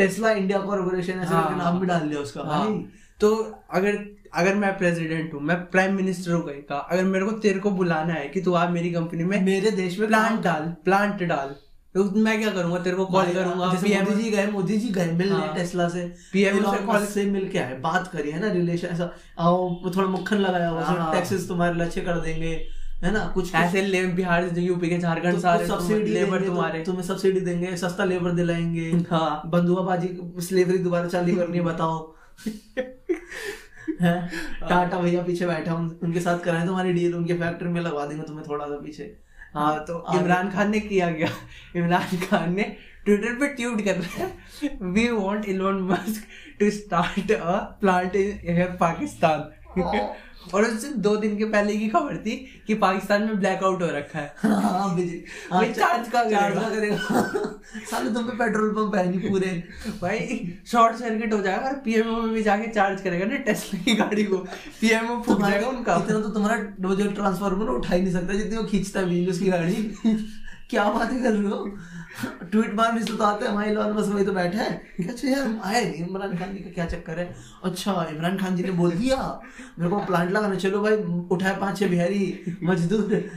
टेस्ला 0.00 0.30
इंडिया 0.30 0.58
कॉर्पोरेशन 0.58 1.12
ऐसे 1.12 1.34
हाँ, 1.34 1.58
नाम 1.58 1.80
भी 1.80 1.86
डाल 1.86 2.00
दिया 2.00 2.20
उसका। 2.20 2.42
हाँ, 2.42 2.84
तो 3.20 3.54
अगर 3.70 3.98
अगर 4.34 4.54
मैं 4.54 4.78
प्रेसिडेंट 4.78 5.34
हूँ 5.34 5.40
मैं 5.40 5.70
प्राइम 5.70 5.94
मिनिस्टर 5.94 6.32
हूँ 6.32 6.42
कहीं 6.42 6.62
का 6.62 6.76
अगर 6.76 7.04
मेरे 7.04 7.24
को 7.24 7.32
तेरे 7.32 7.58
को 7.60 7.70
बुलाना 7.70 8.14
है 8.14 8.28
कि 8.28 8.40
तू 8.40 8.52
आ 8.52 8.68
मेरी 8.68 8.92
कंपनी 8.92 9.24
में 9.24 9.44
मेरे 9.44 9.70
देश 9.70 9.98
में 9.98 10.08
प्लांट 10.08 10.40
डाल 10.42 10.74
प्लांट 10.84 11.22
डाल। 11.22 11.56
तो 11.94 12.04
मैं 12.04 12.38
क्या 12.38 12.50
करूँगा? 12.50 12.78
तेरे 12.78 12.96
को 12.96 13.06
कॉल 13.06 13.26
करूँगा 13.26 13.82
PM 13.82 14.08
मोदी 14.08 14.22
जी 14.22 14.30
गए 14.30 14.46
मोदी 14.46 14.76
जी 14.76 14.88
गए 14.88 15.06
मिलने 15.06 15.34
हाँ। 15.34 15.54
टेस्ला 15.54 15.88
से। 15.88 16.12
पीएम 16.32 16.56
से 16.56 16.86
call- 16.86 17.06
से 17.06 17.24
मिल 17.24 17.48
के 17.48 17.58
आए 17.58 17.78
बात 17.78 18.08
करी 18.08 18.30
है 18.30 18.40
ना 18.40 18.52
रिलेशन 18.52 18.88
ऐसा 18.88 19.12
आओ 19.38 19.90
थोड़ा 19.96 20.08
मक्खन 20.08 20.36
लगाया 20.36 20.68
हुआ 20.68 20.82
हाँ। 20.82 21.14
टैक्सेस 21.14 21.48
तुम्हारे 21.48 21.74
लिए 21.74 21.84
अच्छे 21.84 22.00
कर 22.00 22.20
देंगे। 22.20 22.79
है 23.04 23.10
ना? 23.12 23.20
कुछ 23.34 23.54
ऐसे 23.54 23.82
ले 23.82 24.04
बिहार 24.06 24.48
से 24.48 24.60
यूपी 24.60 24.88
के 24.88 24.98
झारखंड 24.98 25.34
तो 25.34 25.40
सारे 25.40 25.66
सब्सिडी 25.66 26.10
लेबर 26.10 26.26
तुम्हारे 26.26 26.46
तुम्हारे। 26.46 26.82
तुम्हें 26.84 27.02
सब्सिडी 27.02 27.40
देंगे 27.40 27.76
सस्ता 27.76 28.04
लेबर 28.04 28.32
दिलाएँगे। 28.32 28.90
हाँ। 29.10 29.42
बंदुआबाजी 29.46 30.08
स्लेवरी 30.48 30.78
दोबारा 30.78 31.08
चालू 31.08 31.36
करनी 31.36 31.58
है 31.58 31.64
बताओ। 31.64 32.14
टाटा 34.02 34.98
भैया 35.00 35.22
पीछे 35.22 35.46
बैठे 35.46 35.70
हम 35.70 35.98
उनके 36.02 36.20
साथ 36.20 36.38
कराए 36.38 36.66
तुम्हारी 36.66 36.92
डील 36.92 37.14
उनके 37.14 37.34
फैक्ट्री 37.34 37.68
में 37.68 37.80
लगवा 37.80 38.06
देंगे 38.06 38.22
तुम्हें 38.22 38.46
थोड़ा 38.48 38.66
सा 38.66 38.76
पीछे। 38.76 39.16
हाँ 39.54 39.78
तो 39.84 40.04
इमरान 40.14 40.50
खान 40.50 40.70
ने 40.70 40.80
किया 40.80 41.10
गया 41.10 41.28
इमरान 41.76 42.16
खान 42.26 42.54
ने 42.54 42.62
ट्विटर 43.04 43.34
पे 43.34 43.48
ट्वीट 43.48 43.84
कर 43.84 43.96
रहा 43.96 44.24
है 44.24 44.78
we 44.92 45.08
want 45.10 45.44
Elon 45.44 45.82
Musk 45.82 46.22
to 46.60 46.70
start 46.70 47.32
a 47.32 47.56
plant 47.80 48.16
in 48.16 48.76
Pakistan. 48.80 49.38
और 50.54 50.64
उससे 50.64 50.88
दो 50.88 51.16
दिन 51.16 51.38
के 51.38 51.44
पहले 51.44 51.76
की 51.76 51.88
खबर 51.88 52.16
थी 52.16 52.62
कि 52.66 52.74
पाकिस्तान 52.74 53.22
में 53.22 53.40
ब्लैकआउट 53.40 53.82
हो 53.82 53.86
रखा 53.86 54.18
है। 54.18 54.34
बिजली। 54.96 55.24
भाई 55.52 55.72
चार्ज 55.72 56.08
का 56.08 56.30
चार्ज 56.30 56.54
करेगा। 56.54 56.68
का 56.68 56.74
करेगा? 56.74 56.96
साले 57.90 58.14
तुम 58.14 58.24
पे 58.24 58.36
पेट्रोल 58.36 58.70
पंप 58.70 58.94
है 58.94 59.08
नहीं 59.10 59.30
पूरे। 59.30 59.64
भाई 60.02 60.52
शॉर्ट 60.66 60.96
सर्किट 60.96 61.32
हो 61.32 61.40
जाएगा 61.40 61.66
और 61.66 61.74
पीएमओ 61.74 62.20
में 62.22 62.30
भी 62.30 62.42
जाके 62.42 62.66
चार्ज 62.66 63.00
करेगा 63.00 63.26
ना 63.26 63.36
टेस्ला 63.36 63.80
की 63.80 63.94
गाड़ी 63.94 64.24
को। 64.24 64.36
पीएमओ 64.80 65.22
फूक 65.22 65.40
जाएगा 65.40 65.66
उनका। 65.66 65.96
इतना 65.96 66.20
तो 66.20 66.28
तुम्हारा 66.28 66.88
वो 66.88 66.94
जो 66.94 67.10
ट्रांसफार्मर 67.10 67.66
उठा 67.66 67.94
ही 67.94 68.02
नहीं 68.02 68.12
सकता 68.12 68.34
जितनी 68.34 68.56
वो 68.56 68.64
खींचता 68.64 69.00
है 69.00 69.26
उसकी 69.26 69.46
गाड़ी। 69.46 69.94
क्या 70.70 70.84
बातें 70.84 71.22
कर 71.22 71.32
रहे 71.32 71.48
हो? 71.48 71.76
ट्वीट 72.50 72.74
मार 72.74 72.92
भी 72.92 73.04
तो 73.04 73.24
आते 73.24 73.44
हैं 73.44 73.52
हमारे 73.52 73.70
इलॉन 73.70 73.92
मस्क 73.92 74.12
वही 74.12 74.24
तो 74.24 74.32
बैठे 74.32 74.58
हैं। 74.58 74.80
क्या 74.96 75.12
अच्छा 75.12 75.28
यार? 75.28 75.60
आए 75.64 75.84
नहीं 75.84 76.06
इमरान 76.06 76.36
खान 76.38 76.52
जी 76.52 76.58
का 76.58 76.70
क्या 76.70 76.86
चक्कर 76.86 77.18
है? 77.18 77.34
अच्छा 77.64 77.92
इमरान 78.10 78.38
खान 78.38 78.56
जी 78.56 78.62
ने 78.62 78.70
बोल 78.70 78.90
दिया। 78.90 79.16
मेरे 79.78 79.90
को 79.90 79.98
प्लांट 80.06 80.30
लगाना 80.30 80.54
चलो 80.54 80.80
भाई 80.82 80.96
उठाए 81.30 81.56
पाँच 81.56 81.78
छह 81.78 81.88
बिहारी 81.88 82.56
मजदूर। 82.62 83.30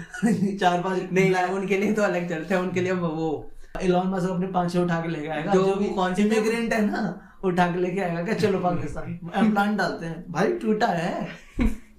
चार 0.59 0.81
पाँच 0.81 1.12
नहीं। 1.12 1.29
लाए 1.31 1.49
उनके 1.49 1.77
लिए 1.77 1.93
तो 1.93 2.01
अलग 2.01 2.29
चलते 2.29 2.53
हैं 2.55 2.62
उनके 2.62 2.81
लिए 2.81 2.91
वो 2.91 3.51
इलॉन 3.81 4.07
मस्क 4.07 4.29
अपने 4.29 4.47
पाँच 4.47 4.73
छह 4.73 4.79
उठा 4.79 4.99
के 5.01 5.09
लेके 5.09 5.27
आएगा। 5.27 5.53
जो 5.53 5.75
भी 5.75 5.89
कौन 5.89 6.15
सी 6.15 6.21
सी 6.23 6.27
इमिग्रेंट 6.27 6.73
है 6.73 6.86
ना 6.86 7.03
उठा 7.43 7.67
के 7.67 7.79
लेके 7.79 8.01
आएगा। 8.01 8.23
क्या 8.23 8.36
चलो 8.36 8.59
पाकिस्तान। 8.59 9.17
प्लांट 9.51 9.77
डालते 9.77 10.05
हैं। 10.05 10.23
भाई 10.31 10.51
टूटा 10.62 10.88
है। 10.88 11.27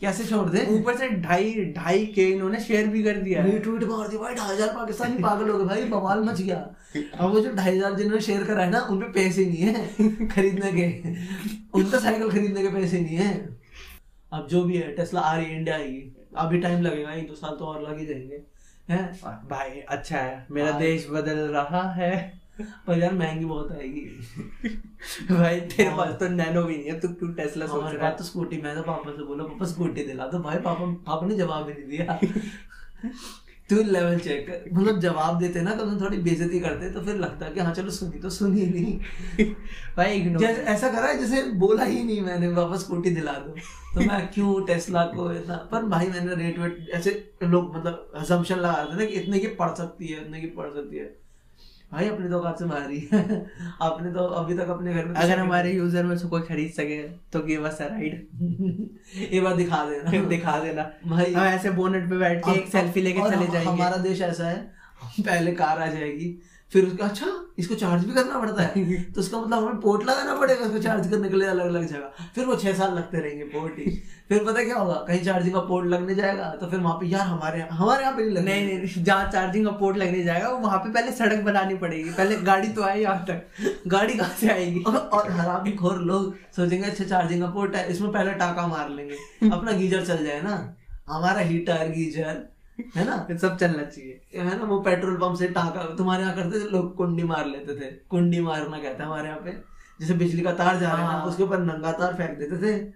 कैसे 0.01 0.25
छोड़ 0.25 0.49
दे? 0.51 0.65
ऊपर 0.71 0.97
से 0.97 1.09
ढाई 1.21 1.65
ढाई 1.77 2.07
के 2.15 2.29
इन्होंने 2.31 2.61
शेयर 2.61 2.87
भी 2.89 3.03
कर 3.03 3.17
दिया 3.19 3.43
रीट्वीट 3.45 3.83
मार 3.85 4.09
दी 4.09 4.17
भाई 4.19 4.35
ढाई 4.35 4.55
हज़ार 4.55 4.69
पाकिस्तानी 4.75 5.23
पागल 5.23 5.51
हो 5.51 5.59
गए 5.59 5.65
भाई 5.65 5.85
बवाल 5.91 6.25
मच 6.25 6.41
गया। 6.41 6.57
अब 7.15 7.31
वो 7.33 7.41
जो 7.41 7.53
ढाई 7.55 7.77
हज़ार 7.77 7.95
जिन्होंने 7.95 8.21
शेयर 8.23 8.45
करा 8.45 8.65
है 8.65 8.71
ना 8.71 8.81
उनपे 8.91 9.11
पैसे 9.13 9.45
नहीं 9.47 9.63
है 9.63 10.29
खरीदने 10.29 10.73
के। 10.73 10.87
उनका 11.75 11.99
साइकिल 11.99 12.31
खरीदने 12.31 12.63
के 12.63 12.69
पैसे 12.71 13.01
नहीं 13.01 13.17
है। 13.17 13.33
अब 14.33 14.47
जो 14.51 14.63
भी 14.65 14.77
है 14.77 14.93
टेस्ला 14.93 15.21
आ 15.21 15.37
रही 15.37 15.47
है 15.47 15.59
इंडिया 15.59 15.77
आएगी 15.77 16.31
अभी 16.37 16.59
टाइम 16.61 16.83
लगेगा 16.83 17.13
एक 17.13 17.27
दो 17.29 17.35
साल 17.35 17.57
तो 17.59 17.65
और 17.65 17.83
लग 17.83 17.99
ही 17.99 18.07
जाएँगे। 18.07 18.43
हैं? 18.89 19.05
भाई 19.49 19.81
अच्छा 19.89 20.19
है। 20.19 20.47
मेरा। 20.51 20.79
देश 20.79 21.07
बदल 21.11 21.39
रहा 21.53 21.83
है। 21.95 22.13
पर 22.59 22.99
यार 22.99 23.15
महँगी 23.15 23.45
बहुत 23.45 23.73
आएगी। 23.73 24.01
भाई 25.31 25.61
तेरे 25.61 25.91
पास 25.97 26.13
तो 26.21 26.29
नैनो 26.31 26.63
भी 26.63 26.77
नहीं 26.77 26.87
है 26.87 26.99
तू 27.01 27.09
क्यों 27.11 27.33
टेस्ला 27.35 27.67
सोच 27.67 27.85
रहा 27.85 28.03
पास 28.03 28.19
तो 28.19 28.25
स्कूटी 28.25 28.61
मैं 28.63 28.75
तो 28.77 28.83
पापा 28.83 29.13
से 29.13 29.25
बोला 29.25 29.45
पापा 29.45 29.67
स्कूटी 29.67 30.05
दिला 30.05 30.27
दो 30.27 30.39
भाई 30.41 30.59
पापा 30.61 30.87
पापा 31.07 31.27
ने 31.27 31.37
जवाब 31.37 31.69
ही 31.69 31.75
नहीं 31.75 31.89
दिया। 31.89 33.13
तू 33.71 33.77
लेवल 33.83 34.19
चेक 34.19 34.47
कर। 34.49 34.65
मतलब 34.73 34.99
जवाब 35.01 35.39
देते 35.39 35.61
ना 35.63 35.75
तो 35.75 35.85
थोड़ी 36.01 36.17
बेइज्जती 36.19 36.61
करते 36.61 36.91
तो 36.91 37.01
फिर 37.01 37.17
लगता 37.17 37.49
कि 37.51 37.61
हाँ 37.61 37.73
चलो 37.75 37.91
सुनी 37.91 38.19
तो 38.21 38.31
सुनी 38.31 38.67
नहीं। 38.67 39.47
भाई 39.97 40.13
इग्नोर 40.13 40.41
जैसे 40.41 40.63
ऐसा 40.63 40.89
करा 40.93 41.07
है 41.07 41.19
जैसे 41.19 41.43
बोला 41.59 41.85
ही 41.85 42.03
नहीं 42.05 42.21
मैंने 42.21 42.49
वापस 42.53 42.81
स्कूटी 42.81 43.11
दिला 43.11 43.33
दो। 43.39 43.55
तो 43.95 44.01
मैं 44.01 44.27
क्यों 44.35 44.61
टेस्ला 44.67 45.05
को 45.07 45.31
इतना 45.33 45.57
पर 45.73 45.85
भाई 45.89 46.07
मैंने 46.09 46.35
रेट 46.35 46.59
वेट 46.59 46.89
ऐसे 46.95 47.11
लोग 47.43 47.77
मतलब 47.77 48.13
असम्पशन 48.17 48.57
लगा 48.57 48.83
रहे 48.83 48.93
थे 48.93 48.99
ना 48.99 49.05
कि 49.05 49.21
इतने 49.21 49.39
की 49.39 49.47
पड़ 49.57 49.71
सकती 49.75 50.07
है 50.07 50.21
इतने 50.21 50.41
की 50.41 50.47
पड़ 50.57 50.71
सकती 50.71 50.97
है। 50.97 51.24
भाई 51.95 52.09
अपनी 52.09 52.29
तो 52.29 52.39
औकात 52.39 52.59
से 52.59 52.65
मारी 52.65 52.99
आपने 53.83 54.13
तो 54.15 54.25
अभी 54.39 54.55
तक 54.55 54.69
अपने 54.69 54.95
घर 54.95 55.05
में 55.05 55.15
अगर 55.15 55.39
हमारे 55.39 55.73
यूज़र 55.73 56.05
में 56.05 56.17
से 56.19 56.29
कोई 56.29 56.41
खरीद 56.41 56.71
सके 56.71 57.03
तो 57.03 57.41
गिव 57.41 57.69
अस 57.69 57.83
अ 57.83 57.87
राइड 57.87 58.27
ये 59.33 59.41
बार 59.45 59.57
दिखा 59.57 59.85
देना। 59.85 60.23
दिखा 60.29 60.59
देना। 60.61 60.91
भाई 61.07 61.33
हम 61.33 61.45
ऐसे 61.45 61.71
बोनेट 61.71 62.11
पे 62.11 62.17
बैठ 62.17 62.45
के 62.45 62.53
एक 62.53 62.69
सेल्फी 62.69 63.03
लेके 63.03 63.21
चले 63.21 63.47
जाएँगे। 63.47 63.71
हमारा 63.71 63.97
देश 63.97 64.21
ऐसा 64.21 64.49
है 64.49 64.73
पहले 65.21 65.53
कार 65.53 65.79
आ 65.79 65.87
जाएगी। 65.87 66.39
फिर 66.75 66.85
उसका 66.85 67.05
अच्छा 67.05 67.27
इसको 67.59 67.75
चार्ज 67.75 68.05
भी 68.05 68.13
करना 68.15 68.39
पड़ता 68.41 68.63
है। 68.63 69.03
तो 69.15 69.21
उसका 69.21 69.39
मतलब 69.41 69.65
हमें 69.65 69.81
पोर्ट 69.81 70.05
लगाना 70.07 70.35
पड़ेगा 70.35 70.65
उसको 70.67 70.79
चार्ज 70.79 71.11
करने 71.11 71.29
के 71.29 71.37
लिए 71.37 71.49
अलग 71.49 71.67
अलग 71.67 71.87
जगह। 71.89 72.25
फिर 72.35 72.45
वो 72.45 72.57
छह 72.57 72.73
साल 72.73 72.95
लगते 72.95 73.19
रहेंगे 73.19 73.45
पोर्ट 73.45 73.79
ही। 73.79 73.91
फिर 74.29 74.45
पता 74.45 74.63
क्या 74.65 74.77
होगा 74.77 74.95
कहीं 75.09 75.23
चार्जिंग 75.25 75.55
का 75.55 75.61
पोर्ट 75.61 75.87
लगने 75.87 76.15
जाएगा 76.15 76.49
तो 76.61 76.67
फिर 76.67 76.81
वहाँ 76.81 76.95
पे 77.01 77.07
यार 77.07 77.27
हमारे 77.27 77.59
यहाँ 77.59 77.77
हमारे 77.79 78.03
यहाँ 78.03 78.15
पे 78.17 78.23
नहीं 78.23 78.35
लगने 78.35 78.55
नहीं 78.55 78.79
नहीं 78.79 79.05
जहाँ 79.05 79.31
चार्जिंग 79.31 79.67
का 79.67 79.73
पोर्ट 79.73 79.97
लगने 79.97 80.23
जाएगा 80.25 80.49
वहाँ 80.49 80.79
पे 80.79 80.91
पहले 80.91 81.13
सड़क 81.13 81.45
बनानी 81.45 81.75
पड़ेगी। 81.75 82.11
पहले 82.11 82.37
गाड़ी 82.43 82.69
तो 82.69 82.83
आए 82.83 83.01
यहाँ 83.01 83.25
तक। 83.25 83.87
गाड़ी 83.87 84.15
कहाँ 84.15 84.35
से 84.41 84.49
आएगी? 84.49 84.81
और, 84.81 84.97
और 84.97 85.31
हरामी 85.31 85.73
खोर 85.73 85.99
लोग 86.03 86.35
सोचेंगे 86.57 86.87
अच्छा 86.87 87.05
चार्जिंग 87.05 87.43
का 87.43 87.51
पोर्ट 87.51 87.77
है 87.77 87.89
इसमें 87.91 88.11
पहले 88.13 88.33
टाका 88.35 88.67
मार 88.67 88.91
लेंगे। 88.91 89.15
अपना 89.51 89.73
गीजर 89.73 90.05
चल 90.07 90.25
जाए 90.25 90.41
ना। 90.43 90.57
हमारा 91.09 91.41
हीटर 91.41 91.89
गीजर 91.89 92.43
है 92.97 93.05
ना? 93.05 93.37
सब 93.41 93.57
चलना 93.57 93.83
चाहिए। 93.83 94.21
है 94.35 94.59
ना 94.59 94.65
वो 94.65 94.81
पेट्रोल 94.81 95.17
पंप 95.17 95.37
से 95.39 95.49
टाका 95.49 95.83
तुम्हारे 95.97 96.23
यहाँ 96.23 96.35
करते 96.35 96.61
थे 96.61 96.71
लोग 96.71 96.95
कुंडी 96.97 97.23
मार 97.23 97.47
लेते 97.47 97.75
थे। 97.75 97.91
कुंडी 98.11 98.41
मारना 98.41 98.79
कहते 98.79 99.03
हैं 99.03 99.11
हमारे 99.11 99.29
यहाँ 99.29 99.41
पे। 99.41 99.53
जैसे 100.01 100.15
बिजली 100.15 100.43
का 100.43 100.53
तार 100.53 100.79
जा 100.79 100.89
रहा 100.89 100.97
है 100.97 101.03
ना 101.03 101.13
हाँ। 101.13 101.27
उसके 101.27 101.43
ऊपर 101.43 101.59
नंगा 101.59 101.93
तार 101.93 102.15
फेंक 102.15 102.39
देते 102.39 102.57
थे। 102.63 102.93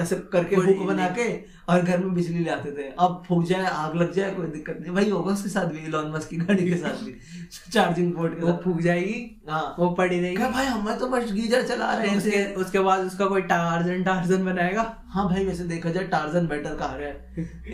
ऐसे 0.00 0.16
करके 0.32 0.56
हुक 0.56 0.86
बना 0.86 1.08
के 1.08 1.28
और 1.68 1.82
घर 1.82 1.98
में 1.98 2.14
बिजली 2.14 2.44
ले 2.44 2.50
आते 2.50 2.70
थे। 2.72 2.82
अब 2.98 3.22
फूक 3.26 3.44
जाए 3.44 3.66
आग 3.66 3.94
लग 3.96 4.12
जाए 4.12 4.30
कोई 4.34 4.46
दिक्कत 4.46 4.78
नहीं। 4.80 4.92
भाई 4.92 5.10
होगा 5.10 5.32
उसके 5.32 5.48
साथ 5.48 5.66
भी 5.66 5.78
इलॉन 5.78 6.10
मस्क 6.12 6.28
की 6.30 6.36
गाड़ी 6.36 6.68
के 6.70 6.76
साथ 6.76 7.04
भी। 7.04 7.14
चार्जिंग 7.72 8.12
पोर्ट 8.12 8.34
के 8.34 8.40
वो 8.40 8.52
साथ। 8.52 8.62
फूक 8.62 8.80
जाएगी 8.80 9.18
हाँ। 9.48 9.74
वो 9.78 9.88
पड़ी 9.90 10.20
रहेगी। 10.20 10.36
क्या 10.36 10.48
भाई 10.50 10.66
हमें 10.66 10.98
तो 10.98 11.08
बस 11.08 11.32
गीजर 11.32 11.66
चला 11.68 11.92
रहे 11.94 12.08
हैं 12.08 12.16
उसके 12.18 12.44
उसके 12.62 12.80
बाद 12.80 13.04
उसका 13.06 13.26
कोई 13.26 13.42
टार्जन 13.42 14.02
टार्जन 14.04 14.44
बनाएगा? 14.44 14.94
हाँ 15.08 15.28
भाई 15.28 15.44
वैसे 15.46 15.64
देखा 15.64 15.90
जाए 15.90 16.04
टार्जन 16.06 16.46
बेटर 16.46 16.74
कार 16.74 17.02
है। 17.02 17.12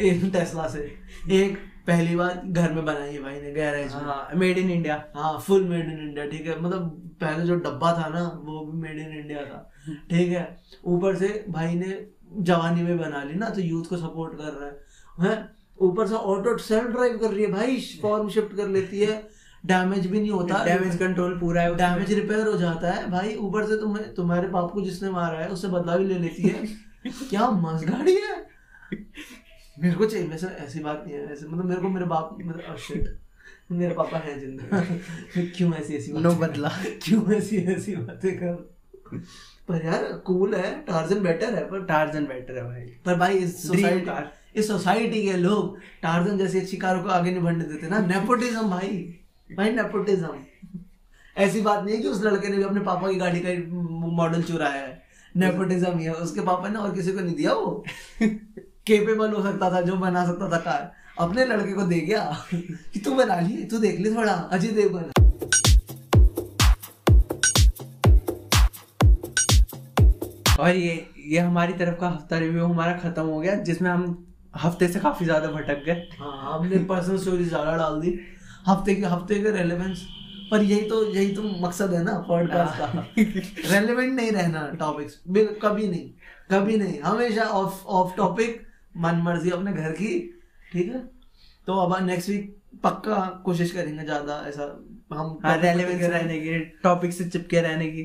एक 0.08 0.30
टेस्ला 0.32 0.66
से। 0.68 0.80
एक 1.32 1.58
पहली 1.86 2.14
बार 2.16 2.40
घर 2.46 2.72
में 2.72 2.84
बनाई 2.84 3.12
है 3.12 3.22
भाई 3.22 3.40
ने 3.40 3.52
गैरेज 3.52 3.94
में। 3.94 4.00
हाँ 4.00 4.28
मेड 4.34 4.58
इन 4.58 4.70
इंडिया 4.70 5.02
हाँ 5.16 5.38
फुल 5.38 5.64
मेड 5.68 5.88
इन 5.88 5.98
इंडिया 5.98 6.26
ठीक 6.26 6.46
है। 6.46 6.60
मतलब 6.60 7.16
पहले 7.20 7.44
जो 7.46 7.54
डब्बा 7.56 7.92
था 7.92 8.08
ना 8.08 8.22
वो 8.44 8.64
भी 8.66 8.80
मेड 8.80 8.98
इन 8.98 9.18
इंडिया 9.18 9.44
था। 9.44 9.70
ठीक 10.10 10.32
है। 10.32 10.44
ऊपर 10.84 11.16
से 11.16 11.44
भाई 11.48 11.74
ने 11.74 11.92
जवानी 12.38 12.82
में 12.82 12.98
बना 12.98 13.24
ली 13.24 13.34
ना 13.34 13.48
तो 13.48 13.60
यूथ 13.60 13.84
को 13.84 13.96
सपोर्ट 13.96 14.38
कर 14.38 14.44
रहा 14.44 14.66
है। 14.66 14.80
हैं? 15.20 15.50
ऊपर 15.78 16.06
से 16.06 16.14
ऑटो 16.14 16.58
सेल्फ 16.58 16.84
ड्राइव 16.84 17.18
कर 17.18 17.30
रही 17.30 17.44
है 17.44 17.52
भाई 17.52 17.80
फॉर्म 18.02 18.28
शिफ्ट 18.28 18.56
कर 18.56 18.68
लेती 18.68 19.00
है। 19.00 19.28
डैमेज 19.66 20.06
भी 20.06 20.20
नहीं 20.20 20.30
होता। 20.30 20.64
डैमेज 20.64 20.96
कंट्रोल 20.98 21.38
पूरा 21.38 21.62
है 21.62 21.74
डैमेज 21.74 22.12
रिपेयर 22.12 22.46
हो 22.46 22.58
जाता 22.58 22.90
है। 22.90 23.10
भाई 23.10 23.34
ऊपर 23.34 23.66
से 23.66 23.76
तुम्हें 23.76 24.14
तुम्हारे 24.14 24.48
पाप 24.48 24.70
को 24.72 24.80
जिसने 24.80 25.10
मारा 25.10 25.38
है 25.38 25.48
उससे 25.48 25.68
बदला 25.68 25.96
भी 25.96 26.04
ले 26.04 26.18
लेती 26.18 26.42
है। 26.42 26.66
क्या 27.30 27.50
मस्त 27.50 27.84
गाड़ी 27.84 28.14
है। 28.14 28.46
मेरे 29.78 29.94
को 29.94 30.06
चाहिए 30.06 30.28
वैसे 30.28 30.46
ऐसी 30.46 30.80
बात 30.80 31.04
नहीं 31.06 31.16
है 31.16 31.32
ऐसे 31.32 31.46
मतलब 31.46 31.64
मेरे 31.64 31.80
को 31.80 31.88
मेरे 31.88 32.06
बाप 32.06 32.38
मतलब 32.40 32.76
oh 32.76 32.82
shit, 32.82 33.06
मेरे 33.72 33.94
पापा 33.94 34.18
हैं 34.18 34.40
ज़िंदा 34.40 34.80
क्यों 35.56 35.74
ऐसी 35.74 35.94
ऐसी 35.94 36.12
नो 36.12 36.34
बदला। 36.34 36.68
क्यों 37.02 37.32
ऐसी 37.32 37.56
ऐसी 37.56 37.96
बातें 37.96 38.36
कर 38.36 38.74
पर 39.68 39.84
यार 39.84 40.02
कूल 40.26 40.54
है 40.54 40.70
टार्जन 40.84 41.22
बेटर 41.22 41.54
है 41.54 41.64
पर 41.66 41.84
टार्जन 41.84 42.24
बेटर 42.26 42.56
है 42.56 42.64
भाई। 42.64 42.80
पर 43.04 43.14
भाई 43.14 43.36
इस 43.36 43.62
सोसाइटी 43.68 44.60
इस 44.60 44.68
सोसाइटी 44.68 45.22
के 45.22 45.36
लोग 45.36 45.78
टार्जन 46.02 46.38
जैसी 46.38 46.60
अच्छी 46.60 46.76
कारों 46.76 47.02
को 47.02 47.08
आगे 47.08 47.30
नहीं 47.30 47.42
बढ़ने 47.42 47.64
देते 47.64 47.88
ना। 47.88 47.98
नेपोटिज्म 47.98 48.68
भाई। 48.70 48.98
भाई 49.50 49.70
नेपोटिज्म 49.72 50.28
ऐसी 51.36 51.60
बात 51.60 51.84
नहीं 51.84 51.94
है 51.96 52.00
कि 52.02 52.08
उस 52.08 52.22
लड़के 52.24 52.48
ने 52.48 52.56
भी 52.56 52.62
अपने 52.62 52.80
पापा 52.80 53.08
की 53.08 53.16
गाड़ी 53.16 53.40
का 53.40 53.54
मॉडल 54.12 54.42
चुराया 54.42 54.82
है। 54.82 55.02
नेपोटिज्म 55.34 55.98
ही 55.98 56.04
है। 56.04 56.12
उसके 56.14 56.40
पापा 56.40 56.68
ने 56.68 56.78
और 56.78 56.94
किसी 56.94 57.12
को 57.12 57.20
नहीं 57.20 57.34
दिया 57.36 57.52
वो। 57.52 57.84
केपेबल 58.22 59.32
हो 59.32 59.42
सकता 59.42 59.70
था 59.72 59.80
जो 59.80 59.96
बना 59.96 60.24
सकता 60.26 60.50
था 60.50 60.58
कार 60.60 60.92
अपने 61.18 61.44
लड़के 61.46 61.72
को 61.72 61.82
दे 61.82 62.00
गया 62.00 62.24
कि 62.54 63.00
तू 63.00 63.14
बना 63.14 63.40
ली 63.40 63.64
तू 63.64 63.78
देख 63.78 64.00
ली 64.00 64.14
थोड़ा 64.14 64.32
अजय 64.32 64.68
देवगन। 64.72 65.13
और 70.60 70.76
ये 70.76 71.06
ये 71.26 71.38
हमारी 71.38 71.72
तरफ़ 71.72 71.98
का 72.00 72.08
हफ़्ता 72.08 72.38
रिव्यू 72.38 72.64
हमारा 72.64 72.92
खत्म 72.98 73.22
हो 73.26 73.38
गया 73.40 73.54
जिसमें 73.68 73.90
हम 73.90 74.02
हफ़्ते 74.54 74.88
से 74.88 75.00
काफ़ी 75.00 75.24
ज़्यादा 75.24 75.48
भटक 75.50 75.82
गए। 75.86 76.08
हाँ 76.18 76.52
हमने 76.52 76.78
पर्सनल 76.84 77.16
स्टोरी 77.18 77.44
ज़्यादा 77.44 77.76
डाल 77.76 78.00
दी। 78.00 78.18
हफ़्ते 78.66 78.94
के 78.94 79.06
हफ़्ते 79.06 79.40
के 79.42 79.50
रेलेवेंस 79.50 80.06
पर 80.50 80.62
यही 80.62 80.88
तो 80.88 81.02
यही 81.14 81.34
तो 81.34 81.42
मकसद 81.60 81.92
है 81.94 82.02
ना 82.04 82.12
पॉडकास्ट 82.28 82.78
का। 82.78 83.06
रेलेवेंट 83.72 84.12
नहीं 84.14 84.30
रहना 84.32 84.66
टॉपिक्स 84.80 85.20
कभी 85.62 85.88
नहीं 85.88 86.08
कभी 86.50 86.76
नहीं। 86.76 87.00
हमेशा 87.00 87.44
ऑफ़ 87.60 87.84
ऑफ़ 87.98 88.16
टॉपिक 88.16 88.60
मन 88.96 89.20
मर्ज़ी 89.24 89.50
अपने 89.50 89.72
घर 89.72 89.92
की 89.92 90.18
ठीक 90.72 90.88
है? 90.88 90.98
तो 91.66 91.78
अब 91.80 92.04
नेक्स्ट 92.06 92.28
वीक 92.28 92.56
पक्का 92.84 93.18
कोशिश 93.44 93.70
करेंगे 93.72 94.04
ज़्यादा 94.04 94.42
ऐसा 94.48 94.64
हम 95.12 95.38
हाँ 95.44 95.56
रेलेवेंस 95.58 96.02
रहने 96.02 96.38
की 96.40 96.58
टॉपिक 96.82 97.12
से 97.12 97.24
चिपके 97.24 97.60
रहने 97.60 97.88
की। 97.88 98.04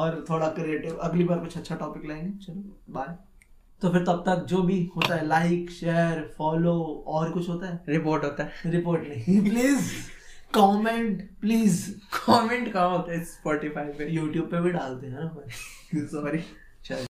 और 0.00 0.24
थोड़ा 0.30 0.48
क्रिएटिव 0.48 0.96
अगली 0.96 1.24
बार 1.24 1.38
कुछ 1.38 1.56
अच्छा 1.58 1.74
टॉपिक 1.76 2.04
लाएँगे। 2.08 2.30
चलो 2.44 2.78
बाय 2.90 3.16
तो 3.82 3.90
फिर 3.90 4.02
तब 4.04 4.22
तक 4.26 4.44
जो 4.44 4.62
भी 4.62 4.78
होता 4.96 5.14
है 5.14 5.26
लाइक 5.26 5.70
शेयर 5.70 6.22
फॉलो 6.38 6.72
और 7.06 7.30
कुछ 7.32 7.48
होता 7.48 7.66
है? 7.66 7.80
रिपोर्ट 7.88 8.24
होता 8.24 8.44
है। 8.44 8.70
रिपोर्ट 8.70 9.06
नहीं। 9.08 9.40
प्लीज़ 9.42 9.90
कमेंट 10.54 11.22
प्लीज़ 11.40 11.90
कमेंट 12.16 12.72
कहाँ 12.72 12.90
होता 12.90 13.12
है? 13.12 13.24
स्पॉटिफाई 13.24 13.92
पे। 13.98 14.08
यूट्यूब 14.10 14.46
पे 14.46 14.60
भी 14.60 14.70
डालते 14.70 15.06
हैं 15.06 15.14
ना 15.14 16.06
सॉरी 16.06 16.44
चल। 16.84 17.06